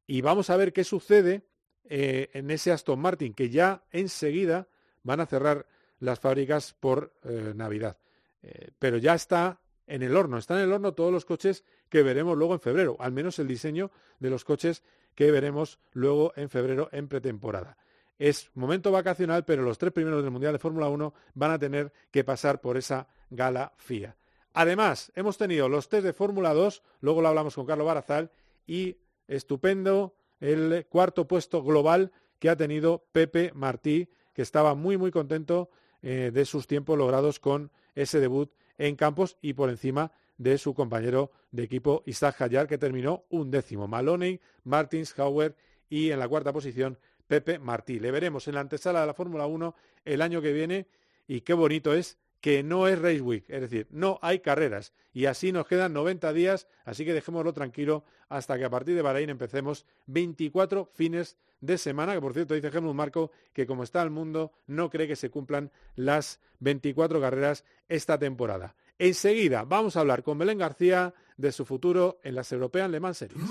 Y 0.07 0.21
vamos 0.21 0.49
a 0.49 0.57
ver 0.57 0.73
qué 0.73 0.83
sucede 0.83 1.43
eh, 1.85 2.29
en 2.33 2.49
ese 2.51 2.71
Aston 2.71 2.99
Martin, 2.99 3.33
que 3.33 3.49
ya 3.49 3.83
enseguida 3.91 4.67
van 5.03 5.19
a 5.19 5.25
cerrar 5.25 5.67
las 5.99 6.19
fábricas 6.19 6.73
por 6.73 7.13
eh, 7.23 7.53
Navidad. 7.55 7.97
Eh, 8.41 8.71
pero 8.79 8.97
ya 8.97 9.13
está 9.13 9.61
en 9.85 10.01
el 10.01 10.15
horno, 10.15 10.37
están 10.37 10.57
en 10.57 10.63
el 10.63 10.73
horno 10.73 10.93
todos 10.93 11.11
los 11.11 11.25
coches 11.25 11.63
que 11.89 12.01
veremos 12.01 12.37
luego 12.37 12.53
en 12.53 12.59
febrero, 12.59 12.95
al 12.99 13.11
menos 13.11 13.37
el 13.39 13.47
diseño 13.47 13.91
de 14.19 14.29
los 14.29 14.43
coches 14.43 14.83
que 15.15 15.31
veremos 15.31 15.79
luego 15.93 16.33
en 16.35 16.49
febrero 16.49 16.89
en 16.91 17.07
pretemporada. 17.07 17.77
Es 18.19 18.51
momento 18.53 18.91
vacacional, 18.91 19.45
pero 19.45 19.63
los 19.63 19.77
tres 19.77 19.91
primeros 19.91 20.21
del 20.21 20.31
Mundial 20.31 20.53
de 20.53 20.59
Fórmula 20.59 20.89
1 20.89 21.13
van 21.33 21.51
a 21.51 21.59
tener 21.59 21.91
que 22.11 22.23
pasar 22.23 22.61
por 22.61 22.77
esa 22.77 23.07
gala 23.29 23.73
FIA. 23.77 24.15
Además, 24.53 25.11
hemos 25.15 25.37
tenido 25.37 25.69
los 25.69 25.89
test 25.89 26.03
de 26.03 26.13
Fórmula 26.13 26.53
2, 26.53 26.83
luego 26.99 27.21
lo 27.21 27.29
hablamos 27.29 27.55
con 27.55 27.65
Carlos 27.65 27.87
Barazal, 27.87 28.31
y 28.67 28.97
estupendo 29.27 30.13
el 30.39 30.85
cuarto 30.89 31.27
puesto 31.27 31.63
global 31.63 32.11
que 32.39 32.49
ha 32.49 32.55
tenido 32.55 33.05
Pepe 33.11 33.51
Martí, 33.53 34.09
que 34.33 34.41
estaba 34.41 34.75
muy 34.75 34.97
muy 34.97 35.11
contento 35.11 35.69
eh, 36.01 36.31
de 36.33 36.45
sus 36.45 36.67
tiempos 36.67 36.97
logrados 36.97 37.39
con 37.39 37.71
ese 37.95 38.19
debut 38.19 38.51
en 38.77 38.95
campos 38.95 39.37
y 39.41 39.53
por 39.53 39.69
encima 39.69 40.11
de 40.41 40.57
su 40.57 40.73
compañero 40.73 41.31
de 41.51 41.61
equipo 41.61 42.01
Isaac 42.07 42.41
Hayar, 42.41 42.67
que 42.67 42.79
terminó 42.79 43.25
un 43.29 43.51
décimo. 43.51 43.87
Maloney, 43.87 44.41
Martins, 44.63 45.13
Hauer 45.19 45.55
y 45.87 46.09
en 46.09 46.17
la 46.17 46.27
cuarta 46.27 46.51
posición 46.51 46.97
Pepe 47.27 47.59
Martí. 47.59 47.99
Le 47.99 48.09
veremos 48.09 48.47
en 48.47 48.55
la 48.55 48.61
antesala 48.61 49.01
de 49.01 49.07
la 49.07 49.13
Fórmula 49.13 49.45
1 49.45 49.75
el 50.03 50.21
año 50.21 50.41
que 50.41 50.51
viene 50.51 50.87
y 51.27 51.41
qué 51.41 51.53
bonito 51.53 51.93
es 51.93 52.17
que 52.39 52.63
no 52.63 52.87
es 52.87 52.97
Race 52.97 53.21
Week, 53.21 53.45
es 53.49 53.61
decir, 53.61 53.85
no 53.91 54.17
hay 54.23 54.39
carreras. 54.39 54.93
Y 55.13 55.27
así 55.27 55.51
nos 55.51 55.67
quedan 55.67 55.93
90 55.93 56.33
días, 56.33 56.67
así 56.85 57.05
que 57.05 57.13
dejémoslo 57.13 57.53
tranquilo 57.53 58.03
hasta 58.27 58.57
que 58.57 58.65
a 58.65 58.69
partir 58.71 58.95
de 58.95 59.03
Bahrein 59.03 59.29
empecemos 59.29 59.85
24 60.07 60.89
fines 60.95 61.37
de 61.59 61.77
semana, 61.77 62.15
que 62.15 62.21
por 62.21 62.33
cierto 62.33 62.55
dice 62.55 62.69
Helmut 62.69 62.95
Marco 62.95 63.31
que 63.53 63.67
como 63.67 63.83
está 63.83 64.01
el 64.01 64.09
mundo 64.09 64.53
no 64.65 64.89
cree 64.89 65.07
que 65.07 65.15
se 65.15 65.29
cumplan 65.29 65.71
las 65.95 66.39
24 66.61 67.21
carreras 67.21 67.63
esta 67.89 68.17
temporada. 68.17 68.75
Enseguida 69.01 69.63
vamos 69.63 69.97
a 69.97 70.01
hablar 70.01 70.21
con 70.21 70.37
Belén 70.37 70.59
García 70.59 71.11
de 71.35 71.51
su 71.51 71.65
futuro 71.65 72.19
en 72.23 72.35
las 72.35 72.51
European 72.51 72.91
Le 72.91 72.99
Mans 72.99 73.17
Series. 73.17 73.43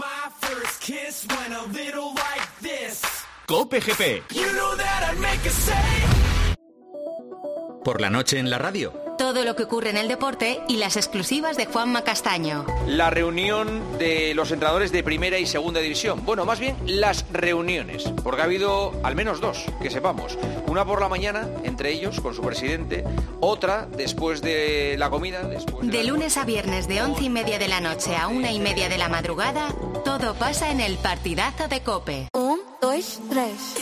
Por 7.84 8.00
la 8.00 8.10
noche 8.10 8.38
en 8.38 8.48
la 8.48 8.58
radio. 8.58 9.09
Todo 9.30 9.44
lo 9.44 9.54
que 9.54 9.62
ocurre 9.62 9.90
en 9.90 9.96
el 9.96 10.08
deporte 10.08 10.60
y 10.66 10.78
las 10.78 10.96
exclusivas 10.96 11.56
de 11.56 11.66
Juanma 11.66 12.02
Castaño. 12.02 12.66
La 12.88 13.10
reunión 13.10 13.96
de 13.96 14.34
los 14.34 14.50
entrenadores 14.50 14.90
de 14.90 15.04
primera 15.04 15.38
y 15.38 15.46
segunda 15.46 15.78
división. 15.78 16.24
Bueno, 16.26 16.44
más 16.44 16.58
bien 16.58 16.74
las 16.84 17.24
reuniones, 17.30 18.12
porque 18.24 18.40
ha 18.40 18.46
habido 18.46 18.92
al 19.04 19.14
menos 19.14 19.40
dos, 19.40 19.66
que 19.80 19.88
sepamos. 19.88 20.36
Una 20.66 20.84
por 20.84 21.00
la 21.00 21.08
mañana, 21.08 21.48
entre 21.62 21.92
ellos, 21.92 22.18
con 22.20 22.34
su 22.34 22.42
presidente. 22.42 23.04
Otra 23.38 23.86
después 23.96 24.42
de 24.42 24.96
la 24.98 25.10
comida. 25.10 25.44
Después 25.44 25.88
de, 25.88 26.02
lunes 26.02 26.36
a 26.36 26.44
viernes 26.44 26.88
de 26.88 27.00
once 27.00 27.22
y 27.22 27.30
media 27.30 27.60
de 27.60 27.68
la 27.68 27.80
noche 27.80 28.16
a 28.16 28.26
una 28.26 28.50
y 28.50 28.58
media 28.58 28.88
de 28.88 28.98
la 28.98 29.08
madrugada, 29.08 29.68
todo 30.04 30.34
pasa 30.34 30.72
en 30.72 30.80
el 30.80 30.96
partidazo 30.96 31.68
de 31.68 31.80
Cope. 31.82 32.28
Un, 32.32 32.58
dos, 32.82 33.20
tres. 33.30 33.76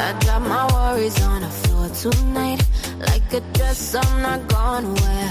I 0.00 0.12
drop 0.20 0.42
my 0.42 0.67
worries 0.98 1.22
on 1.22 1.40
the 1.42 1.48
floor 1.48 1.88
tonight. 2.02 2.60
Like 2.98 3.32
a 3.32 3.40
dress 3.56 3.94
I'm 3.94 4.22
not 4.22 4.40
gonna 4.48 4.92
wear. 5.02 5.30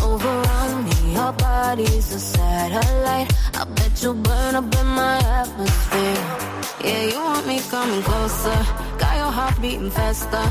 Move 0.00 0.24
around 0.24 0.84
me, 0.88 1.14
your 1.14 1.32
body's 1.32 2.08
a 2.18 2.20
satellite. 2.20 3.28
I 3.60 3.64
bet 3.76 4.02
you 4.02 4.14
burn 4.14 4.54
up 4.60 4.74
in 4.80 4.88
my 5.02 5.16
atmosphere. 5.40 6.22
Yeah, 6.84 7.02
you 7.10 7.18
want 7.28 7.46
me 7.46 7.56
coming 7.70 8.02
closer. 8.02 8.58
Got 9.02 9.14
your 9.22 9.32
heart 9.38 9.56
beating 9.60 9.90
faster. 9.90 10.46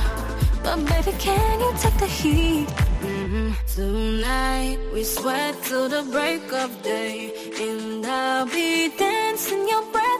But 0.63 0.77
baby, 0.89 1.13
can 1.25 1.59
you 1.63 1.71
take 1.83 1.97
the 2.05 2.11
heat? 2.19 2.67
Mm-hmm. 3.05 3.49
Tonight 3.75 4.79
we 4.93 5.03
sweat 5.03 5.53
till 5.63 5.87
the 5.95 6.03
break 6.11 6.45
of 6.63 6.69
day, 6.83 7.31
and 7.65 8.05
I'll 8.05 8.47
be 8.47 8.89
dancing 8.97 9.63
your 9.73 9.83
breath 9.93 10.14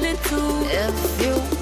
the 0.00 0.16
two, 0.28 1.24
you. 1.24 1.58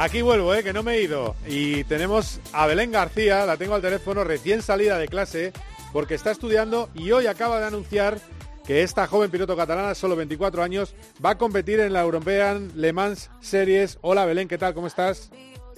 Aquí 0.00 0.22
vuelvo, 0.22 0.54
eh, 0.54 0.62
que 0.62 0.72
no 0.72 0.82
me 0.82 0.94
he 0.94 1.02
ido. 1.02 1.34
Y 1.46 1.84
tenemos 1.84 2.40
a 2.52 2.66
Belén 2.66 2.90
García, 2.90 3.44
la 3.44 3.56
tengo 3.58 3.74
al 3.74 3.82
teléfono 3.82 4.24
recién 4.24 4.62
salida 4.62 4.96
de 4.96 5.08
clase, 5.08 5.52
porque 5.92 6.14
está 6.14 6.30
estudiando 6.30 6.88
y 6.94 7.10
hoy 7.12 7.26
acaba 7.26 7.60
de 7.60 7.66
anunciar 7.66 8.18
que 8.64 8.82
esta 8.82 9.06
joven 9.06 9.30
piloto 9.30 9.56
catalana, 9.56 9.94
solo 9.94 10.16
24 10.16 10.62
años, 10.62 10.94
va 11.22 11.30
a 11.30 11.38
competir 11.38 11.80
en 11.80 11.92
la 11.92 12.00
European 12.00 12.72
Le 12.76 12.92
Mans 12.94 13.30
Series. 13.40 13.98
Hola 14.00 14.24
Belén, 14.24 14.48
¿qué 14.48 14.56
tal? 14.56 14.72
¿Cómo 14.72 14.86
estás? 14.86 15.30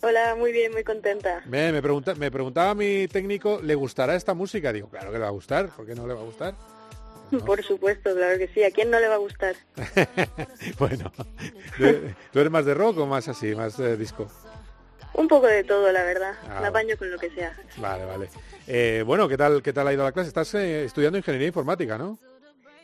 Hola, 0.04 0.34
muy 0.34 0.50
bien, 0.50 0.72
muy 0.72 0.82
contenta. 0.82 1.42
Me, 1.46 1.70
me, 1.70 1.80
pregunta, 1.80 2.16
me 2.16 2.30
preguntaba 2.30 2.74
mi 2.74 3.06
técnico, 3.06 3.60
¿le 3.62 3.76
gustará 3.76 4.16
esta 4.16 4.34
música? 4.34 4.72
Digo, 4.72 4.88
claro 4.88 5.12
que 5.12 5.18
le 5.18 5.22
va 5.22 5.28
a 5.28 5.32
gustar, 5.32 5.68
¿por 5.68 5.86
qué 5.86 5.94
no 5.94 6.08
le 6.08 6.14
va 6.14 6.20
a 6.20 6.24
gustar? 6.24 6.54
Por 7.46 7.62
supuesto, 7.62 8.14
claro 8.14 8.36
que 8.36 8.48
sí. 8.48 8.62
¿A 8.62 8.70
quién 8.70 8.90
no 8.90 9.00
le 9.00 9.08
va 9.08 9.14
a 9.14 9.18
gustar? 9.18 9.56
bueno, 10.78 11.10
¿tú 12.30 12.40
eres 12.40 12.52
más 12.52 12.66
de 12.66 12.74
rock 12.74 12.98
o 12.98 13.06
más 13.06 13.26
así, 13.28 13.54
más 13.54 13.78
de 13.78 13.96
disco? 13.96 14.28
Un 15.14 15.28
poco 15.28 15.46
de 15.46 15.64
todo, 15.64 15.90
la 15.92 16.02
verdad. 16.02 16.34
Ah, 16.48 16.58
Me 16.60 16.66
apaño 16.66 16.96
con 16.98 17.10
lo 17.10 17.18
que 17.18 17.30
sea. 17.30 17.56
Vale, 17.78 18.04
vale. 18.04 18.28
Eh, 18.66 19.02
bueno, 19.06 19.28
¿qué 19.28 19.38
tal, 19.38 19.62
¿qué 19.62 19.72
tal 19.72 19.88
ha 19.88 19.92
ido 19.94 20.04
la 20.04 20.12
clase? 20.12 20.28
Estás 20.28 20.52
eh, 20.54 20.84
estudiando 20.84 21.16
ingeniería 21.16 21.46
informática, 21.46 21.96
¿no? 21.96 22.18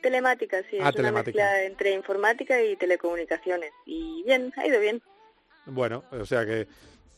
Telemática, 0.03 0.63
sí. 0.71 0.79
Ah, 0.81 0.91
es 0.91 0.97
una 0.97 1.13
mezcla 1.13 1.65
entre 1.65 1.93
informática 1.93 2.63
y 2.63 2.77
telecomunicaciones. 2.77 3.73
Y 3.85 4.23
bien, 4.25 4.53
ha 4.57 4.67
ido 4.67 4.81
bien. 4.81 5.03
Bueno, 5.67 6.05
o 6.11 6.25
sea 6.25 6.47
que 6.47 6.67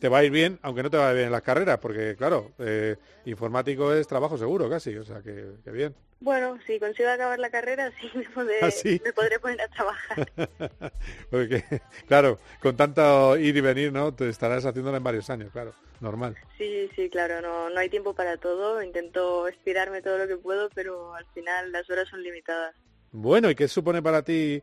te 0.01 0.09
va 0.09 0.18
a 0.18 0.24
ir 0.24 0.32
bien, 0.32 0.59
aunque 0.62 0.82
no 0.82 0.90
te 0.90 0.96
va 0.96 1.09
a 1.09 1.11
ir 1.11 1.16
bien 1.16 1.26
en 1.26 1.32
las 1.32 1.42
carreras, 1.42 1.78
porque 1.78 2.16
claro, 2.16 2.53
eh, 2.59 2.96
informático 3.26 3.92
es 3.92 4.09
trabajo 4.09 4.38
seguro 4.38 4.68
casi, 4.68 4.96
o 4.96 5.05
sea 5.05 5.22
que, 5.22 5.53
bien. 5.70 5.94
Bueno, 6.20 6.59
si 6.66 6.78
consigo 6.80 7.09
acabar 7.09 7.38
la 7.38 7.51
carrera, 7.51 7.92
sí 8.01 8.11
me, 8.14 8.24
¿Ah, 8.62 8.70
me 9.05 9.12
podré 9.12 9.38
poner 9.38 9.61
a 9.61 9.68
trabajar. 9.68 10.32
porque, 11.30 11.62
claro, 12.09 12.38
con 12.61 12.76
tanto 12.76 13.36
ir 13.36 13.57
y 13.57 13.61
venir, 13.61 13.92
¿no? 13.92 14.14
Te 14.14 14.28
estarás 14.28 14.64
haciéndolo 14.64 14.96
en 14.96 15.05
varios 15.05 15.28
años, 15.28 15.51
claro, 15.53 15.74
normal. 16.01 16.34
Sí, 16.57 16.90
sí, 16.96 17.11
claro, 17.11 17.42
no, 17.42 17.68
no 17.68 17.78
hay 17.78 17.90
tiempo 17.90 18.14
para 18.14 18.38
todo, 18.38 18.82
intento 18.82 19.48
estirarme 19.48 20.01
todo 20.03 20.16
lo 20.16 20.26
que 20.26 20.36
puedo, 20.38 20.70
pero 20.70 21.14
al 21.14 21.26
final 21.34 21.72
las 21.72 21.88
horas 21.90 22.09
son 22.09 22.22
limitadas. 22.22 22.74
Bueno, 23.12 23.51
¿y 23.51 23.55
qué 23.55 23.68
supone 23.68 24.03
para 24.03 24.22
ti 24.22 24.62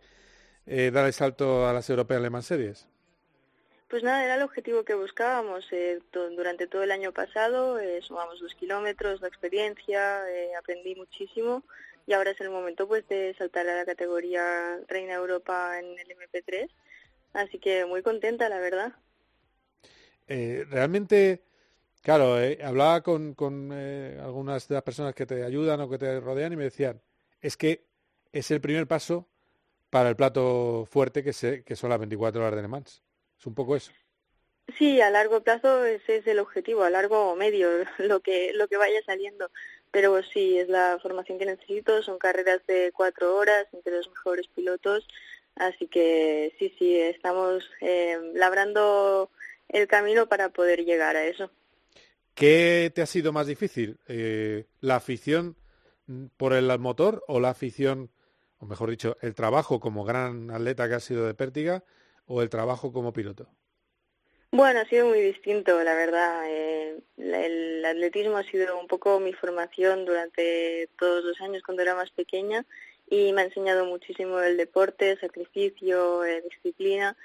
eh, 0.65 0.91
dar 0.91 1.05
el 1.05 1.13
salto 1.13 1.67
a 1.67 1.73
las 1.73 1.87
Europeas 1.89 2.21
Le 2.21 2.29
Mans 2.31 2.45
Series? 2.45 2.87
Pues 3.89 4.03
nada, 4.03 4.25
era 4.25 4.35
el 4.35 4.41
objetivo 4.41 4.83
que 4.83 4.95
buscábamos. 4.95 5.65
Eh, 5.71 5.99
durante 6.11 6.67
todo 6.67 6.83
el 6.83 6.91
año 6.91 7.13
pasado 7.13 7.79
eh, 7.79 8.01
sumamos 8.01 8.39
dos 8.41 8.53
kilómetros, 8.55 9.21
la 9.21 9.29
experiencia, 9.29 10.29
eh, 10.29 10.53
aprendí 10.55 10.93
muchísimo 10.95 11.63
y 12.05 12.13
ahora 12.13 12.31
es 12.31 12.41
el 12.41 12.49
momento 12.49 12.87
pues 12.87 13.07
de 13.07 13.33
saltar 13.37 13.67
a 13.67 13.77
la 13.77 13.85
categoría 13.85 14.77
Reina 14.89 15.13
Europa 15.13 15.79
en 15.79 15.97
el 15.97 16.17
MP3. 16.17 16.69
Así 17.33 17.59
que 17.59 17.85
muy 17.85 18.01
contenta, 18.01 18.49
la 18.49 18.59
verdad. 18.59 18.93
Eh, 20.27 20.65
realmente, 20.69 21.43
claro, 22.01 22.35
hablaba 22.63 23.01
con, 23.01 23.35
con 23.35 23.71
algunas 23.71 24.67
de 24.67 24.75
las 24.75 24.83
personas 24.83 25.15
que 25.15 25.25
te 25.25 25.43
ayudan 25.45 25.79
o 25.79 25.89
que 25.89 25.97
te 25.97 26.19
rodean 26.19 26.51
y 26.51 26.57
me 26.57 26.65
decían, 26.65 27.01
es 27.39 27.55
que 27.55 27.85
es 28.33 28.51
el 28.51 28.59
primer 28.59 28.85
paso 28.87 29.29
para 29.89 30.09
el 30.09 30.17
plato 30.17 30.85
fuerte 30.89 31.23
que, 31.23 31.63
que 31.63 31.75
son 31.75 31.89
las 31.89 31.99
24 31.99 32.41
horas 32.41 32.55
de 32.55 32.61
Le 32.61 32.67
Mans. 32.67 33.06
Es 33.39 33.45
un 33.45 33.53
poco 33.53 33.75
eso. 33.75 33.91
Sí, 34.77 34.99
a 34.99 35.09
largo 35.09 35.41
plazo 35.41 35.85
ese 35.85 36.17
es 36.17 36.27
el 36.27 36.39
objetivo, 36.39 36.83
a 36.83 36.89
largo 36.89 37.31
o 37.31 37.35
medio, 37.35 37.69
lo 37.99 38.19
que, 38.19 38.51
lo 38.53 38.67
que 38.67 38.77
vaya 38.77 39.01
saliendo. 39.05 39.49
Pero 39.91 40.21
sí, 40.21 40.57
es 40.57 40.67
la 40.67 40.99
formación 41.01 41.39
que 41.39 41.45
necesito, 41.45 42.03
son 42.03 42.17
carreras 42.17 42.65
de 42.67 42.91
cuatro 42.93 43.35
horas 43.37 43.67
entre 43.71 43.95
los 43.95 44.09
mejores 44.09 44.47
pilotos, 44.47 45.07
así 45.55 45.87
que 45.87 46.53
sí, 46.59 46.75
sí, 46.77 46.99
estamos 46.99 47.63
eh, 47.79 48.19
labrando 48.33 49.31
el 49.69 49.87
camino 49.87 50.27
para 50.27 50.49
poder 50.49 50.83
llegar 50.83 51.15
a 51.15 51.25
eso. 51.25 51.49
¿Qué 52.35 52.91
te 52.93 53.01
ha 53.01 53.05
sido 53.05 53.31
más 53.31 53.47
difícil? 53.47 53.97
Eh, 54.07 54.65
¿La 54.81 54.97
afición 54.97 55.55
por 56.35 56.53
el 56.53 56.77
motor 56.79 57.23
o 57.27 57.39
la 57.39 57.49
afición, 57.49 58.11
o 58.59 58.65
mejor 58.65 58.89
dicho, 58.89 59.17
el 59.21 59.35
trabajo 59.35 59.79
como 59.79 60.03
gran 60.03 60.51
atleta 60.51 60.87
que 60.87 60.95
ha 60.95 60.99
sido 60.99 61.25
de 61.25 61.33
Pértiga 61.33 61.83
o 62.27 62.41
el 62.41 62.49
trabajo 62.49 62.91
como 62.93 63.13
piloto? 63.13 63.47
Bueno, 64.51 64.79
ha 64.79 64.85
sido 64.85 65.07
muy 65.07 65.19
distinto, 65.19 65.83
la 65.83 65.93
verdad. 65.93 66.43
Eh, 66.47 66.99
el 67.17 67.83
atletismo 67.83 68.37
ha 68.37 68.43
sido 68.43 68.79
un 68.79 68.87
poco 68.87 69.19
mi 69.19 69.33
formación 69.33 70.05
durante 70.05 70.89
todos 70.97 71.23
los 71.23 71.39
años 71.41 71.63
cuando 71.63 71.83
era 71.83 71.95
más 71.95 72.11
pequeña 72.11 72.65
y 73.09 73.33
me 73.33 73.41
ha 73.41 73.45
enseñado 73.45 73.85
muchísimo 73.85 74.39
el 74.39 74.57
deporte, 74.57 75.17
sacrificio, 75.19 76.23
eh, 76.23 76.41
disciplina 76.49 77.15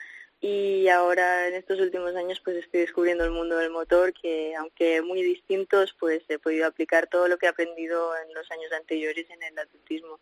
y 0.40 0.88
ahora 0.88 1.46
en 1.46 1.54
estos 1.54 1.78
últimos 1.78 2.16
años 2.16 2.40
pues 2.42 2.56
estoy 2.56 2.80
descubriendo 2.80 3.24
el 3.24 3.30
mundo 3.30 3.56
del 3.56 3.70
motor 3.70 4.12
que 4.12 4.56
aunque 4.56 5.00
muy 5.00 5.22
distintos 5.22 5.94
pues 5.98 6.22
he 6.28 6.40
podido 6.40 6.66
aplicar 6.66 7.06
todo 7.06 7.28
lo 7.28 7.38
que 7.38 7.46
he 7.46 7.48
aprendido 7.48 8.12
en 8.16 8.34
los 8.34 8.50
años 8.50 8.72
anteriores 8.72 9.30
en 9.30 9.42
el 9.42 9.58
atletismo. 9.58 10.18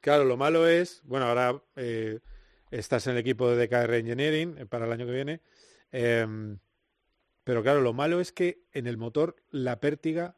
Claro, 0.00 0.24
lo 0.24 0.36
malo 0.36 0.68
es, 0.68 1.02
bueno, 1.04 1.26
ahora 1.26 1.60
eh, 1.74 2.20
estás 2.78 3.06
en 3.06 3.12
el 3.12 3.18
equipo 3.18 3.50
de 3.50 3.66
DKR 3.66 3.94
Engineering 3.94 4.66
para 4.68 4.86
el 4.86 4.92
año 4.92 5.06
que 5.06 5.12
viene 5.12 5.40
Em, 5.96 6.58
pero 7.44 7.62
claro, 7.62 7.80
lo 7.80 7.92
malo 7.92 8.18
es 8.18 8.32
que 8.32 8.64
en 8.72 8.88
el 8.88 8.96
motor 8.96 9.36
la 9.52 9.78
pértiga, 9.78 10.36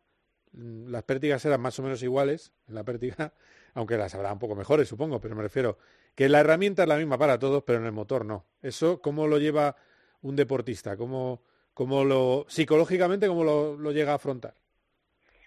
mm, 0.52 0.88
las 0.90 1.02
pértigas 1.04 1.42
eran 1.46 1.62
más 1.62 1.78
o 1.78 1.82
menos 1.82 2.02
iguales 2.02 2.52
en 2.68 2.74
la 2.74 2.84
pértiga, 2.84 3.32
aunque 3.74 3.96
las 3.96 4.14
habrá 4.14 4.34
un 4.34 4.38
poco 4.38 4.54
mejores, 4.54 4.86
supongo, 4.86 5.18
pero 5.18 5.34
me 5.34 5.42
refiero 5.42 5.78
que 6.14 6.28
la 6.28 6.40
herramienta 6.40 6.82
es 6.82 6.88
la 6.90 6.98
misma 6.98 7.16
para 7.16 7.38
todos, 7.38 7.62
pero 7.64 7.78
en 7.78 7.86
el 7.86 7.92
motor 7.92 8.26
no. 8.26 8.44
Eso, 8.60 9.00
¿cómo 9.00 9.26
lo 9.26 9.38
lleva 9.38 9.76
un 10.20 10.36
deportista? 10.36 10.98
¿Cómo, 10.98 11.42
cómo 11.72 12.04
lo, 12.04 12.44
psicológicamente, 12.48 13.26
cómo 13.26 13.42
lo, 13.42 13.92
llega 13.92 14.12
a 14.12 14.16
afrontar? 14.16 14.56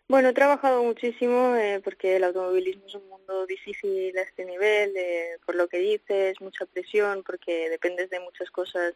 Bueno, 0.08 0.30
he 0.30 0.34
trabajado 0.34 0.82
muchísimo 0.84 1.56
eh, 1.56 1.82
porque 1.84 2.16
el 2.16 2.24
automovilismo 2.24 2.88
es 2.88 2.96
un 2.96 3.08
difícil 3.46 4.18
a 4.18 4.22
este 4.22 4.46
nivel, 4.46 4.96
eh, 4.96 5.38
por 5.46 5.56
lo 5.56 5.68
que 5.68 5.80
dices, 5.80 6.40
mucha 6.42 6.66
presión, 6.66 7.24
porque 7.24 7.70
dependes 7.70 8.10
de 8.10 8.20
muchas 8.20 8.50
cosas 8.52 8.94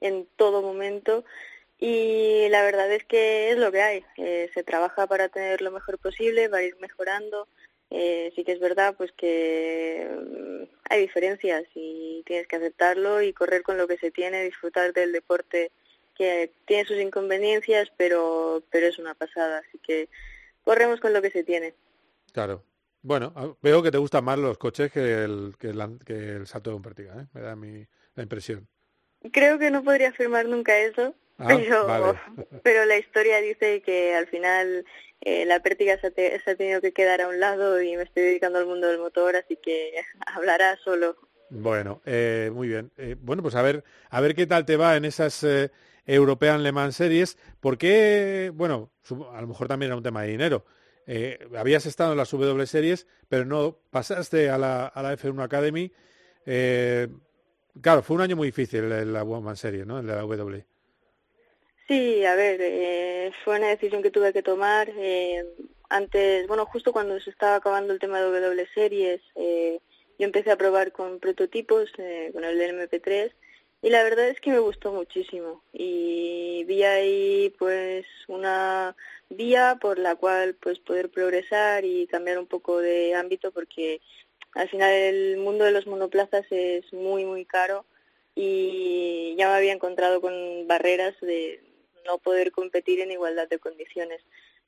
en 0.00 0.26
todo 0.36 0.62
momento 0.62 1.24
y 1.78 2.48
la 2.48 2.62
verdad 2.62 2.90
es 2.92 3.04
que 3.04 3.50
es 3.50 3.58
lo 3.58 3.72
que 3.72 3.82
hay. 3.82 4.04
Eh, 4.16 4.50
se 4.54 4.62
trabaja 4.62 5.06
para 5.06 5.28
tener 5.28 5.60
lo 5.60 5.70
mejor 5.70 5.98
posible, 5.98 6.48
para 6.48 6.62
ir 6.62 6.76
mejorando. 6.80 7.48
Eh, 7.90 8.32
sí 8.34 8.44
que 8.44 8.52
es 8.52 8.60
verdad 8.60 8.94
pues 8.96 9.12
que 9.12 10.08
mm, 10.08 10.62
hay 10.88 11.00
diferencias 11.02 11.64
y 11.74 12.22
tienes 12.26 12.46
que 12.48 12.56
aceptarlo 12.56 13.22
y 13.22 13.32
correr 13.32 13.62
con 13.62 13.76
lo 13.76 13.86
que 13.86 13.98
se 13.98 14.10
tiene, 14.10 14.44
disfrutar 14.44 14.92
del 14.92 15.12
deporte 15.12 15.70
que 16.14 16.52
tiene 16.66 16.86
sus 16.86 16.96
inconveniencias, 16.98 17.92
pero 17.96 18.62
pero 18.70 18.86
es 18.86 18.98
una 18.98 19.14
pasada, 19.14 19.58
así 19.58 19.78
que 19.78 20.08
corremos 20.64 21.00
con 21.00 21.12
lo 21.12 21.20
que 21.20 21.30
se 21.30 21.44
tiene. 21.44 21.74
Claro. 22.32 22.62
Bueno, 23.04 23.58
veo 23.60 23.82
que 23.82 23.90
te 23.90 23.98
gustan 23.98 24.24
más 24.24 24.38
los 24.38 24.56
coches 24.56 24.90
que 24.90 25.24
el, 25.24 25.56
que 25.58 25.68
el, 25.68 25.98
que 26.06 26.36
el 26.36 26.46
salto 26.46 26.70
de 26.70 26.76
un 26.76 26.82
pértiga, 26.82 27.20
¿eh? 27.20 27.26
me 27.34 27.42
da 27.42 27.54
mi, 27.54 27.86
la 28.14 28.22
impresión. 28.22 28.66
Creo 29.30 29.58
que 29.58 29.70
no 29.70 29.84
podría 29.84 30.08
afirmar 30.08 30.46
nunca 30.46 30.78
eso, 30.78 31.14
ah, 31.38 31.46
pero, 31.46 32.18
pero 32.62 32.86
la 32.86 32.96
historia 32.96 33.42
dice 33.42 33.82
que 33.82 34.14
al 34.14 34.26
final 34.28 34.86
eh, 35.20 35.44
la 35.44 35.60
pértiga 35.60 36.00
se 36.00 36.06
ha, 36.06 36.54
tenido 36.56 36.80
que 36.80 36.92
quedar 36.94 37.20
a 37.20 37.28
un 37.28 37.40
lado 37.40 37.82
y 37.82 37.94
me 37.94 38.04
estoy 38.04 38.22
dedicando 38.22 38.58
al 38.58 38.66
mundo 38.66 38.86
del 38.86 38.98
motor, 38.98 39.36
así 39.36 39.56
que 39.56 39.92
hablará 40.26 40.78
solo. 40.82 41.14
Bueno, 41.50 42.00
eh, 42.06 42.50
muy 42.54 42.68
bien. 42.68 42.90
Eh, 42.96 43.16
bueno, 43.20 43.42
pues 43.42 43.54
a 43.54 43.60
ver, 43.60 43.84
a 44.08 44.22
ver 44.22 44.34
qué 44.34 44.46
tal 44.46 44.64
te 44.64 44.78
va 44.78 44.96
en 44.96 45.04
esas 45.04 45.44
eh, 45.44 45.70
European 46.06 46.62
Le 46.62 46.72
Mans 46.72 46.96
Series. 46.96 47.36
porque 47.60 48.50
bueno, 48.54 48.90
a 49.34 49.42
lo 49.42 49.46
mejor 49.46 49.68
también 49.68 49.90
era 49.90 49.96
un 49.96 50.02
tema 50.02 50.22
de 50.22 50.28
dinero. 50.28 50.64
Habías 51.56 51.86
estado 51.86 52.12
en 52.12 52.18
las 52.18 52.30
W 52.30 52.66
Series, 52.66 53.06
pero 53.28 53.44
no 53.44 53.76
pasaste 53.90 54.50
a 54.50 54.58
la, 54.58 54.86
a 54.86 55.02
la 55.02 55.16
F1 55.16 55.42
Academy. 55.42 55.92
Claro, 57.80 58.02
fue 58.02 58.16
un 58.16 58.22
año 58.22 58.36
muy 58.36 58.48
difícil 58.48 58.90
en 58.92 59.12
la 59.12 59.22
Woman 59.22 59.56
Series, 59.56 59.86
¿no? 59.86 59.98
En 59.98 60.06
la 60.06 60.16
W. 60.16 60.64
Sí, 61.88 62.24
a 62.24 62.34
ver, 62.34 62.60
eh, 62.62 63.32
fue 63.44 63.58
una 63.58 63.68
decisión 63.68 64.02
que 64.02 64.10
tuve 64.10 64.32
que 64.32 64.42
tomar. 64.42 64.88
Eh, 64.96 65.44
antes, 65.90 66.46
bueno, 66.46 66.64
justo 66.66 66.92
cuando 66.92 67.18
se 67.20 67.30
estaba 67.30 67.56
acabando 67.56 67.92
el 67.92 67.98
tema 67.98 68.20
de 68.20 68.30
W 68.30 68.68
Series, 68.74 69.20
eh, 69.34 69.80
yo 70.18 70.24
empecé 70.24 70.50
a 70.50 70.56
probar 70.56 70.92
con 70.92 71.18
prototipos, 71.18 71.90
eh, 71.98 72.30
con 72.32 72.44
el 72.44 72.60
MP3, 72.60 73.32
y 73.82 73.90
la 73.90 74.02
verdad 74.02 74.28
es 74.28 74.40
que 74.40 74.50
me 74.50 74.60
gustó 74.60 74.92
muchísimo. 74.92 75.62
Y 75.72 76.64
vi 76.64 76.84
ahí, 76.84 77.54
pues, 77.58 78.06
una 78.28 78.96
vía 79.30 79.78
por 79.80 79.98
la 79.98 80.16
cual, 80.16 80.54
pues, 80.54 80.78
poder 80.78 81.10
progresar 81.10 81.84
y 81.84 82.06
cambiar 82.06 82.38
un 82.38 82.46
poco 82.46 82.78
de 82.78 83.14
ámbito, 83.14 83.50
porque 83.52 84.00
al 84.54 84.68
final 84.68 84.92
el 84.92 85.36
mundo 85.38 85.64
de 85.64 85.72
los 85.72 85.86
monoplazas 85.86 86.46
es 86.50 86.92
muy, 86.92 87.24
muy 87.24 87.44
caro 87.44 87.84
y 88.34 89.34
ya 89.36 89.48
me 89.48 89.54
había 89.54 89.72
encontrado 89.72 90.20
con 90.20 90.66
barreras 90.66 91.14
de 91.20 91.60
no 92.06 92.18
poder 92.18 92.52
competir 92.52 93.00
en 93.00 93.12
igualdad 93.12 93.48
de 93.48 93.58
condiciones. 93.58 94.20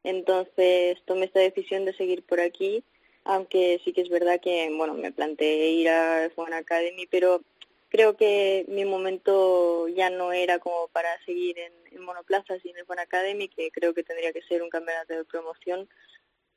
Entonces 0.04 0.98
tomé 1.04 1.26
esta 1.26 1.40
decisión 1.40 1.84
de 1.84 1.92
seguir 1.94 2.22
por 2.22 2.40
aquí, 2.40 2.84
aunque 3.24 3.80
sí 3.84 3.92
que 3.92 4.02
es 4.02 4.08
verdad 4.08 4.40
que, 4.40 4.70
bueno, 4.76 4.94
me 4.94 5.12
planteé 5.12 5.70
ir 5.70 5.88
a 5.88 6.26
F1 6.26 6.54
Academy, 6.54 7.06
pero 7.06 7.42
creo 7.88 8.16
que 8.16 8.64
mi 8.68 8.84
momento 8.84 9.88
ya 9.88 10.10
no 10.10 10.32
era 10.32 10.58
como 10.58 10.88
para 10.88 11.08
seguir 11.24 11.56
en, 11.58 11.72
monoplazas 12.02 12.64
y 12.64 12.70
en 12.70 12.76
F1 12.76 13.00
Academy, 13.00 13.48
que 13.48 13.70
creo 13.70 13.94
que 13.94 14.02
tendría 14.02 14.32
que 14.32 14.42
ser 14.42 14.62
un 14.62 14.70
campeonato 14.70 15.14
de 15.14 15.24
promoción. 15.24 15.88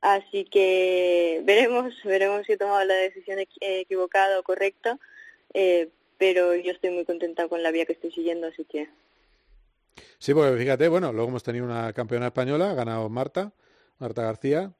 Así 0.01 0.45
que 0.45 1.41
veremos, 1.45 1.93
veremos 2.03 2.45
si 2.45 2.53
he 2.53 2.57
tomado 2.57 2.83
la 2.83 2.95
decisión 2.95 3.39
equivocada 3.61 4.39
o 4.39 4.43
correcta, 4.43 4.99
eh, 5.53 5.89
pero 6.17 6.55
yo 6.55 6.71
estoy 6.71 6.91
muy 6.91 7.05
contenta 7.05 7.47
con 7.47 7.63
la 7.63 7.71
vía 7.71 7.85
que 7.85 7.93
estoy 7.93 8.11
siguiendo, 8.11 8.47
así 8.47 8.65
que... 8.65 8.89
Sí, 10.17 10.33
porque 10.33 10.57
fíjate, 10.57 10.87
bueno, 10.87 11.11
luego 11.11 11.29
hemos 11.29 11.43
tenido 11.43 11.65
una 11.65 11.93
campeona 11.93 12.27
española, 12.27 12.71
ha 12.71 12.73
ganado 12.75 13.09
Marta, 13.09 13.53
Marta 13.97 14.23
García, 14.23 14.73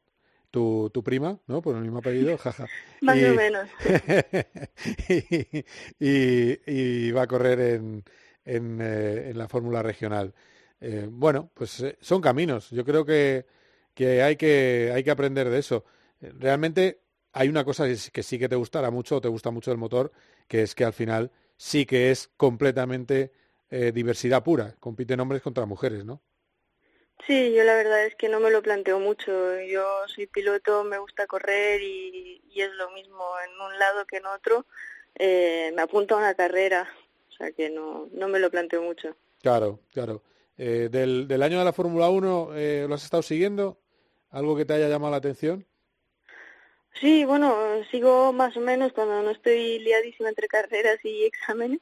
tu, 0.52 0.90
tu 0.94 1.04
prima, 1.04 1.40
¿no? 1.48 1.62
Por 1.62 1.76
el 1.76 1.82
mismo 1.82 2.00
apellido, 2.00 2.38
jaja. 2.38 2.66
Más 3.02 3.18
o 3.18 3.34
menos. 3.34 3.70
y, 6.00 7.12
va 7.12 7.24
a 7.24 7.28
correr 7.28 7.60
en, 7.60 8.04
en, 8.46 8.80
eh, 8.82 9.30
en 9.30 9.38
la 9.38 9.48
fórmula 9.48 9.84
regional. 9.84 10.34
Eh, 10.82 11.08
bueno, 11.10 11.52
pues 11.54 11.84
son 12.00 12.22
caminos. 12.22 12.70
Yo 12.72 12.86
creo 12.86 13.06
que 13.06 13.46
que 14.00 14.24
hay 14.24 14.38
que, 14.38 14.94
hay 14.96 15.04
que 15.04 15.12
aprender 15.12 15.50
de 15.50 15.60
eso. 15.60 15.84
Realmente 16.22 17.02
hay 17.34 17.50
una 17.50 17.66
cosa 17.66 17.86
que 17.86 18.24
sí 18.24 18.40
que 18.40 18.48
te 18.48 18.56
gustará 18.56 18.92
mucho 18.92 19.18
o 19.18 19.22
te 19.22 19.28
gusta 19.28 19.52
mucho 19.52 19.72
del 19.72 19.78
motor, 19.78 20.14
que 20.48 20.62
es 20.62 20.74
que 20.74 20.86
al 20.86 20.94
final 20.94 21.34
sí 21.58 21.86
que 21.86 22.10
es 22.10 22.30
completamente 22.38 23.34
eh, 23.70 23.92
diversidad 23.94 24.42
pura. 24.42 24.78
Compiten 24.80 25.20
hombres 25.20 25.42
contra 25.42 25.66
mujeres, 25.66 26.06
¿no? 26.06 26.22
Sí, 27.28 27.54
yo 27.54 27.64
la 27.64 27.76
verdad 27.76 28.06
es 28.06 28.16
que 28.16 28.30
no 28.30 28.40
me 28.40 28.50
lo 28.50 28.62
planteo 28.62 29.00
mucho. 29.00 29.60
Yo 29.62 30.08
soy 30.08 30.28
piloto, 30.28 30.84
me 30.84 30.98
gusta 30.98 31.28
correr 31.28 31.82
y, 31.82 32.42
es 32.56 32.74
lo 32.74 32.90
mismo 32.92 33.24
en 33.46 33.62
un 33.62 33.80
lado 33.80 34.06
que 34.06 34.18
en 34.18 34.26
otro. 34.26 34.66
Eh, 35.16 35.72
me 35.76 35.82
apunto 35.82 36.16
a 36.16 36.18
una 36.18 36.34
carrera, 36.34 36.90
o 37.30 37.32
sea 37.32 37.52
que 37.52 37.70
no, 37.70 38.10
no 38.12 38.28
me 38.28 38.40
lo 38.40 38.50
planteo 38.50 38.82
mucho. 38.82 39.16
Claro, 39.42 39.80
claro. 39.94 40.22
Eh, 40.58 40.90
del, 40.92 41.28
del 41.28 41.44
año 41.44 41.60
de 41.60 41.66
la 41.66 41.72
Fórmula 41.72 42.10
1, 42.10 42.52
¿lo 42.88 42.96
has 42.96 43.04
estado 43.04 43.24
siguiendo? 43.24 43.80
¿Algo 44.32 44.58
que 44.58 44.66
te 44.66 44.74
haya 44.74 44.90
llamado 44.90 45.12
la 45.12 45.18
atención? 45.18 45.66
Sí, 47.00 47.24
bueno, 47.24 47.56
sigo 47.92 48.34
más 48.34 48.58
o 48.58 48.60
menos 48.60 48.92
cuando 48.92 49.22
no 49.24 49.30
estoy 49.30 49.80
liadísima 49.80 50.30
entre 50.30 50.48
carreras 50.48 51.00
y 51.04 51.24
exámenes, 51.26 51.80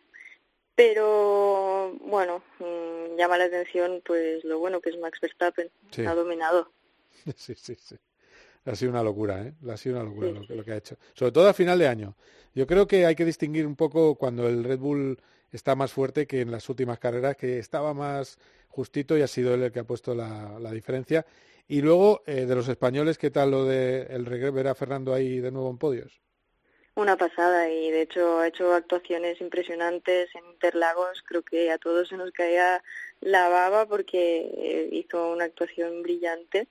pero 0.76 1.94
bueno, 2.02 2.44
mm, 2.60 2.97
llama 3.18 3.38
la 3.38 3.46
atención 3.46 4.02
pues 4.06 4.44
lo 4.44 4.60
bueno 4.60 4.80
que 4.82 4.92
es 4.92 4.98
Max 5.00 5.20
Verstappen, 5.22 5.70
ha 6.06 6.14
dominado. 6.14 6.72
Sí, 7.36 7.56
sí, 7.56 7.76
sí. 7.76 7.98
Ha 8.64 8.76
sido 8.76 8.92
una 8.92 9.04
locura, 9.04 9.42
¿eh? 9.42 9.54
Ha 9.70 9.76
sido 9.76 9.96
una 9.96 10.06
locura 10.06 10.30
lo, 10.30 10.56
lo, 10.56 10.64
que 10.64 10.72
ha 10.72 10.78
hecho. 10.78 10.98
Sobre 11.14 11.32
todo 11.32 11.50
a 11.50 11.54
final 11.54 11.80
de 11.80 11.88
año. 11.88 12.16
Yo 12.54 12.68
creo 12.68 12.88
que 12.88 13.06
hay 13.06 13.16
que 13.16 13.26
distinguir 13.26 13.66
un 13.66 13.76
poco 13.76 14.16
cuando 14.16 14.48
el 14.48 14.64
Red 14.64 14.80
Bull 14.80 15.18
está 15.52 15.76
más 15.76 15.92
fuerte 15.92 16.28
que 16.28 16.42
en 16.42 16.52
las 16.52 16.70
últimas 16.70 17.00
carreras, 17.00 17.36
que 17.36 17.60
estaba 17.60 17.94
más 17.94 18.38
justito 18.68 19.18
y 19.18 19.22
ha 19.22 19.28
sido 19.28 19.54
él 19.54 19.64
el 19.64 19.72
que 19.72 19.80
ha 19.80 19.84
puesto 19.84 20.14
la, 20.14 20.72
diferencia. 20.72 21.26
Y 21.68 21.82
luego, 21.82 22.24
eh, 22.26 22.46
de 22.46 22.56
los 22.56 22.68
españoles, 22.70 23.18
¿qué 23.18 23.32
tal 23.32 23.52
lo 23.52 23.66
de 23.66 24.04
el 24.10 24.26
ver 24.26 24.68
a 24.68 24.76
Fernando 24.76 25.14
ahí 25.14 25.40
de 25.40 25.52
nuevo 25.52 25.70
en 25.70 25.78
podios? 25.78 26.22
Una 26.96 27.16
pasada 27.16 27.70
y 27.70 27.92
de 27.92 28.02
hecho 28.02 28.40
ha 28.40 28.48
hecho 28.48 28.74
actuaciones 28.74 29.40
impresionantes 29.40 30.34
en 30.34 30.46
Interlagos. 30.46 31.22
Creo 31.28 31.44
que 31.44 31.70
a 31.70 31.78
todos 31.78 32.08
se 32.08 32.18
nos 32.18 32.32
caía 32.32 32.84
la 33.22 33.50
baba 33.50 33.86
porque 33.86 34.52
eh, 34.58 34.90
hizo 34.92 35.32
una 35.32 35.46
actuación 35.46 36.04
brillante 36.04 36.68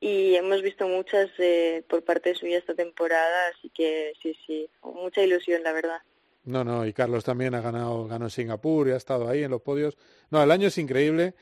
y 0.00 0.36
hemos 0.36 0.62
visto 0.62 0.86
muchas 0.86 1.30
eh, 1.38 1.82
por 1.88 2.04
parte 2.04 2.34
suya 2.34 2.58
esta 2.58 2.74
temporada, 2.74 3.48
así 3.54 3.70
que 3.70 4.12
sí, 4.22 4.36
sí, 4.46 4.68
mucha 4.82 5.22
ilusión, 5.22 5.62
la 5.62 5.72
verdad. 5.72 5.98
No, 6.44 6.64
no, 6.64 6.86
y 6.86 6.92
Carlos 6.92 7.24
también 7.24 7.54
ha 7.54 7.60
ganado, 7.60 8.06
ganó 8.06 8.26
en 8.26 8.30
Singapur 8.30 8.88
y 8.88 8.92
ha 8.92 8.96
estado 8.96 9.28
ahí 9.28 9.42
en 9.42 9.50
los 9.50 9.60
podios. 9.60 9.98
No, 10.30 10.42
el 10.42 10.50
año 10.50 10.68
es 10.68 10.78
increíble 10.78 11.34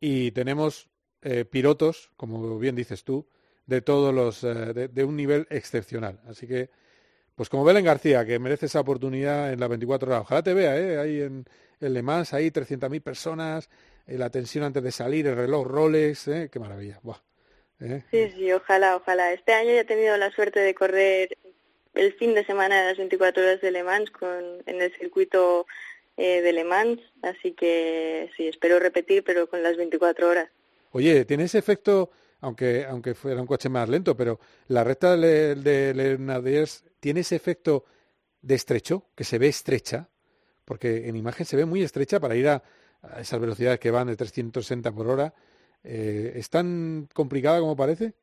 y 0.00 0.30
tenemos 0.30 0.88
eh, 1.22 1.44
pilotos, 1.44 2.10
como 2.16 2.58
bien 2.58 2.76
dices 2.76 3.04
tú, 3.04 3.26
de 3.66 3.82
todos 3.82 4.14
los, 4.14 4.42
de 4.42 5.04
un 5.04 5.16
nivel 5.16 5.46
excepcional. 5.50 6.20
Así 6.26 6.46
que 6.46 6.70
pues 7.34 7.48
como 7.48 7.64
Belén 7.64 7.84
García, 7.84 8.24
que 8.24 8.38
merece 8.38 8.66
esa 8.66 8.80
oportunidad 8.80 9.52
en 9.52 9.60
las 9.60 9.68
24 9.68 10.08
horas. 10.08 10.22
Ojalá 10.22 10.42
te 10.42 10.54
vea, 10.54 10.76
¿eh? 10.78 10.98
Ahí 10.98 11.20
en, 11.20 11.44
Le 11.80 12.02
Mans, 12.02 12.32
ahí 12.32 12.50
300.000 12.50 13.02
personas, 13.02 13.68
eh, 13.68 13.68
la 14.06 14.30
tensión 14.30 14.64
antes 14.64 14.82
de 14.82 14.92
salir, 14.92 15.26
el 15.26 15.36
reloj 15.36 15.66
Rolex, 15.66 16.28
¿eh? 16.28 16.48
Qué 16.52 16.58
maravilla. 16.58 17.00
Buah. 17.02 17.20
¿eh? 17.80 18.02
Sí, 18.10 18.30
sí, 18.36 18.52
ojalá, 18.52 18.96
ojalá. 18.96 19.32
Este 19.32 19.52
año 19.52 19.70
ya 19.70 19.80
he 19.80 19.84
tenido 19.84 20.16
la 20.16 20.30
suerte 20.30 20.60
de 20.60 20.74
correr 20.74 21.36
el 21.94 22.12
fin 22.14 22.34
de 22.34 22.44
semana 22.44 22.80
de 22.80 22.88
las 22.88 22.98
24 22.98 23.42
horas 23.42 23.60
de 23.60 23.70
Le 23.70 23.82
Mans 23.82 24.10
con, 24.10 24.62
en 24.66 24.82
el 24.82 24.92
circuito 24.96 25.66
eh, 26.16 26.42
de 26.42 26.52
Le 26.52 26.64
Mans, 26.64 27.00
así 27.22 27.52
que 27.52 28.30
sí, 28.36 28.48
espero 28.48 28.78
repetir, 28.78 29.24
pero 29.24 29.48
con 29.48 29.62
las 29.62 29.76
24 29.76 30.28
horas. 30.28 30.48
Oye, 30.90 31.24
¿tiene 31.24 31.44
ese 31.44 31.58
efecto 31.58 32.10
aunque, 32.44 32.84
aunque 32.84 33.14
fuera 33.14 33.40
un 33.40 33.46
coche 33.46 33.70
más 33.70 33.88
lento, 33.88 34.14
pero 34.14 34.38
la 34.68 34.84
recta 34.84 35.16
de, 35.16 35.54
de, 35.54 36.68
tiene 37.00 37.20
ese 37.20 37.36
efecto 37.36 37.86
de 38.42 38.54
estrecho, 38.54 39.06
que 39.14 39.24
se 39.24 39.38
ve 39.38 39.48
estrecha, 39.48 40.10
porque 40.66 41.08
en 41.08 41.16
imagen 41.16 41.46
se 41.46 41.56
ve 41.56 41.64
muy 41.64 41.82
estrecha 41.82 42.20
para 42.20 42.36
ir 42.36 42.48
a, 42.48 42.62
esas 43.18 43.40
velocidades 43.40 43.80
que 43.80 43.90
van 43.90 44.08
de 44.08 44.16
360 44.16 44.92
por 44.92 45.08
hora. 45.08 45.34
Eh, 45.82 46.32
¿Es 46.36 46.50
tan 46.50 47.08
complicada 47.12 47.60
como 47.60 47.76
parece? 47.76 48.14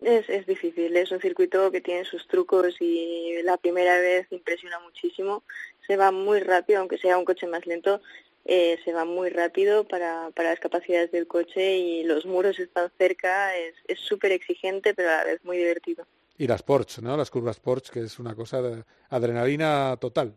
Es, 0.00 0.28
es 0.28 0.46
difícil, 0.46 0.96
es 0.96 1.10
un 1.10 1.20
circuito 1.20 1.70
que 1.70 1.80
tiene 1.80 2.04
sus 2.04 2.26
trucos 2.26 2.76
y 2.80 3.42
la 3.42 3.58
primera 3.58 3.98
vez 3.98 4.26
impresiona 4.30 4.78
muchísimo. 4.80 5.44
Se 5.86 5.96
va 5.96 6.10
muy 6.10 6.40
rápido, 6.40 6.80
aunque 6.80 6.98
sea 6.98 7.18
un 7.18 7.24
coche 7.24 7.46
más 7.46 7.66
lento, 7.66 8.00
eh, 8.46 8.78
se 8.84 8.92
va 8.92 9.04
muy 9.04 9.28
rápido 9.28 9.86
para, 9.86 10.30
para 10.34 10.50
las 10.50 10.60
capacidades 10.60 11.12
del 11.12 11.26
coche 11.26 11.76
y 11.76 12.04
los 12.04 12.24
muros 12.24 12.58
están 12.58 12.90
cerca, 12.96 13.54
es 13.56 13.74
súper 13.98 14.32
exigente 14.32 14.94
pero 14.94 15.10
a 15.10 15.18
la 15.18 15.24
vez 15.24 15.44
muy 15.44 15.58
divertido. 15.58 16.06
Y 16.40 16.46
las 16.46 16.62
Porsche, 16.62 17.02
¿no? 17.02 17.18
Las 17.18 17.30
curvas 17.30 17.60
Porsche, 17.60 17.92
que 17.92 18.00
es 18.00 18.18
una 18.18 18.34
cosa 18.34 18.62
de 18.62 18.82
adrenalina 19.10 19.98
total. 20.00 20.34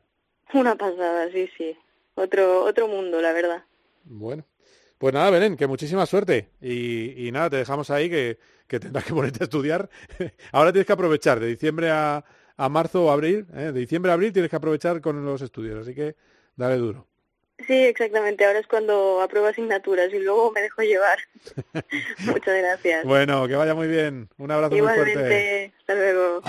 Una 0.53 0.75
pasada, 0.75 1.31
sí, 1.31 1.49
sí. 1.57 1.77
Otro, 2.15 2.65
otro 2.65 2.89
mundo, 2.89 3.21
la 3.21 3.31
verdad. 3.31 3.63
Bueno. 4.03 4.45
Pues 4.97 5.13
nada, 5.13 5.29
Belén, 5.31 5.57
que 5.57 5.67
muchísima 5.67 6.05
suerte. 6.05 6.49
Y, 6.61 7.27
y 7.27 7.31
nada, 7.31 7.49
te 7.49 7.57
dejamos 7.57 7.89
ahí 7.89 8.09
que, 8.09 8.37
que 8.67 8.79
tendrás 8.79 9.03
que 9.05 9.13
ponerte 9.13 9.43
a 9.43 9.45
estudiar. 9.45 9.89
Ahora 10.51 10.71
tienes 10.71 10.87
que 10.87 10.93
aprovechar 10.93 11.39
de 11.39 11.47
diciembre 11.47 11.89
a, 11.89 12.23
a 12.55 12.69
marzo 12.69 13.05
o 13.05 13.11
abril. 13.11 13.45
¿eh? 13.53 13.71
De 13.73 13.79
diciembre 13.81 14.11
a 14.11 14.15
abril 14.15 14.31
tienes 14.31 14.49
que 14.49 14.55
aprovechar 14.55 15.01
con 15.01 15.25
los 15.25 15.41
estudios. 15.41 15.79
Así 15.81 15.93
que 15.93 16.15
dale 16.55 16.77
duro. 16.77 17.07
Sí, 17.67 17.73
exactamente. 17.73 18.45
Ahora 18.45 18.59
es 18.59 18.67
cuando 18.67 19.21
apruebo 19.21 19.47
asignaturas 19.47 20.11
y 20.13 20.19
luego 20.19 20.51
me 20.51 20.61
dejo 20.61 20.81
llevar. 20.81 21.17
Muchas 22.19 22.57
gracias. 22.57 23.05
Bueno, 23.05 23.47
que 23.47 23.55
vaya 23.55 23.75
muy 23.75 23.87
bien. 23.87 24.29
Un 24.37 24.51
abrazo 24.51 24.75
muy 24.75 24.81
fuerte. 24.87 25.73
Hasta 25.79 25.95
luego. 25.95 26.41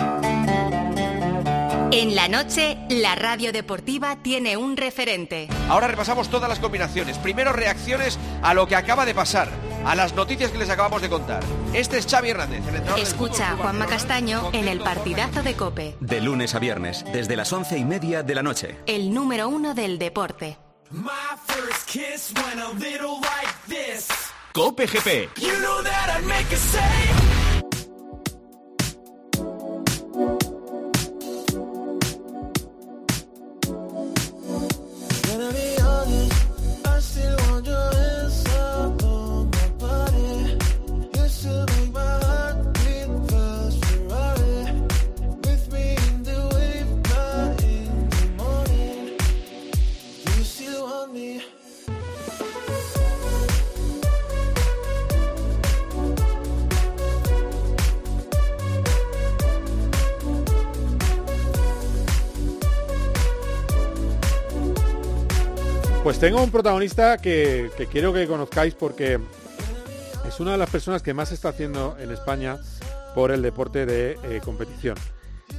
En 1.97 2.17
la 2.17 2.27
noche, 2.27 2.77
la 2.89 3.15
radio 3.15 3.53
deportiva 3.53 4.17
tiene 4.21 4.57
un 4.57 4.77
referente. 4.77 5.47
Ahora 5.69 5.87
repasamos 5.87 6.29
todas 6.29 6.49
las 6.49 6.59
combinaciones. 6.59 7.19
Primero, 7.19 7.53
reacciones 7.53 8.19
a 8.43 8.53
lo 8.53 8.67
que 8.67 8.75
acaba 8.75 9.07
de 9.07 9.15
pasar, 9.15 9.49
a 9.87 9.95
las 9.95 10.13
noticias 10.13 10.51
que 10.51 10.59
les 10.59 10.71
acabamos 10.71 11.03
de 11.03 11.09
contar. 11.09 11.45
Este 11.73 11.99
es 11.99 12.09
Xavi 12.09 12.31
Hernández. 12.31 12.65
Escucha 12.97 13.53
a 13.53 13.57
Juanma 13.57 13.87
Castaño 13.87 14.51
en 14.53 14.67
el 14.67 14.81
partidazo 14.81 15.45
de 15.45 15.55
Cope. 15.55 15.97
De 16.01 16.21
lunes 16.21 16.57
a 16.57 16.59
viernes, 16.59 17.05
desde 17.13 17.37
las 17.37 17.53
once 17.53 17.79
y 17.79 17.85
media 17.85 18.25
de 18.25 18.35
la 18.35 18.43
noche. 18.43 18.75
El 18.87 19.15
número 19.15 19.49
uno 19.49 19.73
del 19.73 19.97
deporte. 20.01 20.59
My 20.91 21.13
first 21.47 21.89
kiss 21.89 22.33
went 22.35 22.61
a 22.61 22.73
little 22.73 23.21
like 23.21 23.55
this. 23.69 24.09
Cope 24.53 24.85
GP. 24.89 25.29
You 25.41 25.61
know 25.61 25.81
that 25.85 26.19
I'd 26.19 26.27
make 26.27 26.53
a 26.53 26.57
save. 26.57 27.34
Pues 66.15 66.21
tengo 66.21 66.45
un 66.45 66.53
protagonista 66.53 67.19
que, 67.19 67.73
quiero 67.91 68.13
que 68.13 68.29
conozcáis 68.29 68.77
porque 68.77 69.19
es 70.29 70.39
una 70.39 70.53
de 70.53 70.59
las 70.59 70.71
personas 70.71 71.03
que 71.03 71.13
más 71.13 71.33
está 71.33 71.49
haciendo 71.49 71.97
en 71.99 72.13
España 72.13 72.57
por 73.17 73.33
el 73.33 73.43
deporte 73.43 73.85
de 73.85 74.13
eh, 74.23 74.41
competición. 74.45 74.97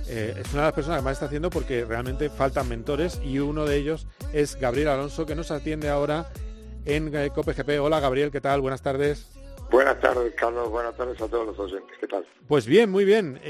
Eh, 0.07 0.33
es 0.39 0.53
una 0.53 0.61
de 0.61 0.67
las 0.67 0.73
personas 0.73 0.99
que 0.99 1.03
más 1.03 1.11
está 1.11 1.25
haciendo 1.25 1.49
porque 1.49 1.83
realmente 1.83 2.29
faltan 2.29 2.69
mentores 2.69 3.19
y 3.21 3.39
uno 3.39 3.65
de 3.65 3.75
ellos 3.75 4.07
es 4.31 4.55
Gabriel 4.55 4.87
Alonso 4.87 5.25
que 5.25 5.35
nos 5.35 5.51
atiende 5.51 5.89
ahora 5.89 6.31
en 6.85 7.13
eh, 7.13 7.31
COPGP. 7.35 7.81
Hola 7.81 7.99
Gabriel, 7.99 8.31
¿qué 8.31 8.39
tal? 8.39 8.61
Buenas 8.61 8.81
tardes. 8.81 9.29
Buenas 9.69 9.99
tardes, 9.99 10.33
Carlos. 10.35 10.69
Buenas 10.69 10.95
tardes 10.95 11.21
a 11.21 11.27
todos 11.27 11.47
los 11.47 11.59
oyentes. 11.59 11.97
¿Qué 11.99 12.07
tal? 12.07 12.25
Pues 12.47 12.65
bien, 12.65 12.89
muy 12.89 13.03
bien. 13.03 13.41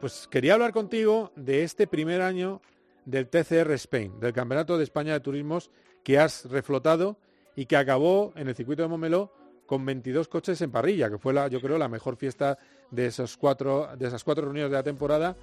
pues 0.00 0.28
quería 0.30 0.54
hablar 0.54 0.72
contigo 0.72 1.32
de 1.34 1.64
este 1.64 1.88
primer 1.88 2.22
año 2.22 2.62
del 3.04 3.28
TCR 3.28 3.72
Spain, 3.72 4.20
del 4.20 4.32
Campeonato 4.32 4.78
de 4.78 4.84
España 4.84 5.12
de 5.12 5.18
Turismos 5.18 5.68
que 6.04 6.18
has 6.18 6.44
reflotado 6.50 7.18
y 7.54 7.66
que 7.66 7.76
acabó 7.76 8.32
en 8.36 8.48
el 8.48 8.54
circuito 8.54 8.82
de 8.82 8.88
Momeló 8.88 9.32
con 9.66 9.84
22 9.86 10.28
coches 10.28 10.60
en 10.60 10.70
parrilla, 10.70 11.08
que 11.08 11.18
fue 11.18 11.32
la, 11.32 11.48
yo 11.48 11.60
creo 11.60 11.78
la 11.78 11.88
mejor 11.88 12.16
fiesta 12.16 12.58
de 12.90 13.06
esos 13.06 13.36
cuatro 13.36 13.88
de 13.96 14.06
esas 14.06 14.22
cuatro 14.24 14.44
reuniones 14.44 14.70
de 14.70 14.76
la 14.76 14.82
temporada. 14.82 15.36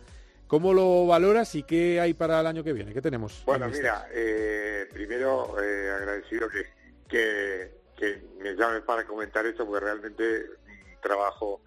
¿Cómo 0.47 0.73
lo 0.73 1.05
valoras 1.05 1.53
y 1.53 1.63
qué 1.63 1.99
hay 1.99 2.15
para 2.15 2.39
el 2.39 2.47
año 2.47 2.63
que 2.63 2.73
viene? 2.73 2.91
¿Qué 2.91 3.01
tenemos? 3.01 3.43
Bueno, 3.45 3.67
mira, 3.69 4.07
eh, 4.11 4.87
primero 4.91 5.55
eh, 5.61 5.91
agradecido 5.91 6.49
que, 6.49 6.65
que, 7.07 8.21
me 8.39 8.55
llames 8.55 8.81
para 8.81 9.05
comentar 9.05 9.45
esto, 9.45 9.65
porque 9.65 9.85
realmente 9.85 10.45
un 10.65 11.01
trabajo 11.01 11.61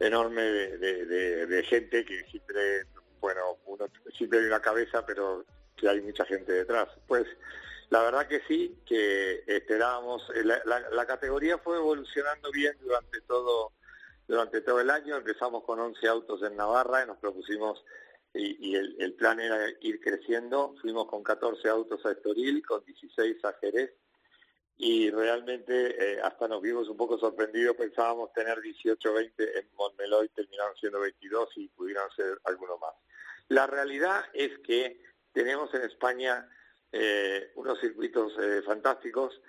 enorme 0.00 0.42
de, 0.42 1.46
de 1.46 1.62
gente 1.62 2.04
que 2.04 2.24
siempre, 2.24 2.86
bueno, 3.20 3.40
uno 3.66 3.86
siempre 4.16 4.40
hay 4.40 4.46
una 4.46 4.60
cabeza, 4.60 5.06
pero 5.06 5.44
que 5.76 5.88
hay 5.88 6.00
mucha 6.00 6.24
gente 6.24 6.52
detrás. 6.52 6.88
Pues 7.06 7.26
la 7.90 8.02
verdad 8.02 8.28
que 8.28 8.40
sí, 8.46 8.78
que 8.84 9.44
esperábamos, 9.46 10.22
eh, 10.34 10.44
la, 10.44 11.06
categoría 11.06 11.58
fue 11.58 11.76
evolucionando 11.76 12.50
bien 12.50 12.76
durante 12.80 13.20
todo 13.22 13.72
durante 14.26 14.60
todo 14.60 14.78
el 14.80 14.90
año, 14.90 15.16
empezamos 15.16 15.64
con 15.64 15.80
11 15.80 16.06
autos 16.06 16.42
en 16.42 16.54
Navarra 16.54 17.02
y 17.02 17.06
nos 17.06 17.16
propusimos, 17.16 17.82
y, 18.34 18.74
el, 18.74 19.14
plan 19.14 19.40
era 19.40 19.70
ir 19.80 20.02
creciendo, 20.02 20.74
fuimos 20.82 21.06
con 21.06 21.22
14 21.22 21.66
autos 21.70 22.04
a 22.04 22.12
Estoril, 22.12 22.62
con 22.66 22.84
16 22.84 23.42
a 23.46 23.54
Jerez, 23.54 23.90
y 24.76 25.10
realmente 25.10 26.12
eh, 26.12 26.20
hasta 26.22 26.46
nos 26.46 26.60
vimos 26.60 26.90
un 26.90 26.98
poco 26.98 27.18
sorprendidos, 27.18 27.74
pensábamos 27.74 28.30
tener 28.34 28.60
18 28.60 29.14
20 29.14 29.58
en 29.60 29.68
Montmeló 29.76 30.22
y 30.22 30.28
terminaron 30.28 30.76
siendo 30.76 31.00
22 31.00 31.48
y 31.56 31.68
pudieran 31.68 32.10
ser 32.14 32.38
algunos 32.44 32.78
más. 32.80 32.92
La 33.48 33.66
realidad 33.66 34.26
es 34.34 34.58
que 34.58 35.00
tenemos 35.32 35.72
en 35.72 35.82
España 35.82 36.46
eh, 36.92 37.52
unos 37.56 37.80
circuitos 37.80 38.32
eh, 38.38 38.62
fantásticos 38.64 39.40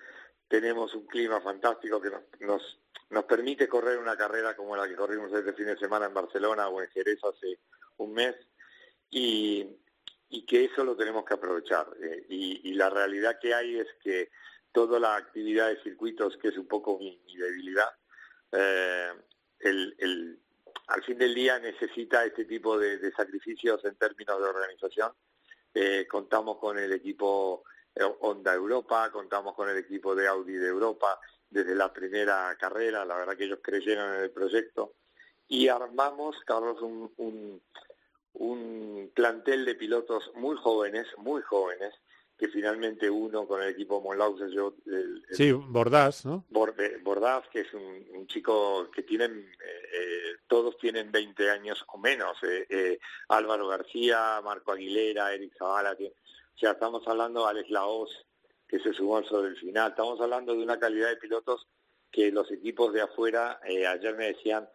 tenemos 0.48 0.94
un 0.94 1.06
clima 1.06 1.40
fantástico 1.40 2.00
que 2.00 2.10
nos, 2.10 2.22
nos, 2.40 2.80
nos 3.10 3.24
permite 3.24 3.68
correr 3.68 3.98
una 3.98 4.16
carrera 4.16 4.56
como 4.56 4.76
la 4.76 4.88
que 4.88 4.96
corrimos 4.96 5.32
este 5.32 5.52
fin 5.52 5.66
de 5.66 5.78
semana 5.78 6.06
en 6.06 6.14
Barcelona 6.14 6.68
o 6.68 6.82
en 6.82 6.90
Jerez 6.90 7.20
hace 7.22 7.60
un 7.98 8.12
mes 8.12 8.34
y, 9.10 9.66
y 10.30 10.46
que 10.46 10.64
eso 10.64 10.84
lo 10.84 10.96
tenemos 10.96 11.24
que 11.24 11.34
aprovechar. 11.34 11.86
Eh, 12.00 12.26
y, 12.28 12.74
la 12.74 12.88
realidad 12.88 13.38
que 13.38 13.52
hay 13.52 13.78
es 13.78 13.88
que 14.02 14.30
toda 14.72 14.98
la 14.98 15.16
actividad 15.16 15.68
de 15.68 15.82
circuitos, 15.82 16.36
que 16.38 16.48
es 16.48 16.56
un 16.56 16.66
poco 16.66 16.98
mi, 16.98 17.20
debilidad, 17.36 17.92
eh, 18.52 19.12
el, 19.58 19.94
el, 19.98 20.38
al 20.86 21.02
fin 21.04 21.18
del 21.18 21.34
día 21.34 21.58
necesita 21.58 22.24
este 22.24 22.44
tipo 22.44 22.78
de, 22.78 23.12
sacrificios 23.12 23.84
en 23.84 23.96
términos 23.96 24.40
de 24.40 24.48
organización. 24.48 25.12
Eh, 25.74 26.06
contamos 26.08 26.58
con 26.58 26.78
el 26.78 26.92
equipo 26.92 27.64
Honda 28.20 28.54
Europa, 28.54 29.10
contamos 29.10 29.54
con 29.54 29.68
el 29.68 29.76
equipo 29.78 30.14
de 30.14 30.28
Audi 30.28 30.54
de 30.54 30.68
Europa 30.68 31.20
desde 31.48 31.74
la 31.74 31.92
primera 31.92 32.56
carrera, 32.58 33.04
la 33.04 33.16
verdad 33.16 33.36
que 33.36 33.44
ellos 33.44 33.58
creyeron 33.62 34.14
en 34.14 34.22
el 34.22 34.30
proyecto. 34.30 34.94
Y 35.48 35.68
armamos, 35.68 36.36
Carlos, 36.46 36.80
un, 36.80 37.60
un 38.34 39.10
plantel 39.14 39.64
de 39.64 39.74
pilotos 39.74 40.30
muy 40.34 40.56
jóvenes, 40.56 41.06
muy 41.18 41.42
jóvenes, 41.42 41.92
que 42.40 42.48
finalmente 42.48 43.10
uno 43.10 43.46
con 43.46 43.62
el 43.62 43.68
equipo 43.68 44.00
Monlau 44.00 44.38
se 44.38 44.46
llevó... 44.46 44.74
El, 44.86 45.22
sí, 45.30 45.52
Bordás, 45.52 46.24
¿no? 46.24 46.46
Bordás, 46.48 47.46
que 47.52 47.60
es 47.60 47.74
un, 47.74 48.26
chico 48.28 48.90
que 48.90 49.02
tienen, 49.02 49.40
eh, 49.40 49.88
eh, 49.92 50.36
todos 50.46 50.78
tienen 50.78 51.12
20 51.12 51.50
años 51.50 51.84
o 51.88 51.98
menos. 51.98 52.38
Eh, 52.42 52.98
Álvaro 53.28 53.68
García, 53.68 54.40
Marco 54.42 54.72
Aguilera, 54.72 55.34
Eric 55.34 55.52
Zavala, 55.58 55.92
o 55.92 56.58
sea, 56.58 56.70
estamos 56.70 57.06
hablando 57.06 57.44
de 57.44 57.50
Alex 57.50 57.68
Laos, 57.68 58.26
que 58.66 58.78
se 58.78 58.94
sumó 58.94 59.22
sobre 59.24 59.50
el 59.50 59.56
final. 59.58 59.90
Estamos 59.90 60.18
hablando 60.22 60.54
de 60.54 60.62
una 60.62 60.78
calidad 60.78 61.10
de 61.10 61.18
pilotos 61.18 61.66
que 62.10 62.32
los 62.32 62.50
equipos 62.50 62.94
de 62.94 63.02
afuera, 63.02 63.60
ayer 63.62 64.16
me 64.16 64.28
decían, 64.28 64.66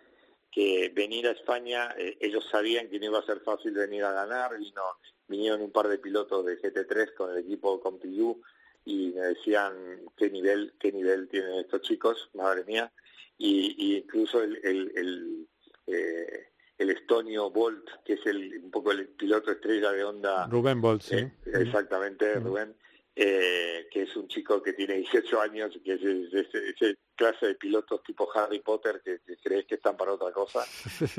que 0.56 0.90
venir 0.96 1.28
a 1.28 1.32
España, 1.32 1.94
eh, 1.98 2.18
ellos 2.22 2.48
sabían 2.50 2.88
que 2.90 2.98
no 2.98 3.08
iba 3.08 3.20
a 3.20 3.26
ser 3.26 3.42
fácil 3.42 3.74
venir 3.74 4.06
a 4.06 4.14
ganar, 4.14 4.58
vino, 4.58 4.84
vinieron 5.28 5.62
un 5.62 5.72
par 5.72 5.88
de 5.88 5.98
pilotos 5.98 6.46
de 6.46 6.60
GT3 6.60 7.14
con 7.14 7.32
el 7.32 7.40
equipo 7.40 7.80
Compilú 7.80 8.42
y 8.86 9.12
me 9.16 9.22
decían 9.22 9.74
qué 10.16 10.30
nivel, 10.30 10.74
qué 10.80 10.92
nivel 10.92 11.28
tienen 11.28 11.60
estos 11.60 11.82
chicos, 11.82 12.30
madre 12.34 12.64
mía, 12.66 12.92
y, 13.38 13.98
incluso 13.98 14.42
el, 14.42 14.60
el, 14.64 14.92
el, 14.96 15.48
eh, 15.88 16.48
el, 16.78 16.90
estonio 16.92 17.50
Bolt, 17.50 17.90
que 18.06 18.14
es 18.14 18.26
el, 18.26 18.60
un 18.64 18.72
poco 18.72 18.92
el 18.92 19.08
piloto 19.08 19.52
estrella 19.52 19.92
de 19.92 20.04
onda. 20.04 20.48
Rubén 20.48 20.80
Bolt, 20.80 21.02
sí. 21.02 21.16
Eh, 21.18 21.32
exactamente, 21.46 22.36
Rubén 22.36 22.76
eh, 23.18 23.88
que 23.90 24.02
es 24.02 24.16
un 24.18 24.28
chico 24.28 24.62
que 24.62 24.74
tiene 24.74 24.96
18 24.96 25.40
años, 25.40 25.80
que 25.86 25.94
es 25.94 26.02
ese, 26.04 26.98
clase 27.16 27.48
de 27.48 27.56
pilotos 27.56 28.04
tipo 28.04 28.28
Harry 28.36 28.60
Potter 28.60 29.02
que, 29.02 29.22
crees 29.42 29.66
que 29.66 29.76
están 29.76 29.96
para 29.96 30.12
otra 30.12 30.34
cosa 30.34 30.66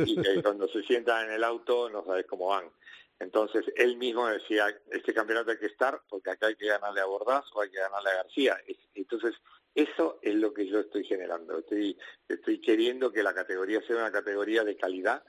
y 0.04 0.20
que 0.20 0.42
cuando 0.42 0.68
se 0.68 0.82
sientan 0.82 1.28
en 1.28 1.32
el 1.32 1.44
auto 1.44 1.88
no 1.88 2.04
sabes 2.04 2.26
cómo 2.26 2.48
van. 2.48 2.66
Entonces 3.18 3.64
él 3.76 3.96
mismo 3.96 4.28
decía, 4.28 4.66
este 4.90 5.14
campeonato 5.14 5.50
hay 5.50 5.58
que 5.58 5.66
estar 5.66 6.00
porque 6.08 6.30
acá 6.30 6.48
hay 6.48 6.56
que 6.56 6.66
ganarle 6.66 7.00
a 7.00 7.06
Bordaz 7.06 7.44
o 7.54 7.62
hay 7.62 7.70
que 7.70 7.78
ganarle 7.78 8.10
a 8.10 8.22
García. 8.22 8.58
Entonces 8.94 9.34
eso 9.74 10.18
es 10.22 10.34
lo 10.34 10.52
que 10.52 10.66
yo 10.66 10.80
estoy 10.80 11.04
generando. 11.04 11.58
Estoy, 11.58 11.96
estoy 12.28 12.60
queriendo 12.60 13.10
que 13.12 13.22
la 13.22 13.34
categoría 13.34 13.80
sea 13.82 13.96
una 13.96 14.12
categoría 14.12 14.64
de 14.64 14.76
calidad 14.76 15.22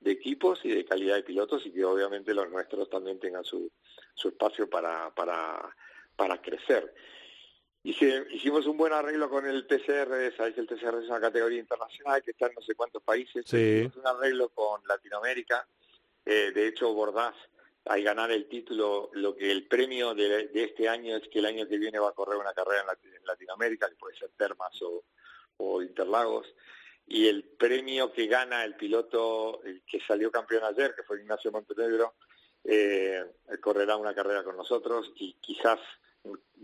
de 0.00 0.12
equipos 0.12 0.64
y 0.64 0.70
de 0.70 0.84
calidad 0.84 1.16
de 1.16 1.22
pilotos 1.22 1.64
y 1.66 1.72
que 1.72 1.84
obviamente 1.84 2.32
los 2.32 2.48
nuestros 2.50 2.88
también 2.88 3.20
tengan 3.20 3.44
su, 3.44 3.70
su 4.14 4.28
espacio 4.28 4.68
para, 4.68 5.14
para 5.14 5.74
para 6.20 6.38
crecer. 6.42 6.94
Hicimos 7.82 8.66
un 8.66 8.76
buen 8.76 8.92
arreglo 8.92 9.30
con 9.30 9.46
el 9.46 9.66
TCR, 9.66 10.36
sabéis 10.36 10.54
que 10.54 10.60
el 10.60 10.66
TCR 10.66 10.98
es 11.02 11.08
una 11.08 11.18
categoría 11.18 11.58
internacional 11.58 12.22
que 12.22 12.32
está 12.32 12.48
en 12.48 12.52
no 12.56 12.60
sé 12.60 12.74
cuántos 12.74 13.02
países. 13.02 13.46
Hicimos 13.46 13.96
un 13.96 14.06
arreglo 14.06 14.50
con 14.50 14.82
Latinoamérica. 14.86 15.66
Eh, 16.24 16.52
de 16.54 16.68
hecho, 16.68 16.92
Bordaz, 16.92 17.34
al 17.86 18.02
ganar 18.02 18.30
el 18.30 18.48
título, 18.48 19.10
lo 19.14 19.34
que 19.34 19.50
el 19.50 19.66
premio 19.66 20.14
de, 20.14 20.50
este 20.54 20.88
año 20.88 21.16
es 21.16 21.28
que 21.28 21.38
el 21.38 21.46
año 21.46 21.66
que 21.66 21.78
viene 21.78 21.98
va 21.98 22.10
a 22.10 22.14
correr 22.14 22.38
una 22.38 22.52
carrera 22.52 22.82
en, 23.02 23.26
Latinoamérica, 23.26 23.88
que 23.88 23.96
puede 23.96 24.16
ser 24.16 24.30
Termas 24.36 24.72
o, 24.82 25.82
Interlagos. 25.82 26.46
Y 27.06 27.26
el 27.26 27.44
premio 27.44 28.12
que 28.12 28.26
gana 28.26 28.64
el 28.64 28.76
piloto 28.76 29.60
que 29.86 30.00
salió 30.06 30.30
campeón 30.30 30.64
ayer, 30.64 30.94
que 30.94 31.02
fue 31.02 31.20
Ignacio 31.20 31.50
Montenegro, 31.50 32.14
eh, 32.64 33.24
correrá 33.60 33.96
una 33.96 34.14
carrera 34.14 34.44
con 34.44 34.56
nosotros 34.56 35.12
y 35.16 35.34
quizás 35.34 35.80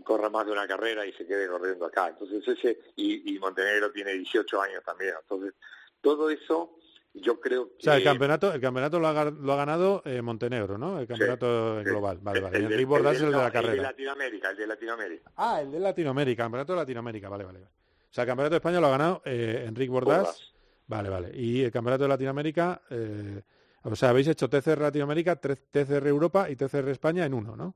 corra 0.03 0.29
más 0.29 0.45
de 0.45 0.51
una 0.51 0.67
carrera 0.67 1.05
y 1.05 1.13
se 1.13 1.25
quede 1.25 1.47
corriendo 1.47 1.85
acá. 1.85 2.09
Entonces 2.09 2.47
ese, 2.47 2.79
y, 2.95 3.37
Montenegro 3.39 3.91
tiene 3.91 4.13
18 4.13 4.61
años 4.61 4.83
también. 4.83 5.15
Entonces, 5.19 5.53
todo 6.01 6.29
eso 6.29 6.76
yo 7.21 7.39
creo 7.39 7.69
que... 7.69 7.75
O 7.77 7.81
sea, 7.81 7.97
el 7.97 8.03
campeonato, 8.03 8.53
el 8.53 8.61
campeonato 8.61 8.99
lo, 8.99 9.07
ha, 9.07 9.25
lo 9.25 9.53
ha 9.53 9.55
ganado 9.55 10.01
eh, 10.05 10.21
Montenegro, 10.21 10.77
¿no? 10.77 10.99
El 10.99 11.07
campeonato 11.07 11.81
global. 11.83 12.19
Vale, 12.21 12.39
vale. 12.41 12.57
El, 12.57 12.65
el, 12.65 12.79
es 12.79 13.21
el 13.21 13.31
de 13.31 13.37
la 13.37 13.51
carrera. 13.51 13.71
El 13.71 13.77
de 13.77 13.83
Latinoamérica, 13.83 14.49
el 14.49 14.57
de 14.57 14.67
Latinoamérica. 14.67 15.31
Ah, 15.35 15.61
el 15.61 15.71
de 15.71 15.79
Latinoamérica, 15.79 16.43
campeonato 16.43 16.73
de 16.73 16.79
Latinoamérica, 16.79 17.29
vale, 17.29 17.43
vale. 17.43 17.59
O 17.59 18.13
sea, 18.13 18.23
el 18.23 18.27
campeonato 18.27 18.53
de 18.53 18.57
España 18.57 18.79
lo 18.79 18.87
ha 18.87 18.91
ganado 18.91 19.21
eh, 19.25 19.65
Enrique 19.67 19.91
Bordás. 19.91 20.53
Vale, 20.87 21.09
vale. 21.09 21.31
Y 21.33 21.63
el 21.63 21.71
campeonato 21.71 22.03
de 22.03 22.09
Latinoamérica, 22.09 22.81
eh, 22.89 23.41
o 23.83 23.95
sea, 23.95 24.09
habéis 24.09 24.27
hecho 24.27 24.49
TCR 24.49 24.79
Latinoamérica, 24.79 25.35
TCR 25.35 26.07
Europa 26.07 26.49
y 26.49 26.55
TCR 26.55 26.89
España 26.89 27.25
en 27.25 27.33
uno, 27.33 27.55
¿no? 27.55 27.75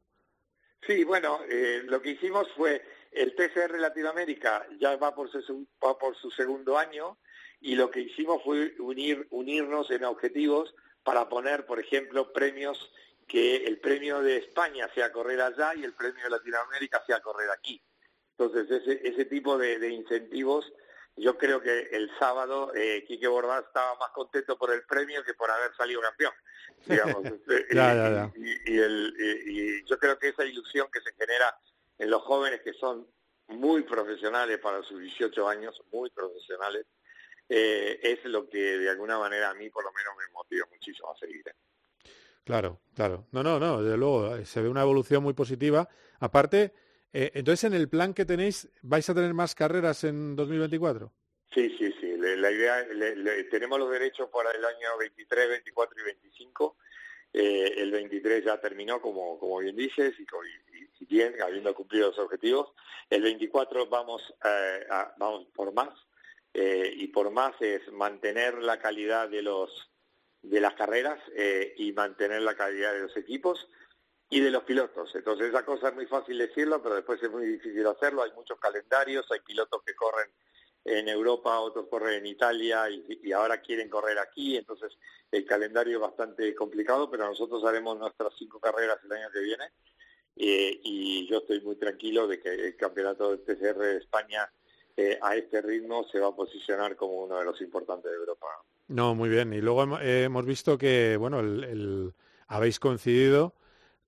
Sí, 0.87 1.03
bueno, 1.03 1.39
eh, 1.49 1.83
lo 1.85 2.01
que 2.01 2.11
hicimos 2.11 2.47
fue 2.55 2.81
el 3.11 3.35
TCR 3.35 3.77
Latinoamérica 3.77 4.65
ya 4.79 4.95
va 4.95 5.13
por 5.13 5.29
su, 5.29 5.67
va 5.83 5.97
por 5.97 6.15
su 6.15 6.31
segundo 6.31 6.77
año 6.77 7.17
y 7.61 7.75
lo 7.75 7.89
que 7.89 8.01
hicimos 8.01 8.43
fue 8.43 8.75
unir, 8.79 9.27
unirnos 9.29 9.89
en 9.91 10.03
objetivos 10.03 10.73
para 11.03 11.29
poner, 11.29 11.65
por 11.65 11.79
ejemplo, 11.79 12.33
premios 12.33 12.91
que 13.27 13.65
el 13.65 13.79
premio 13.79 14.21
de 14.21 14.37
España 14.37 14.89
sea 14.93 15.11
correr 15.11 15.39
allá 15.41 15.73
y 15.75 15.83
el 15.83 15.93
premio 15.93 16.23
de 16.23 16.31
Latinoamérica 16.31 17.03
sea 17.05 17.21
correr 17.21 17.49
aquí. 17.51 17.81
Entonces, 18.37 18.69
ese, 18.69 19.07
ese 19.07 19.25
tipo 19.25 19.57
de 19.57 19.89
incentivos 19.89 20.71
yo 21.17 21.37
creo 21.37 21.61
que 21.61 21.89
el 21.91 22.09
sábado 22.17 22.71
eh, 22.73 23.03
Quique 23.05 23.27
Bordás 23.27 23.65
estaba 23.65 23.95
más 23.95 24.11
contento 24.11 24.57
por 24.57 24.71
el 24.71 24.83
premio 24.83 25.23
que 25.23 25.33
por 25.33 25.51
haber 25.51 25.75
salido 25.75 26.01
campeón. 26.01 26.33
Digamos. 26.85 27.23
Y, 28.35 28.71
y, 28.73 29.85
yo 29.85 29.97
creo 29.99 30.17
que 30.17 30.29
esa 30.29 30.45
ilusión 30.45 30.87
que 30.91 31.01
se 31.01 31.13
genera 31.13 31.55
en 31.97 32.09
los 32.09 32.21
jóvenes 32.23 32.61
que 32.61 32.73
son 32.73 33.07
muy 33.47 33.83
profesionales 33.83 34.59
para 34.59 34.81
sus 34.83 34.99
18 34.99 35.47
años, 35.47 35.79
muy 35.91 36.09
profesionales, 36.09 36.85
eh, 37.53 37.99
es 38.01 38.23
lo 38.25 38.47
que 38.47 38.77
de 38.77 38.89
alguna 38.89 39.19
manera 39.19 39.49
a 39.49 39.53
mí 39.53 39.69
por 39.69 39.83
lo 39.83 39.91
menos 39.91 40.13
me 40.17 40.31
motiva 40.31 40.65
muchísimo 40.71 41.11
a 41.11 41.17
seguir. 41.17 41.45
¿eh? 41.47 41.55
Claro, 42.45 42.79
claro. 42.95 43.27
No, 43.31 43.43
no, 43.43 43.59
no, 43.59 43.83
desde 43.83 43.97
luego 43.97 44.37
eh, 44.37 44.45
se 44.45 44.61
ve 44.61 44.69
una 44.69 44.81
evolución 44.83 45.21
muy 45.21 45.33
positiva. 45.33 45.89
Aparte, 46.19 46.71
eh, 47.11 47.31
entonces, 47.33 47.65
en 47.65 47.73
el 47.73 47.89
plan 47.89 48.13
que 48.13 48.25
tenéis, 48.25 48.69
¿vais 48.81 49.09
a 49.09 49.13
tener 49.13 49.33
más 49.33 49.53
carreras 49.53 50.03
en 50.05 50.35
2024? 50.35 51.11
Sí, 51.53 51.75
sí, 51.77 51.93
sí. 51.99 52.15
La 52.17 52.51
idea, 52.51 52.87
tenemos 53.49 53.79
los 53.79 53.91
derechos 53.91 54.29
para 54.29 54.51
el 54.51 54.63
año 54.63 54.97
23, 54.97 55.49
24 55.49 55.99
y 55.99 56.03
25. 56.03 56.77
Eh, 57.33 57.73
el 57.77 57.91
23 57.91 58.45
ya 58.45 58.59
terminó, 58.61 59.01
como, 59.01 59.37
como 59.37 59.59
bien 59.59 59.75
dices, 59.75 60.13
y, 60.19 61.05
bien, 61.05 61.35
habiendo 61.41 61.75
cumplido 61.75 62.09
los 62.09 62.19
objetivos. 62.19 62.69
El 63.09 63.23
24 63.23 63.87
vamos, 63.87 64.21
eh, 64.45 64.87
vamos 65.17 65.47
por 65.53 65.73
más, 65.73 65.89
y 66.53 67.07
por 67.07 67.31
más 67.31 67.53
es 67.61 67.91
mantener 67.93 68.61
la 68.61 68.79
calidad 68.79 69.29
de 69.29 69.41
los 69.41 69.89
de 70.41 70.59
las 70.59 70.73
carreras 70.73 71.19
y 71.77 71.91
mantener 71.93 72.41
la 72.41 72.55
calidad 72.55 72.93
de 72.93 73.01
los 73.01 73.15
equipos 73.15 73.67
y 74.29 74.39
de 74.39 74.49
los 74.49 74.63
pilotos. 74.63 75.13
Entonces 75.13 75.49
esa 75.49 75.63
cosa 75.63 75.89
es 75.89 75.95
muy 75.95 76.07
fácil 76.07 76.37
decirlo, 76.37 76.81
pero 76.81 76.95
después 76.95 77.21
es 77.21 77.29
muy 77.29 77.45
difícil 77.45 77.85
hacerlo. 77.85 78.23
Hay 78.23 78.31
muchos 78.31 78.59
calendarios, 78.59 79.29
hay 79.29 79.41
pilotos 79.41 79.83
que 79.85 79.93
corren 79.93 80.31
en 80.85 81.07
Europa, 81.09 81.59
otros 81.59 81.87
corren 81.89 82.19
en 82.19 82.25
Italia 82.25 82.89
y, 82.89 83.31
ahora 83.33 83.61
quieren 83.61 83.89
correr 83.89 84.17
aquí, 84.17 84.57
entonces 84.57 84.97
el 85.31 85.45
calendario 85.45 85.97
es 85.97 86.01
bastante 86.01 86.55
complicado, 86.55 87.09
pero 87.09 87.25
nosotros 87.25 87.63
haremos 87.65 87.97
nuestras 87.99 88.33
cinco 88.37 88.59
carreras 88.59 88.97
el 89.03 89.11
año 89.11 89.29
que 89.31 89.39
viene 89.41 89.65
eh, 90.35 90.79
y 90.83 91.27
yo 91.27 91.39
estoy 91.39 91.61
muy 91.61 91.75
tranquilo 91.75 92.27
de 92.27 92.39
que 92.39 92.49
el 92.49 92.75
campeonato 92.75 93.35
de 93.35 93.37
TCR 93.39 93.77
de 93.77 93.97
España 93.97 94.51
eh, 94.97 95.19
a 95.21 95.35
este 95.35 95.61
ritmo 95.61 96.05
se 96.11 96.19
va 96.19 96.29
a 96.29 96.35
posicionar 96.35 96.95
como 96.95 97.23
uno 97.23 97.37
de 97.37 97.45
los 97.45 97.61
importantes 97.61 98.11
de 98.11 98.17
Europa. 98.17 98.47
No, 98.87 99.15
muy 99.15 99.29
bien. 99.29 99.53
Y 99.53 99.61
luego 99.61 99.97
hemos 99.99 100.45
visto 100.45 100.77
que, 100.77 101.15
bueno, 101.17 101.39
el 101.39 102.13
habéis 102.51 102.79
coincidido 102.79 103.53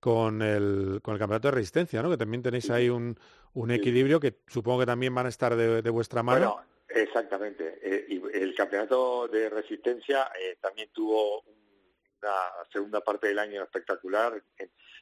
con 0.00 0.42
el, 0.42 1.00
con 1.02 1.14
el 1.14 1.18
campeonato 1.18 1.48
de 1.48 1.52
resistencia, 1.52 2.02
¿no? 2.02 2.10
Que 2.10 2.18
también 2.18 2.42
tenéis 2.42 2.68
ahí 2.68 2.90
un, 2.90 3.18
un 3.54 3.70
equilibrio 3.70 4.20
que 4.20 4.40
supongo 4.46 4.80
que 4.80 4.86
también 4.86 5.14
van 5.14 5.24
a 5.24 5.30
estar 5.30 5.56
de, 5.56 5.90
vuestra 5.90 6.22
mano. 6.22 6.56
Bueno, 6.56 6.68
exactamente. 6.88 7.78
Eh, 7.82 8.06
y 8.10 8.22
el 8.36 8.54
campeonato 8.54 9.28
de 9.28 9.48
resistencia 9.48 10.30
eh, 10.38 10.58
también 10.60 10.90
tuvo 10.92 11.40
una 11.40 12.36
segunda 12.70 13.00
parte 13.00 13.28
del 13.28 13.38
año 13.38 13.62
espectacular, 13.62 14.42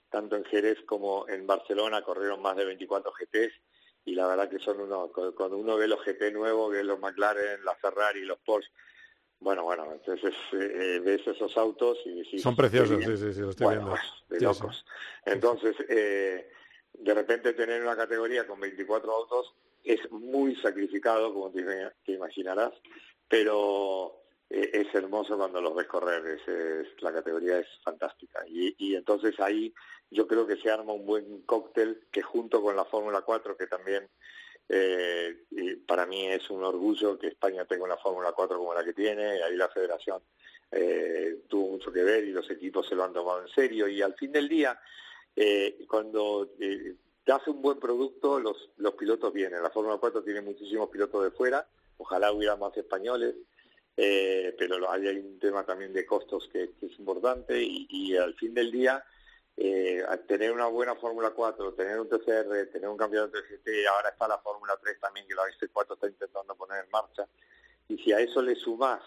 tanto 0.08 0.36
en 0.36 0.44
Jerez 0.44 0.78
como 0.86 1.28
en 1.28 1.48
Barcelona 1.48 2.02
corrieron 2.02 2.40
más 2.40 2.56
de 2.56 2.64
24 2.64 3.12
GTs 3.12 3.52
y 4.04 4.14
la 4.14 4.26
verdad 4.26 4.48
que 4.48 4.58
son 4.58 4.80
uno, 4.80 5.10
cuando 5.36 5.56
uno 5.56 5.76
ve 5.76 5.88
los 5.88 6.04
GT 6.04 6.32
nuevos, 6.32 6.72
ve 6.72 6.84
los 6.84 6.98
McLaren, 6.98 7.64
la 7.64 7.74
Ferrari, 7.76 8.24
los 8.24 8.38
Porsche, 8.40 8.70
bueno, 9.42 9.64
bueno, 9.64 9.92
entonces 9.92 10.32
eh, 10.52 11.00
ves 11.04 11.26
esos 11.26 11.56
autos 11.56 11.98
y 12.04 12.38
Son 12.38 12.54
preciosos, 12.54 13.02
sí, 13.04 13.16
sí, 13.16 13.34
sí, 13.34 13.40
lo 13.40 13.50
estoy 13.50 13.74
viendo. 13.74 13.94
De 14.28 14.40
locos. 14.40 14.84
Entonces, 15.24 15.74
eh, 15.88 16.48
de 16.92 17.14
repente 17.14 17.52
tener 17.52 17.82
una 17.82 17.96
categoría 17.96 18.46
con 18.46 18.60
24 18.60 19.12
autos 19.12 19.52
es 19.82 19.98
muy 20.12 20.54
sacrificado, 20.56 21.34
como 21.34 21.50
te, 21.50 22.12
imaginarás, 22.12 22.72
pero 23.28 24.14
eh, 24.14 24.21
es 24.52 24.94
hermoso 24.94 25.36
cuando 25.38 25.60
los 25.60 25.74
ves 25.74 25.86
correr, 25.86 26.26
es, 26.26 27.02
la 27.02 27.12
categoría 27.12 27.58
es 27.58 27.66
fantástica. 27.82 28.44
Y, 28.46 28.74
y 28.78 28.94
entonces 28.94 29.38
ahí 29.40 29.72
yo 30.10 30.26
creo 30.26 30.46
que 30.46 30.56
se 30.56 30.70
arma 30.70 30.92
un 30.92 31.06
buen 31.06 31.42
cóctel 31.42 32.06
que 32.10 32.22
junto 32.22 32.60
con 32.60 32.76
la 32.76 32.84
Fórmula 32.84 33.22
4, 33.22 33.56
que 33.56 33.66
también 33.66 34.08
eh, 34.68 35.44
y 35.50 35.76
para 35.76 36.06
mí 36.06 36.26
es 36.28 36.48
un 36.50 36.64
orgullo 36.64 37.18
que 37.18 37.28
España 37.28 37.64
tenga 37.64 37.84
una 37.84 37.96
Fórmula 37.96 38.32
4 38.32 38.58
como 38.58 38.74
la 38.74 38.84
que 38.84 38.92
tiene, 38.92 39.42
ahí 39.42 39.56
la 39.56 39.68
federación 39.68 40.22
eh, 40.70 41.42
tuvo 41.48 41.72
mucho 41.72 41.92
que 41.92 42.02
ver 42.02 42.24
y 42.24 42.32
los 42.32 42.50
equipos 42.50 42.88
se 42.88 42.94
lo 42.94 43.04
han 43.04 43.12
tomado 43.12 43.42
en 43.42 43.48
serio 43.48 43.88
y 43.88 44.00
al 44.00 44.14
fin 44.14 44.32
del 44.32 44.48
día, 44.48 44.80
eh, 45.36 45.84
cuando 45.88 46.54
eh, 46.58 46.94
te 47.24 47.32
hace 47.32 47.50
un 47.50 47.60
buen 47.60 47.78
producto, 47.78 48.40
los, 48.40 48.70
los 48.78 48.94
pilotos 48.94 49.32
vienen. 49.32 49.62
La 49.62 49.70
Fórmula 49.70 49.98
4 49.98 50.22
tiene 50.22 50.40
muchísimos 50.40 50.88
pilotos 50.88 51.24
de 51.24 51.30
fuera, 51.30 51.66
ojalá 51.98 52.32
hubiera 52.32 52.56
más 52.56 52.74
españoles, 52.76 53.34
eh, 53.96 54.54
pero 54.58 54.90
hay 54.90 55.08
un 55.08 55.38
tema 55.38 55.64
también 55.64 55.92
de 55.92 56.06
costos 56.06 56.48
que, 56.52 56.70
es 56.80 56.98
importante 56.98 57.62
y, 57.62 57.86
y 57.90 58.16
al 58.16 58.34
fin 58.34 58.54
del 58.54 58.70
día 58.70 59.04
eh, 59.56 60.02
tener 60.26 60.50
una 60.52 60.66
buena 60.66 60.94
Fórmula 60.94 61.30
4, 61.30 61.74
tener 61.74 62.00
un 62.00 62.08
TCR, 62.08 62.70
tener 62.72 62.88
un 62.88 62.96
campeonato 62.96 63.36
de 63.36 63.42
GT, 63.42 63.86
ahora 63.86 64.08
está 64.08 64.26
la 64.26 64.38
Fórmula 64.38 64.78
3 64.82 64.98
también 64.98 65.26
que 65.26 65.34
la 65.34 65.44
visto 65.46 65.66
4 65.72 65.94
está 65.94 66.08
intentando 66.08 66.54
poner 66.56 66.84
en 66.84 66.90
marcha. 66.90 67.26
Y 67.88 67.98
si 67.98 68.12
a 68.12 68.20
eso 68.20 68.40
le 68.40 68.54
sumas 68.54 69.00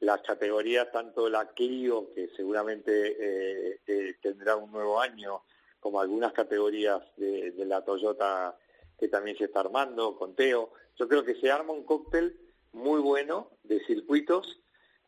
las 0.00 0.22
categorías, 0.22 0.90
tanto 0.90 1.28
la 1.28 1.48
Clio, 1.48 2.12
que 2.14 2.28
seguramente 2.34 2.92
eh, 3.18 3.80
eh, 3.86 4.16
tendrá 4.22 4.56
un 4.56 4.72
nuevo 4.72 5.00
año, 5.00 5.42
como 5.80 6.00
algunas 6.00 6.32
categorías 6.32 7.02
de, 7.16 7.52
de, 7.52 7.64
la 7.66 7.84
Toyota 7.84 8.56
que 8.98 9.08
también 9.08 9.36
se 9.36 9.44
está 9.44 9.60
armando, 9.60 10.16
con 10.16 10.34
Teo, 10.34 10.72
yo 10.96 11.08
creo 11.08 11.24
que 11.24 11.34
se 11.34 11.50
arma 11.50 11.72
un 11.72 11.84
cóctel 11.84 12.40
muy 12.74 13.00
bueno 13.00 13.50
de 13.62 13.84
circuitos 13.86 14.60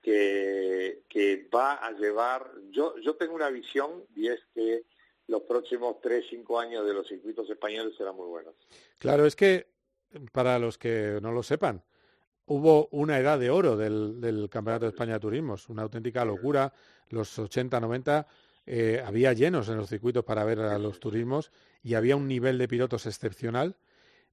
que, 0.02 1.02
que 1.08 1.48
va 1.54 1.74
a 1.74 1.92
llevar, 1.92 2.50
yo, 2.70 2.94
yo 2.98 3.16
tengo 3.16 3.34
una 3.34 3.50
visión 3.50 4.04
y 4.14 4.28
es 4.28 4.40
que 4.54 4.84
los 5.28 5.42
próximos 5.42 5.96
3, 6.00 6.24
5 6.30 6.60
años 6.60 6.86
de 6.86 6.94
los 6.94 7.08
circuitos 7.08 7.50
españoles 7.50 7.94
serán 7.96 8.16
muy 8.16 8.28
buenos. 8.28 8.54
Claro, 8.98 9.26
es 9.26 9.34
que 9.34 9.66
para 10.32 10.58
los 10.58 10.78
que 10.78 11.18
no 11.20 11.32
lo 11.32 11.42
sepan, 11.42 11.82
hubo 12.46 12.88
una 12.92 13.18
edad 13.18 13.38
de 13.38 13.50
oro 13.50 13.76
del, 13.76 14.20
del 14.20 14.48
Campeonato 14.48 14.84
de 14.84 14.90
España 14.90 15.14
de 15.14 15.20
Turismos, 15.20 15.68
una 15.68 15.82
auténtica 15.82 16.24
locura, 16.24 16.72
los 17.10 17.38
80, 17.38 17.80
90 17.80 18.26
eh, 18.66 19.00
había 19.04 19.32
llenos 19.32 19.68
en 19.68 19.76
los 19.76 19.88
circuitos 19.88 20.24
para 20.24 20.44
ver 20.44 20.58
a 20.58 20.78
los 20.78 20.98
turismos 20.98 21.52
y 21.82 21.94
había 21.94 22.16
un 22.16 22.26
nivel 22.26 22.58
de 22.58 22.66
pilotos 22.66 23.06
excepcional. 23.06 23.76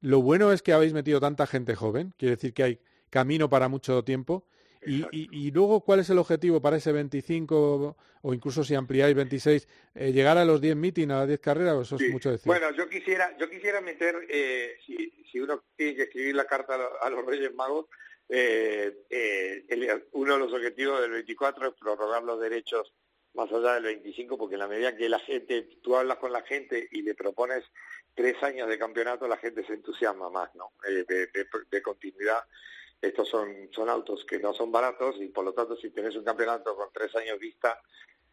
Lo 0.01 0.21
bueno 0.21 0.51
es 0.51 0.63
que 0.63 0.73
habéis 0.73 0.93
metido 0.93 1.19
tanta 1.19 1.45
gente 1.45 1.75
joven, 1.75 2.13
quiere 2.17 2.35
decir 2.35 2.53
que 2.53 2.63
hay 2.63 2.79
camino 3.13 3.47
para 3.47 3.67
mucho 3.69 4.03
tiempo 4.03 4.45
y, 4.85 5.47
y, 5.47 5.51
luego, 5.51 5.81
¿cuál 5.81 5.99
es 5.99 6.09
el 6.09 6.17
objetivo 6.17 6.61
para 6.61 6.77
ese 6.77 6.91
25 6.91 7.95
o 8.21 8.33
incluso 8.33 8.63
si 8.63 8.75
ampliáis 8.75 9.15
26? 9.15 9.67
Eh, 9.95 10.11
¿Llegar 10.11 10.37
a 10.37 10.45
los 10.45 10.61
10 10.61 10.75
meetings, 10.75 11.11
a 11.11 11.19
las 11.19 11.27
10 11.27 11.39
carreras? 11.39 11.81
Eso 11.81 11.95
es 11.95 12.11
mucho 12.11 12.31
decir. 12.31 12.47
Bueno, 12.47 12.71
yo 12.71 12.89
quisiera, 12.89 13.35
yo 13.37 13.49
quisiera 13.49 13.81
meter, 13.81 14.15
eh, 14.29 14.75
si, 14.85 15.23
si, 15.31 15.39
uno 15.39 15.63
tiene 15.75 15.95
que 15.95 16.03
escribir 16.03 16.35
la 16.35 16.45
carta 16.45 16.77
a 17.01 17.09
los 17.09 17.25
Reyes 17.25 17.53
Magos, 17.53 17.87
eh, 18.29 19.05
eh, 19.09 19.65
el, 19.69 20.05
uno 20.13 20.33
de 20.33 20.39
los 20.39 20.53
objetivos 20.53 21.01
del 21.01 21.11
24 21.11 21.67
es 21.67 21.73
prorrogar 21.79 22.23
los 22.23 22.39
derechos 22.39 22.93
más 23.33 23.51
allá 23.51 23.75
del 23.75 23.83
25, 23.83 24.37
porque 24.37 24.55
en 24.55 24.59
la 24.59 24.67
medida 24.67 24.95
que 24.95 25.09
la 25.09 25.19
gente, 25.19 25.67
tú 25.81 25.95
hablas 25.95 26.17
con 26.17 26.31
la 26.31 26.43
gente 26.43 26.87
y 26.91 27.01
le 27.01 27.15
propones 27.15 27.63
tres 28.13 28.41
años 28.43 28.69
de 28.69 28.77
campeonato, 28.77 29.27
la 29.27 29.37
gente 29.37 29.65
se 29.65 29.73
entusiasma 29.73 30.29
más, 30.29 30.53
¿no? 30.55 30.73
Eh, 30.87 31.03
de, 31.07 31.27
de, 31.27 31.47
de 31.71 31.81
continuidad 31.81 32.43
estos 33.03 33.27
son, 33.27 33.69
son 33.71 33.89
autos 33.89 34.23
que 34.23 34.39
no 34.39 34.53
son 34.53 34.71
baratos 34.71 35.17
y 35.19 35.27
por 35.27 35.43
lo 35.43 35.53
tanto 35.53 35.75
si 35.75 35.89
tienes 35.89 36.15
un 36.15 36.23
campeonato 36.23 36.73
con 36.73 36.87
tres 36.93 37.13
años 37.17 37.37
vista, 37.37 37.81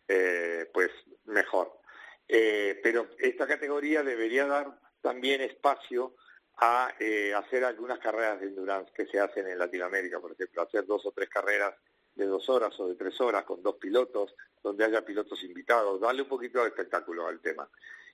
eh, 0.06 0.70
pues 0.72 0.90
mejor. 1.24 1.80
Eh, 2.28 2.78
pero 2.80 3.08
esta 3.18 3.48
categoría 3.48 4.04
debería 4.04 4.46
dar 4.46 4.78
también 5.00 5.40
espacio 5.40 6.14
a 6.58 6.94
eh, 7.00 7.34
hacer 7.34 7.64
algunas 7.64 7.98
carreras 7.98 8.40
de 8.40 8.46
endurance 8.46 8.92
que 8.94 9.06
se 9.06 9.18
hacen 9.18 9.48
en 9.48 9.58
Latinoamérica, 9.58 10.20
por 10.20 10.32
ejemplo, 10.32 10.62
hacer 10.62 10.86
dos 10.86 11.04
o 11.04 11.10
tres 11.10 11.28
carreras 11.28 11.74
de 12.14 12.26
dos 12.26 12.48
horas 12.48 12.78
o 12.78 12.86
de 12.86 12.94
tres 12.94 13.20
horas 13.20 13.44
con 13.44 13.60
dos 13.62 13.74
pilotos, 13.74 14.36
donde 14.62 14.84
haya 14.84 15.04
pilotos 15.04 15.42
invitados, 15.42 16.00
darle 16.00 16.22
un 16.22 16.28
poquito 16.28 16.60
de 16.60 16.68
espectáculo 16.68 17.26
al 17.26 17.40
tema. 17.40 17.68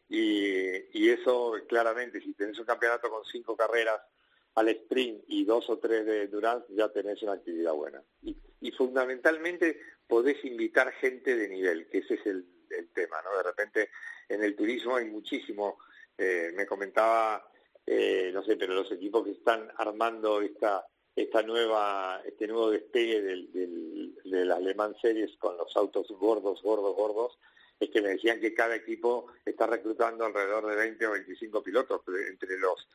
Y, 0.08 0.98
y 0.98 1.10
eso 1.10 1.54
claramente, 1.68 2.20
si 2.22 2.32
tenés 2.32 2.58
un 2.58 2.64
campeonato 2.64 3.10
con 3.10 3.24
cinco 3.26 3.54
carreras, 3.54 4.00
al 4.56 4.68
sprint 4.68 5.24
y 5.28 5.44
dos 5.44 5.68
o 5.70 5.78
tres 5.78 6.04
de 6.06 6.26
Durán 6.28 6.64
ya 6.70 6.88
tenés 6.88 7.22
una 7.22 7.34
actividad 7.34 7.72
buena. 7.72 8.02
Y, 8.22 8.36
y, 8.60 8.72
fundamentalmente 8.72 9.78
podés 10.06 10.42
invitar 10.44 10.92
gente 10.92 11.36
de 11.36 11.48
nivel, 11.48 11.88
que 11.88 11.98
ese 11.98 12.14
es 12.14 12.26
el, 12.26 12.46
el 12.70 12.88
tema, 12.88 13.20
¿no? 13.22 13.36
De 13.36 13.42
repente 13.42 13.90
en 14.28 14.42
el 14.42 14.56
turismo 14.56 14.96
hay 14.96 15.06
muchísimo, 15.06 15.78
eh, 16.16 16.52
me 16.54 16.66
comentaba, 16.66 17.46
eh, 17.84 18.30
no 18.32 18.42
sé, 18.42 18.56
pero 18.56 18.74
los 18.74 18.90
equipos 18.90 19.24
que 19.24 19.32
están 19.32 19.70
armando 19.76 20.40
esta 20.40 20.86
esta 21.14 21.42
nueva 21.42 22.20
este 22.26 22.46
nuevo 22.46 22.70
despegue 22.70 23.22
del, 23.22 23.50
del, 23.50 24.14
del 24.24 24.52
Alemán 24.52 24.94
Series 25.00 25.34
con 25.38 25.56
los 25.56 25.74
autos 25.76 26.08
gordos, 26.08 26.62
gordos, 26.62 26.94
gordos, 26.94 27.38
es 27.78 27.90
que 27.90 28.00
me 28.00 28.08
decían 28.08 28.40
que 28.40 28.54
cada 28.54 28.76
equipo 28.76 29.26
está 29.44 29.66
reclutando 29.66 30.24
alrededor 30.24 30.66
de 30.66 30.76
20 30.76 31.06
o 31.06 31.12
25 31.12 31.62
pilotos 31.62 32.02
entre 32.28 32.58
los 32.58 32.88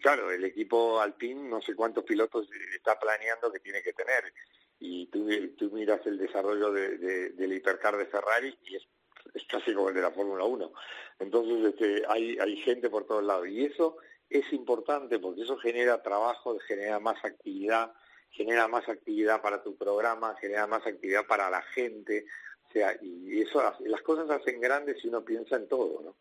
claro 0.00 0.30
el 0.30 0.44
equipo 0.44 1.00
Alpine 1.00 1.48
no 1.48 1.60
sé 1.60 1.74
cuántos 1.74 2.04
pilotos 2.04 2.48
está 2.74 2.98
planeando 2.98 3.52
que 3.52 3.60
tiene 3.60 3.82
que 3.82 3.92
tener. 3.92 4.32
Y 4.80 5.06
tú, 5.06 5.70
miras 5.72 6.06
el 6.06 6.18
desarrollo 6.18 6.72
de, 6.72 6.98
de, 6.98 7.30
del 7.30 7.52
hipercar 7.52 7.96
de 7.96 8.06
Ferrari 8.06 8.56
y 8.64 8.76
es, 8.76 8.86
es 9.34 9.44
casi 9.48 9.74
como 9.74 9.88
el 9.88 9.94
de 9.94 10.02
la 10.02 10.12
Fórmula 10.12 10.44
1 10.44 10.72
entonces 11.18 11.74
este, 11.74 12.04
hay, 12.08 12.38
hay 12.38 12.56
gente 12.58 12.88
por 12.88 13.04
todos 13.04 13.24
lados. 13.24 13.48
Y 13.48 13.64
eso 13.64 13.96
es 14.30 14.52
importante 14.52 15.18
porque 15.18 15.42
eso 15.42 15.56
genera 15.56 16.02
trabajo 16.02 16.56
genera 16.60 17.00
más 17.00 17.24
actividad 17.24 17.92
genera 18.30 18.68
más 18.68 18.88
actividad 18.88 19.40
para 19.40 19.62
tu 19.62 19.76
programa 19.76 20.36
genera 20.40 20.66
más 20.66 20.86
actividad 20.86 21.26
para 21.26 21.50
la 21.50 21.62
gente. 21.62 22.26
O 22.68 22.72
sea, 22.72 22.96
y 23.00 23.40
eso, 23.40 23.62
las 23.80 24.02
cosas 24.02 24.30
hacen 24.30 24.60
grandes 24.60 25.00
si 25.00 25.08
uno 25.08 25.24
piensa 25.24 25.56
en 25.56 25.66
todo, 25.68 26.02
¿no? 26.02 26.16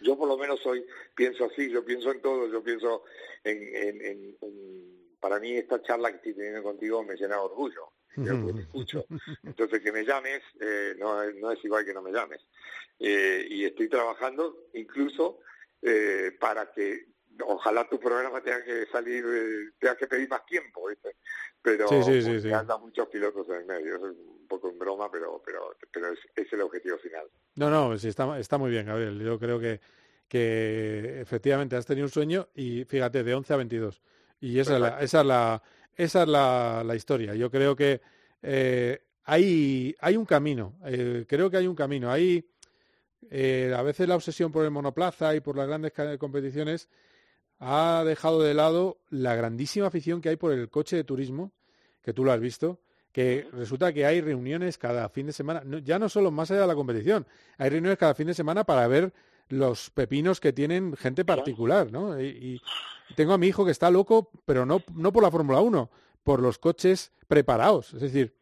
Yo 0.00 0.16
por 0.16 0.28
lo 0.28 0.36
menos 0.36 0.64
hoy 0.66 0.84
pienso 1.14 1.44
así, 1.46 1.70
yo 1.70 1.84
pienso 1.84 2.10
en 2.10 2.20
todo, 2.20 2.48
yo 2.48 2.62
pienso 2.62 3.04
en, 3.44 3.62
en, 3.74 4.04
en, 4.04 4.36
en 4.40 4.96
para 5.20 5.40
mí 5.40 5.56
esta 5.56 5.82
charla 5.82 6.10
que 6.10 6.16
estoy 6.16 6.34
teniendo 6.34 6.62
contigo 6.62 7.02
me 7.02 7.16
llena 7.16 7.36
de 7.36 7.40
orgullo, 7.42 7.92
yo 8.16 8.54
te 8.54 8.60
escucho. 8.60 9.06
Entonces 9.42 9.82
que 9.82 9.92
me 9.92 10.04
llames 10.04 10.42
eh, 10.60 10.94
no, 10.98 11.24
no 11.32 11.50
es 11.50 11.64
igual 11.64 11.84
que 11.84 11.94
no 11.94 12.02
me 12.02 12.12
llames. 12.12 12.40
Eh, 12.98 13.46
y 13.50 13.64
estoy 13.64 13.88
trabajando 13.88 14.68
incluso 14.74 15.40
eh, 15.82 16.32
para 16.38 16.70
que 16.72 17.15
ojalá 17.44 17.88
tu 17.88 17.98
programa 17.98 18.40
tenga 18.40 18.62
que 18.64 18.86
salir, 18.86 19.24
eh, 19.26 19.72
tenga 19.78 19.96
que 19.96 20.06
pedir 20.06 20.28
más 20.28 20.44
tiempo, 20.46 20.88
¿viste? 20.88 21.16
Pero 21.60 21.88
sí, 21.88 22.02
sí, 22.02 22.22
sí, 22.22 22.40
sí. 22.40 22.52
andan 22.52 22.80
muchos 22.80 23.08
pilotos 23.08 23.48
en 23.48 23.56
el 23.56 23.66
medio, 23.66 23.96
eso 23.96 24.08
es 24.10 24.16
un 24.16 24.46
poco 24.46 24.70
en 24.70 24.78
broma, 24.78 25.10
pero 25.10 25.42
pero 25.44 25.76
pero 25.92 26.12
es, 26.12 26.18
es 26.34 26.52
el 26.52 26.62
objetivo 26.62 26.98
final. 26.98 27.26
No, 27.56 27.70
no, 27.70 27.98
sí, 27.98 28.08
está, 28.08 28.38
está 28.38 28.58
muy 28.58 28.70
bien, 28.70 28.86
Gabriel. 28.86 29.18
Yo 29.18 29.38
creo 29.38 29.58
que, 29.58 29.80
que 30.28 31.20
efectivamente 31.20 31.76
has 31.76 31.86
tenido 31.86 32.06
un 32.06 32.12
sueño 32.12 32.48
y 32.54 32.84
fíjate, 32.84 33.24
de 33.24 33.34
11 33.34 33.52
a 33.52 33.56
22. 33.56 34.02
Y 34.40 34.58
esa 34.58 34.74
es 34.74 34.80
la, 34.80 35.00
esa 35.00 35.20
es 35.20 35.26
la, 35.26 35.62
esa 35.94 36.22
es 36.22 36.28
la, 36.28 36.82
la 36.84 36.94
historia. 36.94 37.34
Yo 37.34 37.50
creo 37.50 37.74
que 37.74 38.00
eh, 38.42 39.02
hay, 39.24 39.94
hay 40.00 40.16
un 40.16 40.26
camino, 40.26 40.78
eh, 40.84 41.24
creo 41.28 41.50
que 41.50 41.56
hay 41.56 41.66
un 41.66 41.74
camino. 41.74 42.10
Hay 42.10 42.48
eh, 43.30 43.74
a 43.76 43.82
veces 43.82 44.08
la 44.08 44.14
obsesión 44.14 44.52
por 44.52 44.64
el 44.64 44.70
monoplaza 44.70 45.34
y 45.34 45.40
por 45.40 45.56
las 45.56 45.66
grandes 45.66 45.92
competiciones 46.18 46.88
ha 47.58 48.02
dejado 48.04 48.42
de 48.42 48.54
lado 48.54 48.98
la 49.10 49.34
grandísima 49.34 49.86
afición 49.86 50.20
que 50.20 50.30
hay 50.30 50.36
por 50.36 50.52
el 50.52 50.68
coche 50.68 50.96
de 50.96 51.04
turismo, 51.04 51.52
que 52.02 52.12
tú 52.12 52.24
lo 52.24 52.32
has 52.32 52.40
visto, 52.40 52.80
que 53.12 53.48
resulta 53.52 53.92
que 53.92 54.04
hay 54.04 54.20
reuniones 54.20 54.78
cada 54.78 55.08
fin 55.08 55.26
de 55.26 55.32
semana, 55.32 55.62
no, 55.64 55.78
ya 55.78 55.98
no 55.98 56.08
solo 56.08 56.30
más 56.30 56.50
allá 56.50 56.62
de 56.62 56.66
la 56.66 56.74
competición, 56.74 57.26
hay 57.56 57.70
reuniones 57.70 57.98
cada 57.98 58.14
fin 58.14 58.26
de 58.26 58.34
semana 58.34 58.64
para 58.64 58.86
ver 58.88 59.12
los 59.48 59.90
pepinos 59.90 60.40
que 60.40 60.52
tienen 60.52 60.96
gente 60.96 61.24
particular, 61.24 61.90
¿no? 61.90 62.20
Y, 62.20 62.60
y 63.08 63.14
tengo 63.14 63.32
a 63.32 63.38
mi 63.38 63.46
hijo 63.46 63.64
que 63.64 63.70
está 63.70 63.90
loco, 63.90 64.30
pero 64.44 64.66
no, 64.66 64.82
no 64.94 65.12
por 65.12 65.22
la 65.22 65.30
Fórmula 65.30 65.60
1, 65.60 65.90
por 66.24 66.40
los 66.40 66.58
coches 66.58 67.12
preparados. 67.28 67.94
Es 67.94 68.00
decir, 68.00 68.34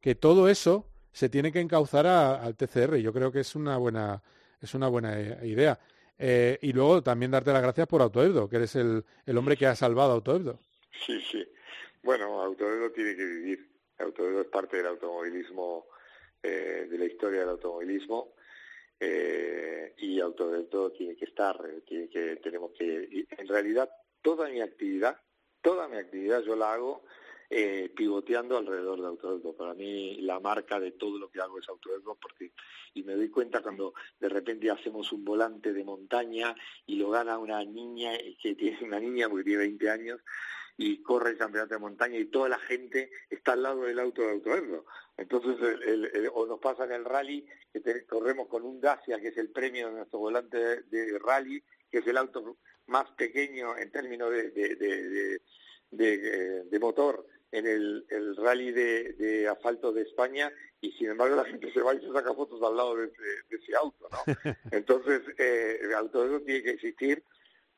que 0.00 0.14
todo 0.14 0.48
eso 0.48 0.86
se 1.12 1.28
tiene 1.28 1.52
que 1.52 1.60
encauzar 1.60 2.06
a, 2.06 2.34
al 2.42 2.56
TCR. 2.56 2.96
Yo 2.96 3.12
creo 3.12 3.32
que 3.32 3.40
es 3.40 3.54
una 3.54 3.76
buena, 3.78 4.22
es 4.60 4.74
una 4.74 4.88
buena 4.88 5.18
idea. 5.44 5.78
Eh, 6.22 6.58
y 6.60 6.74
luego 6.74 7.02
también 7.02 7.30
darte 7.30 7.50
las 7.50 7.62
gracias 7.62 7.86
por 7.86 8.02
Autoebdo, 8.02 8.46
que 8.46 8.56
eres 8.56 8.76
el, 8.76 9.02
el 9.24 9.38
hombre 9.38 9.56
que 9.56 9.66
ha 9.66 9.74
salvado 9.74 10.12
Autoebdo. 10.12 10.58
Sí, 11.06 11.18
sí. 11.22 11.42
Bueno, 12.02 12.42
Autoebdo 12.42 12.92
tiene 12.92 13.16
que 13.16 13.24
vivir. 13.24 13.70
Autoebdo 13.98 14.42
es 14.42 14.46
parte 14.48 14.76
del 14.76 14.88
automovilismo, 14.88 15.86
eh, 16.42 16.86
de 16.90 16.98
la 16.98 17.06
historia 17.06 17.40
del 17.40 17.48
automovilismo. 17.48 18.34
Eh, 19.00 19.94
y 19.96 20.20
Autoebdo 20.20 20.92
tiene 20.92 21.16
que 21.16 21.24
estar, 21.24 21.58
tiene 21.86 22.10
que, 22.10 22.36
tenemos 22.36 22.72
que, 22.72 23.26
en 23.30 23.48
realidad 23.48 23.88
toda 24.20 24.46
mi 24.50 24.60
actividad, 24.60 25.18
toda 25.62 25.88
mi 25.88 25.96
actividad 25.96 26.42
yo 26.42 26.54
la 26.54 26.74
hago 26.74 27.02
eh, 27.52 27.92
pivoteando 27.96 28.56
alrededor 28.56 29.00
de 29.00 29.08
Autodesco. 29.08 29.56
Para 29.56 29.74
mí 29.74 30.20
la 30.20 30.38
marca 30.38 30.78
de 30.78 30.92
todo 30.92 31.18
lo 31.18 31.28
que 31.28 31.40
hago 31.40 31.58
es 31.58 31.68
Autodesco 31.68 32.16
porque 32.22 32.52
y 32.94 33.02
me 33.02 33.16
doy 33.16 33.28
cuenta 33.28 33.60
cuando 33.60 33.92
de 34.20 34.28
repente 34.28 34.70
hacemos 34.70 35.10
un 35.10 35.24
volante 35.24 35.72
de 35.72 35.82
montaña 35.82 36.54
y 36.86 36.94
lo 36.94 37.10
gana 37.10 37.38
una 37.38 37.64
niña 37.64 38.12
que 38.40 38.54
tiene 38.54 38.78
una 38.82 39.00
niña 39.00 39.28
porque 39.28 39.42
tiene 39.42 39.64
20 39.64 39.90
años 39.90 40.20
y 40.76 41.02
corre 41.02 41.30
el 41.30 41.38
campeonato 41.38 41.74
de 41.74 41.80
montaña 41.80 42.18
y 42.18 42.26
toda 42.26 42.48
la 42.48 42.58
gente 42.60 43.10
está 43.28 43.54
al 43.54 43.64
lado 43.64 43.82
del 43.82 43.98
auto 43.98 44.22
de 44.22 44.30
Autodesco. 44.30 44.86
Entonces, 45.16 45.56
o 46.32 46.46
nos 46.46 46.60
pasa 46.60 46.84
en 46.84 46.92
el 46.92 47.04
rally 47.04 47.44
que 47.72 48.06
corremos 48.06 48.46
con 48.46 48.62
un 48.62 48.80
Dacia, 48.80 49.20
que 49.20 49.28
es 49.28 49.36
el 49.38 49.50
premio 49.50 49.88
de 49.88 49.94
nuestro 49.94 50.20
volante 50.20 50.82
de, 50.84 51.18
rally, 51.18 51.60
que 51.90 51.98
es 51.98 52.06
el 52.06 52.16
auto 52.16 52.58
más 52.86 53.10
pequeño 53.10 53.76
en 53.76 53.90
términos 53.90 54.30
de, 54.30 55.40
de 55.90 56.78
motor 56.78 57.26
en 57.52 57.66
el, 57.66 58.06
el 58.10 58.36
rally 58.36 58.70
de, 58.72 59.12
de, 59.14 59.48
asfalto 59.48 59.92
de 59.92 60.02
España 60.02 60.52
y 60.80 60.92
sin 60.92 61.10
embargo 61.10 61.36
la 61.42 61.44
gente 61.44 61.72
se 61.72 61.80
va 61.80 61.94
y 61.94 62.00
se 62.00 62.12
saca 62.12 62.34
fotos 62.34 62.62
al 62.62 62.76
lado 62.76 62.96
de 62.96 63.06
ese, 63.06 63.22
de 63.48 63.56
ese 63.56 63.76
auto, 63.76 64.08
¿no? 64.10 64.34
Entonces, 64.70 65.22
eh, 65.38 65.78
el 65.82 65.94
auto 65.94 66.40
tiene 66.42 66.62
que 66.62 66.70
existir 66.70 67.22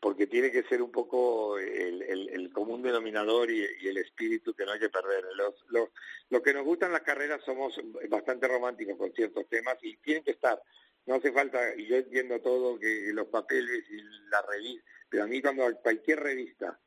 porque 0.00 0.26
tiene 0.26 0.50
que 0.50 0.64
ser 0.64 0.82
un 0.82 0.90
poco 0.90 1.58
el, 1.58 2.02
el, 2.02 2.28
el 2.30 2.52
común 2.52 2.82
denominador 2.82 3.48
y, 3.52 3.64
y, 3.80 3.86
el 3.86 3.98
espíritu 3.98 4.52
que 4.52 4.64
no 4.64 4.72
hay 4.72 4.80
que 4.80 4.88
perder. 4.88 5.24
Los, 5.36 5.54
los, 5.68 5.90
lo 6.28 6.42
que 6.42 6.52
nos 6.52 6.64
gustan 6.64 6.90
las 6.90 7.02
carreras 7.02 7.40
somos 7.44 7.80
bastante 8.10 8.48
románticos 8.48 8.96
con 8.96 9.12
ciertos 9.12 9.48
temas 9.48 9.76
y 9.80 9.96
tienen 9.98 10.24
que 10.24 10.32
estar. 10.32 10.60
No 11.06 11.14
hace 11.14 11.30
falta, 11.30 11.60
y 11.76 11.86
yo 11.86 11.96
entiendo 11.96 12.40
todo, 12.40 12.80
que 12.80 13.12
los 13.12 13.28
papeles 13.28 13.84
y 13.90 14.02
la 14.28 14.42
revista, 14.42 14.84
pero 15.08 15.22
a 15.22 15.26
mí 15.28 15.40
cuando 15.40 15.72
cualquier 15.80 16.18
revista 16.18 16.80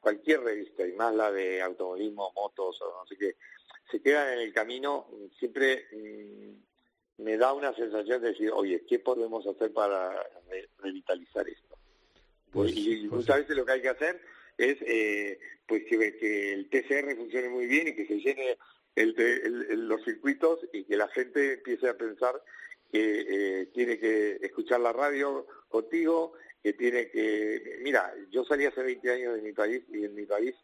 cualquier 0.00 0.40
revista, 0.40 0.86
y 0.86 0.92
más 0.92 1.14
la 1.14 1.30
de 1.32 1.62
automovilismo, 1.62 2.32
motos 2.34 2.80
o 2.82 3.00
no 3.00 3.06
sé 3.06 3.16
qué, 3.16 3.36
se 3.90 4.00
quedan 4.00 4.34
en 4.34 4.40
el 4.40 4.52
camino, 4.52 5.08
siempre 5.38 5.86
mm, 5.92 7.22
me 7.22 7.36
da 7.36 7.52
una 7.52 7.74
sensación 7.74 8.22
de 8.22 8.28
decir, 8.28 8.50
oye, 8.52 8.84
¿qué 8.88 8.98
podemos 8.98 9.46
hacer 9.46 9.72
para 9.72 10.14
revitalizar 10.78 11.48
esto? 11.48 11.76
Pues, 12.52 12.72
y 12.74 13.08
pues 13.08 13.20
muchas 13.20 13.38
veces 13.38 13.56
lo 13.56 13.66
que 13.66 13.72
hay 13.72 13.82
que 13.82 13.88
hacer 13.88 14.20
es 14.56 14.78
eh, 14.82 15.38
pues 15.66 15.84
que, 15.84 16.52
el 16.52 16.68
TCR 16.68 17.16
funcione 17.16 17.48
muy 17.48 17.66
bien 17.66 17.88
y 17.88 17.94
que 17.94 18.06
se 18.06 18.18
llene 18.20 18.58
los 18.96 20.02
circuitos 20.04 20.60
y 20.72 20.84
que 20.84 20.96
la 20.96 21.08
gente 21.08 21.54
empiece 21.54 21.88
a 21.88 21.96
pensar 21.96 22.42
que 22.90 23.60
eh, 23.60 23.66
tiene 23.66 23.98
que 23.98 24.38
escuchar 24.40 24.80
la 24.80 24.92
radio 24.92 25.46
contigo, 25.68 26.32
que 26.62 26.72
tiene 26.72 27.10
que... 27.10 27.78
Mira, 27.82 28.12
yo 28.30 28.44
salí 28.44 28.66
hace 28.66 28.82
20 28.82 29.12
años 29.12 29.34
de 29.36 29.42
mi 29.42 29.52
país 29.52 29.82
y 29.88 30.04
en 30.04 30.14
mi 30.14 30.26
país, 30.26 30.54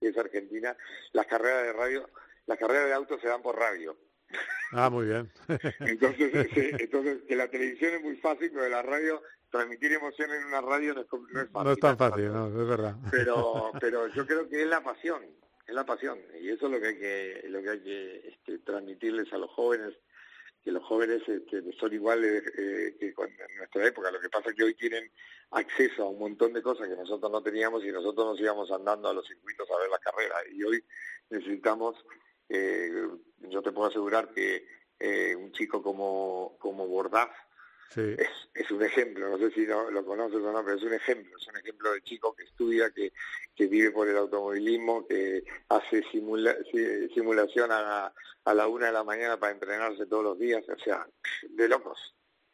que 0.00 0.08
es 0.08 0.18
Argentina, 0.18 0.76
las 1.12 1.26
carreras 1.26 1.64
de 1.64 1.72
radio, 1.72 2.10
las 2.46 2.58
carreras 2.58 2.86
de 2.86 2.94
autos 2.94 3.20
se 3.20 3.28
dan 3.28 3.42
por 3.42 3.58
radio. 3.58 3.96
Ah, 4.72 4.90
muy 4.90 5.06
bien. 5.06 5.30
entonces, 5.80 6.32
entonces, 6.80 7.22
que 7.28 7.36
la 7.36 7.48
televisión 7.48 7.94
es 7.94 8.02
muy 8.02 8.16
fácil, 8.16 8.50
pero 8.52 8.68
la 8.68 8.82
radio, 8.82 9.22
transmitir 9.50 9.92
emoción 9.92 10.32
en 10.32 10.44
una 10.44 10.60
radio 10.60 10.94
no 10.94 11.00
es, 11.02 11.06
no 11.12 11.40
es 11.42 11.50
fácil. 11.50 11.64
No 11.64 11.72
es 11.72 11.78
tan 11.78 11.96
fácil, 11.98 12.32
no, 12.32 12.46
es 12.48 12.68
verdad. 12.68 12.96
Pero, 13.10 13.72
pero 13.80 14.08
yo 14.08 14.26
creo 14.26 14.48
que 14.48 14.62
es 14.62 14.68
la 14.68 14.82
pasión, 14.82 15.22
es 15.66 15.74
la 15.74 15.86
pasión, 15.86 16.18
y 16.40 16.50
eso 16.50 16.66
es 16.66 16.72
lo 16.72 16.80
que 16.80 16.86
hay 16.88 16.98
que, 16.98 17.44
lo 17.48 17.62
que, 17.62 17.70
hay 17.70 17.80
que 17.80 18.28
este, 18.28 18.58
transmitirles 18.58 19.32
a 19.32 19.38
los 19.38 19.50
jóvenes 19.50 19.94
que 20.64 20.72
los 20.72 20.82
jóvenes 20.84 21.22
este, 21.28 21.62
son 21.78 21.92
iguales 21.92 22.42
eh, 22.56 22.96
que 22.98 23.08
en 23.08 23.56
nuestra 23.58 23.86
época. 23.86 24.10
Lo 24.10 24.20
que 24.20 24.30
pasa 24.30 24.48
es 24.48 24.56
que 24.56 24.64
hoy 24.64 24.74
tienen 24.74 25.10
acceso 25.50 26.04
a 26.04 26.08
un 26.08 26.18
montón 26.18 26.54
de 26.54 26.62
cosas 26.62 26.88
que 26.88 26.96
nosotros 26.96 27.30
no 27.30 27.42
teníamos 27.42 27.84
y 27.84 27.92
nosotros 27.92 28.26
nos 28.26 28.40
íbamos 28.40 28.70
andando 28.70 29.08
a 29.08 29.12
los 29.12 29.26
circuitos 29.26 29.70
a 29.70 29.78
ver 29.78 29.90
la 29.90 29.98
carrera. 29.98 30.36
Y 30.50 30.62
hoy 30.64 30.82
necesitamos, 31.28 32.02
eh, 32.48 32.90
yo 33.40 33.62
te 33.62 33.72
puedo 33.72 33.88
asegurar 33.88 34.30
que 34.32 34.66
eh, 34.98 35.36
un 35.36 35.52
chico 35.52 35.82
como, 35.82 36.56
como 36.58 36.86
Bordaz 36.86 37.30
es, 37.96 38.30
es, 38.54 38.70
un 38.72 38.82
ejemplo, 38.82 39.28
no 39.28 39.38
sé 39.38 39.52
si 39.52 39.66
lo 39.66 40.04
conoces 40.04 40.40
o 40.40 40.52
no, 40.52 40.64
pero 40.64 40.76
es 40.76 40.82
un 40.82 40.94
ejemplo, 40.94 41.36
es 41.36 41.46
un 41.46 41.56
ejemplo 41.56 41.92
de 41.92 42.02
chico 42.02 42.34
que 42.34 42.42
estudia, 42.42 42.90
que, 42.90 43.12
que 43.54 43.66
vive 43.66 43.90
por 43.90 44.08
el 44.08 44.16
automovilismo, 44.16 45.06
que 45.06 45.44
hace 45.68 46.02
simulación 46.10 47.70
a, 47.72 48.12
a 48.44 48.54
la 48.54 48.66
una 48.68 48.86
de 48.86 48.92
la 48.92 49.04
mañana 49.04 49.38
para 49.38 49.52
entrenarse 49.52 50.06
todos 50.06 50.24
los 50.24 50.38
días, 50.38 50.64
o 50.68 50.78
sea, 50.78 51.06
de 51.48 51.68
locos. 51.68 51.98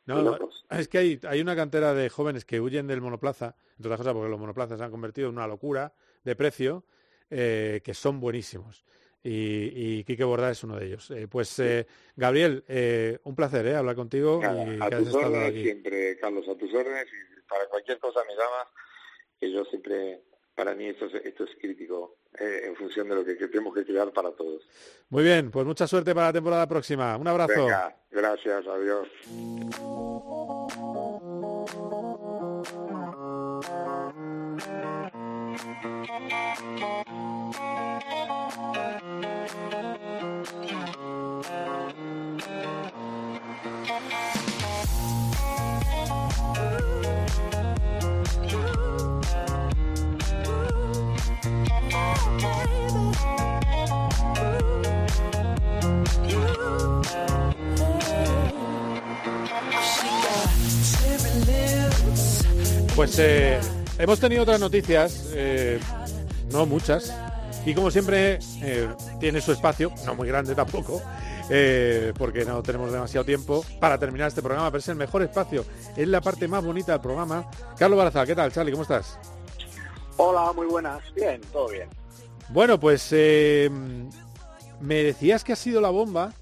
No, 0.06 0.38
es 0.70 0.88
que 0.88 0.98
hay, 0.98 1.20
hay 1.28 1.40
una 1.40 1.54
cantera 1.54 1.94
de 1.94 2.08
jóvenes 2.08 2.44
que 2.44 2.60
huyen 2.60 2.86
del 2.86 3.00
monoplaza, 3.00 3.54
entre 3.76 3.88
otras 3.88 3.98
cosas 3.98 4.14
porque 4.14 4.30
los 4.30 4.40
monoplazas 4.40 4.78
se 4.78 4.84
han 4.84 4.90
convertido 4.90 5.28
en 5.28 5.36
una 5.36 5.46
locura 5.46 5.92
de 6.24 6.34
precio, 6.34 6.84
eh, 7.30 7.80
que 7.84 7.94
son 7.94 8.18
buenísimos 8.18 8.84
y, 9.22 9.98
y 9.98 10.04
Quique 10.04 10.24
Borda 10.24 10.50
es 10.50 10.64
uno 10.64 10.76
de 10.76 10.86
ellos. 10.86 11.10
Eh, 11.10 11.28
pues 11.28 11.58
eh, 11.58 11.86
Gabriel, 12.16 12.64
eh, 12.68 13.18
un 13.24 13.34
placer 13.34 13.66
eh, 13.66 13.76
hablar 13.76 13.96
contigo. 13.96 14.40
y 14.42 14.78
a 14.80 14.90
tus 14.90 15.14
órdenes 15.14 15.62
siempre, 15.62 16.18
Carlos, 16.18 16.48
a 16.48 16.56
tus 16.56 16.72
órdenes 16.72 17.06
y 17.06 17.40
para 17.48 17.66
cualquier 17.66 17.98
cosa 17.98 18.20
me 18.26 18.34
llamas, 18.34 18.68
que 19.38 19.52
yo 19.52 19.64
siempre, 19.66 20.22
para 20.60 20.74
mí 20.74 20.88
esto 20.88 21.06
es, 21.06 21.14
esto 21.24 21.44
es 21.44 21.50
crítico 21.58 22.16
en 22.38 22.76
función 22.76 23.08
de 23.08 23.14
lo 23.14 23.24
que, 23.24 23.34
tenemos 23.34 23.74
que 23.74 23.82
crear 23.82 24.12
para 24.12 24.30
todos. 24.32 24.62
Muy 25.08 25.24
bien, 25.24 25.50
pues 25.50 25.64
mucha 25.64 25.86
suerte 25.86 26.14
para 26.14 26.26
la 26.26 26.32
temporada 26.34 26.68
próxima. 26.68 27.16
Un 27.16 27.28
abrazo. 27.28 27.64
Venga, 27.64 27.96
gracias, 28.10 28.66
adiós. 28.66 29.08
Pues 63.00 63.18
eh, 63.18 63.58
hemos 63.98 64.20
tenido 64.20 64.42
otras 64.42 64.60
noticias, 64.60 65.30
eh, 65.32 65.80
no 66.52 66.66
muchas, 66.66 67.10
y 67.64 67.72
como 67.72 67.90
siempre 67.90 68.40
eh, 68.60 68.90
tiene 69.18 69.40
su 69.40 69.52
espacio, 69.52 69.90
no 70.04 70.14
muy 70.14 70.28
grande 70.28 70.54
tampoco, 70.54 71.00
porque 72.18 72.44
no 72.44 72.62
tenemos 72.62 72.92
demasiado 72.92 73.24
tiempo 73.24 73.64
para 73.80 73.96
terminar 73.96 74.28
este 74.28 74.42
programa, 74.42 74.70
pero 74.70 74.80
es 74.80 74.88
el 74.88 74.96
mejor 74.96 75.22
espacio, 75.22 75.64
es 75.96 76.08
la 76.08 76.20
parte 76.20 76.46
más 76.46 76.62
bonita 76.62 76.92
del 76.92 77.00
programa. 77.00 77.50
Carlos 77.78 77.96
Barazal, 77.96 78.26
¿qué 78.26 78.34
tal, 78.34 78.52
Charlie? 78.52 78.72
¿Cómo 78.72 78.82
estás? 78.82 79.18
Hola, 80.18 80.52
muy 80.52 80.66
buenas. 80.66 81.00
Bien, 81.14 81.40
todo 81.54 81.68
bien. 81.68 81.88
Bueno, 82.50 82.78
pues 82.78 83.12
me 83.12 85.02
decías 85.02 85.42
que 85.42 85.54
ha 85.54 85.56
sido 85.56 85.80
la 85.80 85.88
bomba 85.88 86.34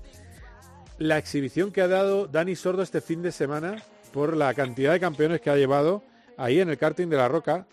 la 0.99 1.19
exhibición 1.19 1.71
que 1.71 1.83
ha 1.83 1.89
dado 1.89 2.27
Dani 2.27 2.57
Sordo 2.57 2.83
este 2.83 3.01
fin 3.01 3.23
de 3.23 3.31
semana 3.31 3.81
por 4.13 4.37
la 4.37 4.53
cantidad 4.55 4.91
de 4.91 4.99
campeones 4.99 5.41
que 5.41 5.51
ha 5.51 5.55
llevado 5.55 6.03
ahí 6.39 6.61
en 6.61 6.71
el 6.71 6.79
karting 6.79 7.09
de 7.09 7.17
la 7.17 7.29
Roca, 7.29 7.67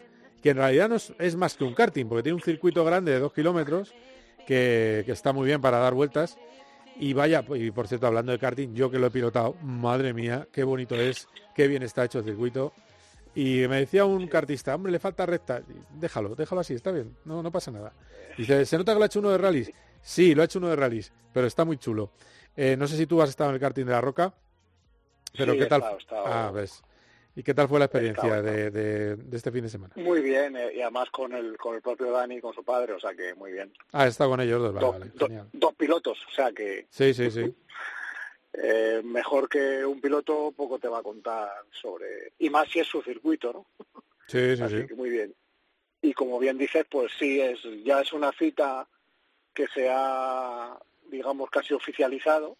que 0.43 0.49
en 0.49 0.57
realidad 0.57 0.89
no 0.89 0.95
es, 0.95 1.35
más 1.35 1.55
que 1.55 1.63
un 1.63 1.73
karting, 1.73 2.07
porque 2.07 2.23
tiene 2.23 2.35
un 2.35 2.41
circuito 2.41 2.83
grande 2.83 3.13
de 3.13 3.19
dos 3.19 3.31
kilómetros 3.31 3.93
que, 4.45 5.05
está 5.07 5.31
muy 5.31 5.45
bien 5.45 5.61
para 5.61 5.77
dar 5.77 5.93
vueltas. 5.93 6.37
Y 6.97 7.13
vaya, 7.13 7.43
y 7.55 7.71
por 7.71 7.87
cierto, 7.87 8.07
hablando 8.07 8.31
de 8.31 8.39
karting, 8.39 8.73
yo 8.73 8.89
que 8.89 8.99
lo 8.99 9.07
he 9.07 9.11
pilotado, 9.11 9.55
madre 9.61 10.13
mía, 10.13 10.47
qué 10.51 10.63
bonito 10.63 10.95
es, 10.95 11.27
qué 11.53 11.67
bien 11.67 11.83
está 11.83 12.05
hecho 12.05 12.19
el 12.19 12.25
circuito. 12.25 12.73
Y 13.33 13.67
me 13.67 13.77
decía 13.77 14.05
un 14.05 14.27
kartista, 14.27 14.75
hombre, 14.75 14.93
le 14.93 14.99
falta 14.99 15.25
recta. 15.25 15.61
Déjalo, 15.93 16.35
déjalo 16.35 16.61
así, 16.61 16.73
está 16.73 16.91
bien, 16.91 17.17
no, 17.25 17.43
no 17.43 17.51
pasa 17.51 17.69
nada. 17.69 17.91
Dice, 18.37 18.65
¿se 18.65 18.77
nota 18.77 18.93
que 18.93 18.99
lo 18.99 19.03
ha 19.03 19.07
hecho 19.07 19.19
uno 19.19 19.31
de 19.31 19.37
rallies? 19.37 19.71
Sí, 20.01 20.33
lo 20.33 20.41
ha 20.41 20.45
hecho 20.45 20.59
uno 20.59 20.69
de 20.69 20.75
rallies, 20.77 21.11
pero 21.33 21.47
está 21.47 21.65
muy 21.65 21.77
chulo. 21.77 22.11
Eh, 22.55 22.77
no 22.77 22.87
sé 22.87 22.95
si 22.95 23.05
tú 23.05 23.21
has 23.21 23.29
estado 23.29 23.49
en 23.49 23.55
el 23.55 23.59
karting 23.59 23.85
de 23.85 23.91
la 23.91 24.01
Roca, 24.01 24.33
pero 25.37 25.53
¿qué 25.53 25.65
tal? 25.65 25.83
Ah, 26.11 26.51
ves. 26.53 26.81
¿Y 27.35 27.43
qué 27.43 27.53
tal 27.53 27.67
fue 27.67 27.79
la 27.79 27.85
experiencia 27.85 28.41
de, 28.41 28.71
de, 28.71 29.35
este 29.35 29.51
fin 29.51 29.63
de 29.63 29.69
semana? 29.69 29.93
Muy 29.97 30.21
bien, 30.21 30.55
eh, 30.55 30.71
y 30.75 30.81
además 30.81 31.09
con 31.09 31.33
el, 31.33 31.57
con 31.57 31.75
el 31.75 31.81
propio 31.81 32.11
Dani, 32.11 32.39
con 32.39 32.53
su 32.53 32.63
padre, 32.63 32.93
o 32.93 32.99
sea 32.99 33.13
que 33.13 33.33
muy 33.35 33.51
bien. 33.51 33.73
Ah, 33.91 34.07
está 34.07 34.25
con 34.25 34.39
ellos 34.39 34.61
dos, 34.61 34.73
vale, 34.73 35.11
dos 35.51 35.75
pilotos, 35.75 36.17
o 36.27 36.31
sea 36.31 36.53
que... 36.53 36.87
Sí, 36.89 37.13
sí, 37.13 37.29
sí. 37.29 37.53
eh, 38.53 39.01
mejor 39.03 39.49
que 39.49 39.85
un 39.85 39.99
piloto 39.99 40.53
poco 40.55 40.79
te 40.79 40.87
va 40.87 40.99
a 40.99 41.03
contar 41.03 41.49
sobre 41.71 42.31
y 42.39 42.49
más 42.49 42.69
si 42.69 42.79
es 42.79 42.87
su 42.87 43.01
circuito, 43.01 43.51
¿no? 43.53 43.65
Sí, 44.27 44.55
sí, 44.55 44.63
Así 44.63 44.81
sí. 44.81 44.87
que 44.87 44.95
muy 44.95 45.09
bien. 45.09 45.35
Y 46.01 46.13
como 46.13 46.39
bien 46.39 46.57
dices, 46.57 46.85
pues 46.89 47.11
sí 47.19 47.39
es 47.41 47.59
ya 47.83 48.01
es 48.01 48.13
una 48.13 48.31
cita 48.31 48.87
que 49.53 49.67
se 49.67 49.89
ha 49.89 50.77
digamos 51.11 51.49
casi 51.49 51.73
oficializado 51.73 52.57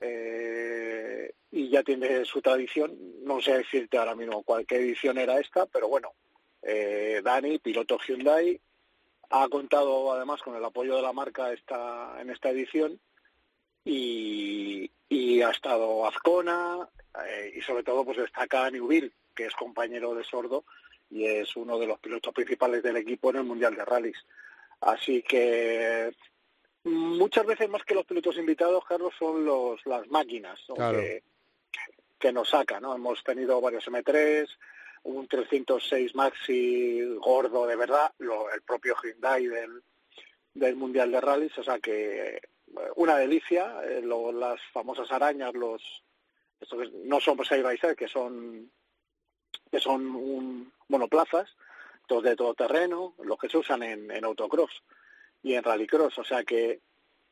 eh, 0.00 1.32
y 1.54 1.68
ya 1.68 1.84
tiene 1.84 2.24
su 2.24 2.42
tradición. 2.42 2.98
No 3.22 3.40
sé 3.40 3.58
decirte 3.58 3.96
ahora 3.96 4.16
mismo 4.16 4.42
cuál 4.42 4.66
qué 4.66 4.76
edición 4.76 5.18
era 5.18 5.38
esta, 5.38 5.66
pero 5.66 5.86
bueno, 5.86 6.12
eh, 6.62 7.20
Dani, 7.22 7.60
piloto 7.60 7.96
Hyundai, 7.96 8.60
ha 9.30 9.48
contado 9.48 10.12
además 10.12 10.42
con 10.42 10.56
el 10.56 10.64
apoyo 10.64 10.96
de 10.96 11.02
la 11.02 11.12
marca 11.12 11.52
esta, 11.52 12.20
en 12.20 12.30
esta 12.30 12.50
edición 12.50 12.98
y, 13.84 14.90
y 15.08 15.42
ha 15.42 15.50
estado 15.50 16.04
Azcona 16.08 16.88
eh, 17.24 17.52
y 17.54 17.60
sobre 17.60 17.84
todo 17.84 18.04
pues 18.04 18.18
destaca 18.18 18.68
Newville, 18.68 19.12
que 19.32 19.46
es 19.46 19.54
compañero 19.54 20.12
de 20.12 20.24
Sordo 20.24 20.64
y 21.08 21.24
es 21.26 21.54
uno 21.54 21.78
de 21.78 21.86
los 21.86 22.00
pilotos 22.00 22.34
principales 22.34 22.82
del 22.82 22.96
equipo 22.96 23.30
en 23.30 23.36
el 23.36 23.44
Mundial 23.44 23.76
de 23.76 23.84
Rallys. 23.84 24.18
Así 24.80 25.22
que 25.22 26.12
muchas 26.82 27.46
veces 27.46 27.68
más 27.68 27.84
que 27.84 27.94
los 27.94 28.06
pilotos 28.06 28.36
invitados, 28.38 28.84
Carlos, 28.86 29.14
son 29.16 29.44
los 29.44 29.86
las 29.86 30.08
máquinas 30.08 30.58
¿no? 30.68 30.74
Claro. 30.74 30.98
que, 30.98 31.22
que 32.24 32.32
nos 32.32 32.48
sacan. 32.48 32.82
¿no? 32.82 32.94
Hemos 32.94 33.22
tenido 33.22 33.60
varios 33.60 33.86
M3, 33.86 34.48
un 35.02 35.28
306 35.28 36.14
Maxi 36.14 37.02
gordo 37.18 37.66
de 37.66 37.76
verdad, 37.76 38.14
lo- 38.16 38.50
el 38.50 38.62
propio 38.62 38.96
Hyundai 39.02 39.46
del, 39.46 39.82
Mundial 40.74 41.12
de 41.12 41.20
Rallys, 41.20 41.58
o 41.58 41.62
sea 41.62 41.78
que 41.80 42.36
eh, 42.36 42.40
una 42.96 43.18
delicia, 43.18 43.82
eh, 43.84 44.00
lo- 44.02 44.32
las 44.32 44.58
famosas 44.72 45.12
arañas, 45.12 45.52
los 45.52 45.82
esto 46.60 46.78
que 46.78 46.88
no 47.04 47.20
son 47.20 47.36
side 47.44 47.62
by 47.62 47.76
side, 47.76 47.94
que 47.96 48.08
son 48.08 48.70
que 49.70 49.80
son 49.80 50.00
un, 50.16 50.72
monoplazas, 50.88 51.50
todos 52.06 52.22
de 52.22 52.36
todo 52.36 52.54
terreno, 52.54 53.14
los 53.22 53.36
que 53.38 53.50
se 53.50 53.58
usan 53.58 53.82
en, 53.82 54.10
en 54.10 54.24
autocross 54.24 54.82
y 55.42 55.52
en 55.54 55.62
rallycross, 55.62 56.18
o 56.18 56.24
sea 56.24 56.42
que 56.42 56.80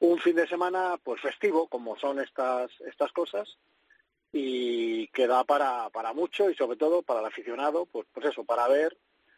un 0.01 0.19
fin 0.19 0.37
de 0.37 0.47
semana 0.47 0.99
pues 1.03 1.23
festivo, 1.23 1.67
como 1.69 1.97
son 1.97 2.21
estas 2.21 2.71
estas 2.83 3.11
cosas, 3.13 3.57
y 4.33 5.09
que 5.09 5.27
da 5.27 5.45
para, 5.45 5.91
para 5.91 6.13
mucho 6.13 6.49
y 6.51 6.55
sobre 6.55 6.77
todo 6.77 7.03
para 7.03 7.21
el 7.21 7.27
aficionado, 7.27 7.87
pues, 7.87 8.07
pues 8.13 8.27
eso, 8.27 8.45
para 8.45 8.67
ver 8.69 8.97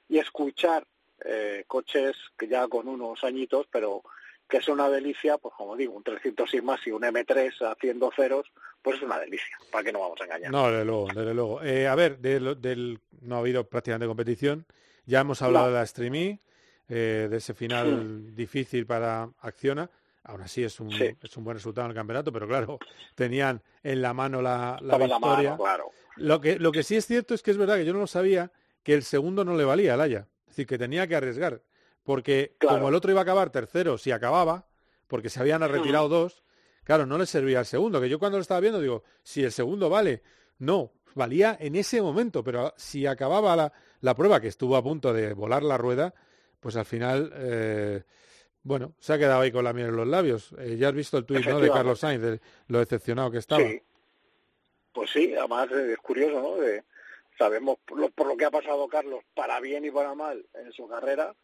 y 0.08 0.18
escuchar 0.18 0.86
eh, 1.24 1.64
coches 1.66 2.16
que 2.38 2.46
ya 2.48 2.68
con 2.68 2.86
unos 2.88 3.22
añitos, 3.24 3.66
pero 3.70 4.02
que 4.48 4.58
es 4.58 4.68
una 4.68 4.88
delicia, 4.88 5.38
pues 5.38 5.54
como 5.56 5.74
digo, 5.76 5.94
un 5.94 6.02
306 6.04 6.62
más 6.62 6.86
y 6.86 6.90
un 6.90 7.02
M3 7.02 7.50
haciendo 7.72 8.12
ceros, 8.14 8.46
pues 8.82 8.98
es 8.98 9.02
una 9.02 9.18
delicia, 9.18 9.56
para 9.72 9.82
que 9.84 9.92
no 9.92 10.00
vamos 10.00 10.20
a 10.20 10.24
engañar. 10.24 10.52
No, 10.52 10.70
desde 10.70 10.84
luego, 10.84 11.06
desde 11.14 11.34
luego. 11.34 11.62
Eh, 11.62 11.88
a 11.88 11.94
ver, 11.94 12.18
de 12.18 12.38
lo- 12.40 12.54
del, 12.54 13.00
no 13.22 13.36
ha 13.36 13.38
habido 13.38 13.64
prácticamente 13.64 14.06
competición. 14.06 14.66
Ya 15.06 15.20
hemos 15.20 15.40
hablado 15.42 15.66
No. 15.66 15.72
de 15.72 15.78
la 15.78 15.86
Streamy, 15.86 16.38
eh, 16.90 17.26
de 17.30 17.36
ese 17.38 17.54
final 17.54 18.34
difícil 18.36 18.84
para 18.86 19.28
Acciona. 19.40 19.88
Aún 20.24 20.40
así 20.40 20.64
es 20.64 20.80
un, 20.80 20.90
Sí. 20.90 21.14
es 21.22 21.36
un 21.36 21.44
buen 21.44 21.56
resultado 21.56 21.84
en 21.86 21.90
el 21.90 21.96
campeonato, 21.96 22.32
pero 22.32 22.48
claro, 22.48 22.78
tenían 23.14 23.62
en 23.82 24.00
la 24.02 24.14
mano 24.14 24.40
la, 24.42 24.78
la 24.82 24.96
victoria. 24.98 25.50
mano, 25.50 25.62
claro. 25.62 25.90
Lo 26.16 26.40
que, 26.40 26.58
lo 26.58 26.72
que 26.72 26.82
sí 26.82 26.96
es 26.96 27.06
cierto 27.06 27.34
es 27.34 27.42
que 27.42 27.50
es 27.50 27.56
verdad 27.58 27.76
que 27.76 27.84
yo 27.84 27.92
no 27.92 27.98
lo 28.00 28.06
sabía, 28.06 28.50
que 28.82 28.94
el 28.94 29.02
segundo 29.02 29.44
no 29.44 29.54
le 29.56 29.64
valía 29.64 29.94
al 29.94 30.00
Haya. 30.00 30.28
Es 30.42 30.48
decir, 30.48 30.66
que 30.66 30.78
tenía 30.78 31.06
que 31.06 31.16
arriesgar. 31.16 31.62
Porque 32.02 32.54
Claro. 32.58 32.76
como 32.76 32.88
el 32.88 32.94
otro 32.94 33.10
iba 33.10 33.20
a 33.20 33.22
acabar 33.22 33.50
tercero, 33.50 33.98
si 33.98 34.12
acababa, 34.12 34.66
porque 35.08 35.28
se 35.30 35.40
habían 35.40 35.60
retirado 35.62 36.08
dos, 36.08 36.42
claro, 36.84 37.04
no 37.06 37.18
le 37.18 37.26
servía 37.26 37.60
el 37.60 37.66
segundo. 37.66 38.00
Que 38.00 38.08
yo 38.08 38.18
cuando 38.18 38.38
lo 38.38 38.42
estaba 38.42 38.60
viendo 38.60 38.80
digo, 38.80 39.02
si 39.22 39.42
el 39.44 39.52
segundo 39.52 39.90
vale, 39.90 40.22
no, 40.58 40.92
valía 41.14 41.56
en 41.60 41.76
ese 41.76 42.00
momento, 42.00 42.42
pero 42.44 42.72
si 42.76 43.06
acababa 43.06 43.56
la, 43.56 43.72
la 44.00 44.14
prueba, 44.14 44.40
que 44.40 44.48
estuvo 44.48 44.76
a 44.76 44.82
punto 44.82 45.12
de 45.12 45.32
volar 45.34 45.62
la 45.62 45.76
rueda, 45.78 46.14
pues 46.60 46.76
al 46.76 46.84
final, 46.86 47.32
eh, 47.36 48.02
bueno, 48.64 48.94
se 48.98 49.12
ha 49.12 49.18
quedado 49.18 49.40
ahí 49.42 49.52
con 49.52 49.62
la 49.64 49.72
miel 49.72 49.88
en 49.90 49.96
los 49.96 50.08
labios. 50.08 50.52
Eh, 50.58 50.76
ya 50.76 50.88
has 50.88 50.94
visto 50.94 51.16
el 51.18 51.24
tuit 51.24 51.46
¿no? 51.46 51.60
de. 51.60 51.70
Carlos 51.70 52.00
Sainz, 52.00 52.20
de 52.22 52.40
lo 52.68 52.78
decepcionado 52.80 53.30
que 53.30 53.38
estaba. 53.38 53.62
Sí. 53.62 53.80
Pues 54.92 55.10
sí, 55.10 55.34
además 55.36 55.70
es 55.70 55.96
curioso, 55.98 56.40
¿no? 56.40 56.56
De- 56.56 56.82
sabemos 57.38 57.78
por 57.84 57.98
lo, 57.98 58.08
por 58.10 58.26
lo 58.28 58.36
que 58.36 58.44
ha 58.44 58.50
pasado 58.50 58.86
Carlos, 58.88 59.22
para 59.34 59.58
bien 59.60 59.84
y 59.84 59.90
para 59.90 60.14
mal 60.14 60.44
en 60.54 60.72
su 60.72 60.86
carrera, 60.88 61.34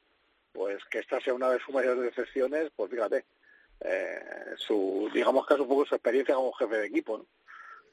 pues 0.53 0.85
que 0.85 1.01
esta 1.01 1.21
sea 1.21 1.35
una 1.35 1.51
de 1.51 1.59
sus 1.61 1.75
mayores 1.75 2.03
decepciones, 2.03 2.71
pues 2.77 2.91
fíjate, 2.93 3.25
eh, 3.81 4.21
su, 4.57 5.11
digamos 5.13 5.47
que 5.47 5.55
es 5.55 5.61
un 5.61 5.67
poco 5.69 5.85
su 5.87 5.95
experiencia 5.97 6.35
como 6.37 6.53
jefe 6.53 6.77
de 6.77 6.87
equipo, 6.87 7.19
¿no? 7.19 7.27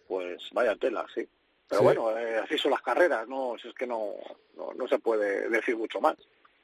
Pues 0.08 0.44
vaya 0.54 0.76
tela, 0.76 1.06
sí. 1.14 1.28
Pero 1.68 1.80
Sí. 1.80 1.84
bueno, 1.86 2.18
eh, 2.18 2.38
así 2.38 2.58
son 2.58 2.72
las 2.72 2.82
carreras, 2.82 3.28
¿no? 3.28 3.56
Si 3.62 3.68
es 3.68 3.74
que 3.74 3.88
no, 3.88 4.14
no, 4.56 4.74
no 4.74 4.88
se 4.88 5.00
puede 5.00 5.50
decir 5.50 5.76
mucho 5.76 6.00
más. 6.00 6.16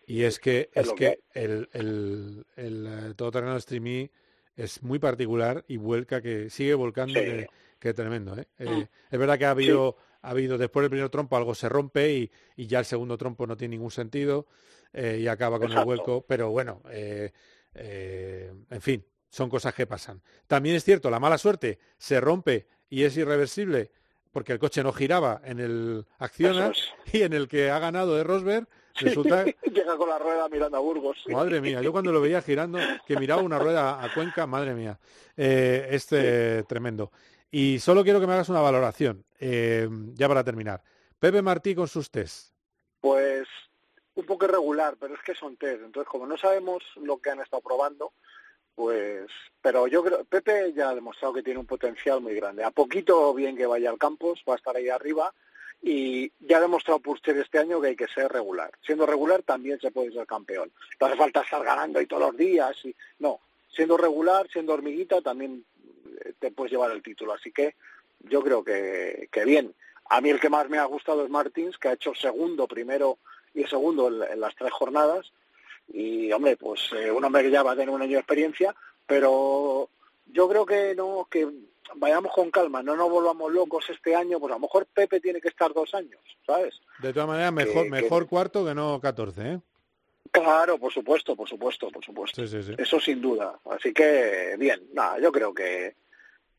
Y 0.06 0.24
es 0.24 0.40
que, 0.40 0.70
Es 0.74 0.92
que 0.94 1.24
el, 1.34 1.70
el, 1.74 2.46
el 2.56 2.88
eh, 2.88 3.14
todoterreno 3.16 3.60
Streamy 3.60 4.12
es 4.56 4.84
muy 4.84 5.00
particular 5.00 5.64
y 5.68 5.78
vuelca 5.78 6.22
que 6.22 6.50
sigue 6.50 6.74
volcando 6.74 7.14
Sí. 7.20 7.26
que, 7.26 7.48
que 7.80 7.94
tremendo. 7.94 8.38
¿eh? 8.38 8.48
Eh, 8.60 8.70
Mm. 8.70 8.84
es 9.14 9.20
verdad 9.20 9.38
que 9.40 9.46
ha 9.46 9.52
habido, 9.52 9.98
ha 10.22 10.30
habido 10.32 10.58
después 10.58 10.84
del 10.84 10.90
primer 10.92 11.10
trompo 11.10 11.38
algo 11.38 11.56
se 11.56 11.70
rompe 11.70 12.14
y, 12.14 12.32
y 12.56 12.68
ya 12.68 12.80
el 12.80 12.86
segundo 12.86 13.18
trompo 13.18 13.48
no 13.48 13.58
tiene 13.58 13.76
ningún 13.76 13.92
sentido 13.92 14.46
eh, 14.94 15.20
y 15.22 15.28
acaba 15.28 15.58
con 15.60 15.72
el 15.72 15.84
vuelco, 15.84 16.26
pero 16.28 16.52
bueno, 16.52 16.82
eh, 16.92 17.32
eh, 17.74 18.54
en 18.70 18.82
fin, 18.82 19.06
son 19.30 19.50
cosas 19.50 19.74
que 19.74 19.88
pasan. 19.88 20.22
También 20.48 20.76
es 20.76 20.84
cierto, 20.84 21.10
la 21.10 21.20
mala 21.20 21.38
suerte 21.38 21.80
se 21.98 22.20
rompe 22.22 22.68
y 22.90 23.04
es 23.04 23.18
irreversible 23.18 23.92
porque 24.32 24.52
el 24.54 24.60
coche 24.60 24.84
no 24.84 24.92
giraba 24.94 25.42
en 25.44 25.60
el 25.60 26.06
Acciona 26.20 26.72
y 27.14 27.22
en 27.24 27.34
el 27.34 27.48
que 27.48 27.70
ha 27.72 27.80
ganado 27.80 28.16
de 28.16 28.24
Rosberg 28.24 28.68
resulta 28.96 29.46
Llega 29.64 29.98
con 29.98 30.10
la 30.10 30.20
rueda 30.20 30.48
mirando 30.50 30.78
a 30.78 30.80
Burgos. 30.80 31.24
Madre 31.28 31.62
mía, 31.62 31.82
yo 31.82 31.92
cuando 31.92 32.12
lo 32.12 32.22
veía 32.22 32.42
girando, 32.42 32.80
que 33.06 33.18
miraba 33.18 33.42
una 33.42 33.60
rueda 33.60 34.04
a 34.04 34.14
Cuenca, 34.14 34.46
madre 34.48 34.74
mía, 34.74 35.00
eh, 35.36 35.88
este 35.92 36.64
tremendo. 36.64 37.12
Y 37.52 37.80
solo 37.80 38.04
quiero 38.04 38.20
que 38.20 38.28
me 38.28 38.34
hagas 38.34 38.50
una 38.50 38.62
valoración, 38.62 39.24
eh, 39.40 39.88
ya 40.14 40.28
para 40.28 40.44
terminar. 40.44 40.84
Pepe 41.20 41.42
Martí 41.42 41.76
con 41.76 41.88
sus 41.88 42.10
test. 42.10 42.54
Pues 43.00 43.48
un 44.16 44.26
poco 44.26 44.46
irregular, 44.46 44.96
pero 45.00 45.16
es 45.16 45.22
que 45.22 45.36
son 45.36 45.58
test. 45.58 45.84
Entonces, 45.84 46.10
como 46.10 46.26
no 46.26 46.38
sabemos 46.38 46.84
lo 46.96 47.18
que 47.18 47.30
han 47.30 47.40
estado 47.40 47.62
probando, 47.62 48.14
pues... 48.76 49.28
Pero 49.62 49.88
yo 49.88 50.04
creo, 50.04 50.26
Pepe 50.26 50.74
ya 50.74 50.90
ha 50.90 50.96
demostrado 50.96 51.34
que 51.34 51.44
tiene 51.44 51.60
un 51.60 51.66
potencial 51.66 52.22
muy 52.22 52.36
grande. 52.36 52.64
A 52.64 52.72
poquito 52.72 53.34
bien 53.34 53.56
que 53.56 53.66
vaya 53.66 53.90
al 53.90 53.98
campus, 53.98 54.44
va 54.48 54.54
a 54.54 54.58
estar 54.58 54.76
ahí 54.76 54.90
arriba. 54.90 55.34
Y 55.86 56.32
ya 56.40 56.58
ha 56.58 56.62
demostrado 56.62 57.02
Purcher 57.02 57.38
este 57.38 57.60
año 57.60 57.82
que 57.82 57.90
hay 57.90 57.96
que 57.98 58.08
ser 58.08 58.32
regular. 58.32 58.72
Siendo 58.86 59.06
regular 59.06 59.44
también 59.44 59.82
se 59.82 59.92
puede 59.92 60.14
ser 60.14 60.26
campeón. 60.26 60.72
No 61.00 61.08
hace 61.08 61.18
falta 61.18 61.42
estar 61.42 61.62
ganando 61.62 62.00
ahí 62.00 62.06
todos 62.06 62.24
los 62.24 62.38
días. 62.38 62.74
Y, 62.86 62.96
no, 63.20 63.42
siendo 63.70 63.98
regular, 63.98 64.48
siendo 64.50 64.74
hormiguita, 64.74 65.22
también 65.22 65.66
eh, 66.24 66.34
te 66.40 66.52
puedes 66.52 66.72
llevar 66.72 66.92
el 66.92 67.04
título. 67.04 67.34
Así 67.34 67.52
que 67.52 67.76
yo 68.22 68.42
creo 68.42 68.64
que, 68.64 69.28
que 69.30 69.44
bien. 69.44 69.76
A 70.10 70.22
mí 70.22 70.30
el 70.30 70.40
que 70.40 70.50
más 70.50 70.70
me 70.70 70.78
ha 70.78 70.86
gustado 70.86 71.26
es 71.26 71.30
Martins, 71.30 71.78
que 71.78 71.90
ha 71.90 71.94
hecho 71.94 72.16
segundo, 72.16 72.66
primero 72.66 73.18
y 73.54 73.66
segundo 73.66 74.08
en, 74.08 74.40
las 74.40 74.56
tres 74.56 74.72
jornadas. 74.72 75.34
Y, 75.90 76.32
hombre, 76.32 76.56
pues 76.56 76.92
eh, 76.94 77.12
un 77.12 77.26
hombre 77.26 77.44
que 77.44 77.52
ya 77.52 77.62
va 77.62 77.74
a 77.74 77.76
tener 77.76 77.90
un 77.90 78.02
año 78.02 78.14
de 78.14 78.20
experiencia, 78.20 78.74
pero 79.06 79.90
yo 80.26 80.48
creo 80.50 80.66
que 80.66 80.96
no, 80.96 81.28
que 81.30 81.48
vayamos 81.96 82.32
con 82.34 82.50
calma, 82.52 82.82
no 82.82 82.96
nos 82.96 83.10
volvamos 83.10 83.52
locos 83.52 83.86
este 83.90 84.16
año, 84.16 84.40
pues 84.40 84.52
a 84.52 84.56
lo 84.56 84.62
mejor 84.62 84.86
Pepe 84.88 85.20
tiene 85.20 85.42
que 85.42 85.50
estar 85.50 85.74
dos 85.74 85.94
años, 85.94 86.22
¿sabes? 86.46 86.80
De 87.00 87.12
todas 87.14 87.28
maneras, 87.28 87.54
mejor, 87.54 87.84
que- 87.84 87.90
mejor 87.90 88.28
cuarto 88.28 88.66
que 88.66 88.74
no 88.74 89.00
14, 89.02 89.42
¿eh? 89.54 89.60
Claro, 90.32 90.80
por 90.80 90.92
supuesto, 90.92 91.36
por 91.36 91.48
supuesto, 91.48 91.90
por 91.92 92.04
supuesto. 92.04 92.42
Sí, 92.42 92.48
sí, 92.48 92.64
sí. 92.64 92.74
Eso 92.78 93.00
sin 93.00 93.22
duda. 93.22 93.60
Así 93.70 93.94
que, 93.94 94.56
bien, 94.58 94.82
nada, 94.94 95.20
yo 95.20 95.32
creo 95.32 95.54
que, 95.54 95.96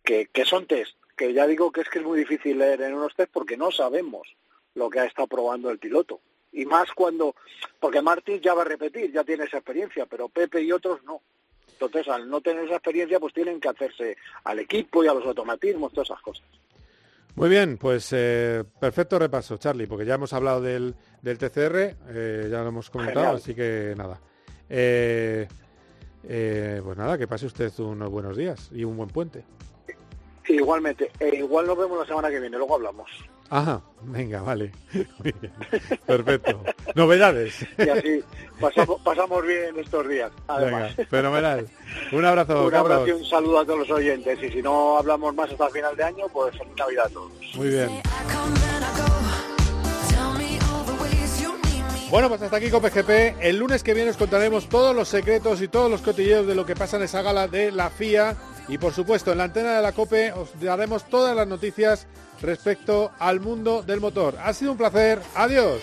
que, 0.05 0.27
que 0.27 0.45
son 0.45 0.67
test, 0.67 0.97
que 1.17 1.33
ya 1.33 1.47
digo 1.47 1.73
que 1.73 1.81
es 1.81 1.89
que 1.89 1.99
es 1.99 2.05
muy 2.05 2.19
difícil 2.19 2.59
leer 2.59 2.83
en 2.83 2.95
unos 2.95 3.15
test 3.17 3.33
porque 3.33 3.57
no 3.57 3.73
sabemos 3.73 4.29
lo 4.75 4.91
que 4.91 5.01
ha 5.01 5.07
estado 5.07 5.27
probando 5.27 5.71
el 5.71 5.79
piloto. 5.79 6.21
Y 6.53 6.67
más 6.67 6.93
cuando, 6.93 7.35
porque 7.81 8.01
Martín 8.01 8.41
ya 8.41 8.55
va 8.55 8.63
a 8.63 8.67
repetir, 8.67 9.11
ya 9.13 9.25
tiene 9.25 9.45
esa 9.45 9.57
experiencia, 9.57 10.07
pero 10.07 10.29
Pepe 10.29 10.63
y 10.63 10.71
otros 10.71 11.03
no. 11.03 11.21
Entonces, 11.73 12.09
al 12.09 12.29
no 12.29 12.41
tener 12.41 12.65
esa 12.65 12.75
experiencia, 12.75 13.19
pues 13.21 13.35
tienen 13.35 13.61
que 13.61 13.69
hacerse 13.69 14.17
al 14.45 14.59
equipo 14.61 15.05
y 15.05 15.09
a 15.09 15.15
los 15.15 15.27
automatismos, 15.27 15.93
todas 15.93 16.09
esas 16.11 16.23
cosas. 16.23 16.47
Muy 17.35 17.49
bien, 17.49 17.79
pues 17.79 18.13
eh, 18.13 18.63
perfecto 18.79 19.19
repaso, 19.19 19.57
Charlie, 19.57 19.89
porque 19.89 20.07
ya 20.07 20.15
hemos 20.15 20.33
hablado 20.33 20.61
del, 20.61 20.95
del 21.21 21.37
TCR, 21.37 21.97
eh, 22.09 22.49
ya 22.49 22.63
lo 22.63 22.69
hemos 22.69 22.91
comentado, 22.91 23.27
Genial. 23.27 23.37
así 23.37 23.55
que 23.55 23.95
nada. 23.97 24.21
Eh, 24.69 25.49
eh, 26.29 26.81
pues 26.83 26.97
nada, 26.97 27.19
que 27.19 27.27
pase 27.27 27.47
usted 27.47 27.73
unos 27.79 28.09
buenos 28.09 28.37
días 28.37 28.71
y 28.73 28.85
un 28.85 28.97
buen 28.97 29.09
puente. 29.11 29.45
Igualmente, 30.47 31.11
e 31.19 31.37
igual 31.37 31.67
nos 31.67 31.77
vemos 31.77 31.99
la 31.99 32.07
semana 32.07 32.31
que 32.31 32.39
viene, 32.39 32.57
luego 32.57 32.77
hablamos. 32.77 33.11
Ajá, 33.51 33.83
venga, 34.03 34.43
vale. 34.43 34.73
Muy 34.93 35.35
bien. 35.41 35.53
Perfecto. 36.07 36.63
Novedades. 36.95 37.67
Y 37.79 37.89
así 37.89 38.25
pasamos, 38.61 39.01
pasamos 39.03 39.47
bien 39.47 39.79
estos 39.79 40.09
días, 40.09 40.33
además. 40.49 40.97
Venga, 40.97 41.11
fenomenal. 41.11 41.69
Un 42.13 42.25
abrazo, 42.25 42.67
Un 42.67 42.75
abrazo 42.75 43.07
y 43.09 43.13
un 43.13 43.25
saludo 43.25 43.61
a 43.61 43.65
todos 43.65 43.81
los 43.81 43.91
oyentes. 43.91 44.43
Y 44.43 44.51
si 44.51 44.63
no 44.63 44.99
hablamos 44.99 45.35
más 45.35 45.51
hasta 45.51 45.67
el 45.67 45.73
final 45.73 45.97
de 45.97 46.05
año, 46.05 46.27
pues 46.33 46.57
feliz 46.57 46.75
Navidad 46.77 47.07
a 47.07 47.11
todos. 47.11 47.33
Muy 47.55 47.69
bien. 47.69 48.03
Bueno, 52.11 52.29
pues 52.29 52.43
hasta 52.43 52.59
aquí 52.59 52.71
Cope 52.71 52.91
GP. 52.91 53.41
El 53.41 53.59
lunes 53.59 53.83
que 53.83 53.93
viene 53.93 54.11
os 54.11 54.17
contaremos 54.17 54.69
todos 54.69 54.95
los 54.95 55.09
secretos 55.09 55.61
y 55.61 55.67
todos 55.67 55.91
los 55.91 56.01
cotilleos 56.01 56.47
de 56.47 56.55
lo 56.55 56.65
que 56.65 56.77
pasa 56.77 56.97
en 56.97 57.03
esa 57.03 57.23
gala 57.23 57.49
de 57.49 57.73
la 57.73 57.91
FIA. 57.91 58.37
Y 58.69 58.79
por 58.79 58.93
supuesto, 58.93 59.33
en 59.33 59.39
la 59.39 59.45
antena 59.45 59.77
de 59.77 59.83
la 59.83 59.91
Cope 59.91 60.33
os 60.33 60.59
daremos 60.61 61.05
todas 61.09 61.35
las 61.35 61.49
noticias 61.49 62.07
respecto 62.45 63.13
al 63.19 63.41
mundo 63.41 63.83
del 63.83 64.01
motor. 64.01 64.37
Ha 64.43 64.53
sido 64.53 64.73
un 64.73 64.79
placer. 64.79 65.21
Adiós. 65.35 65.83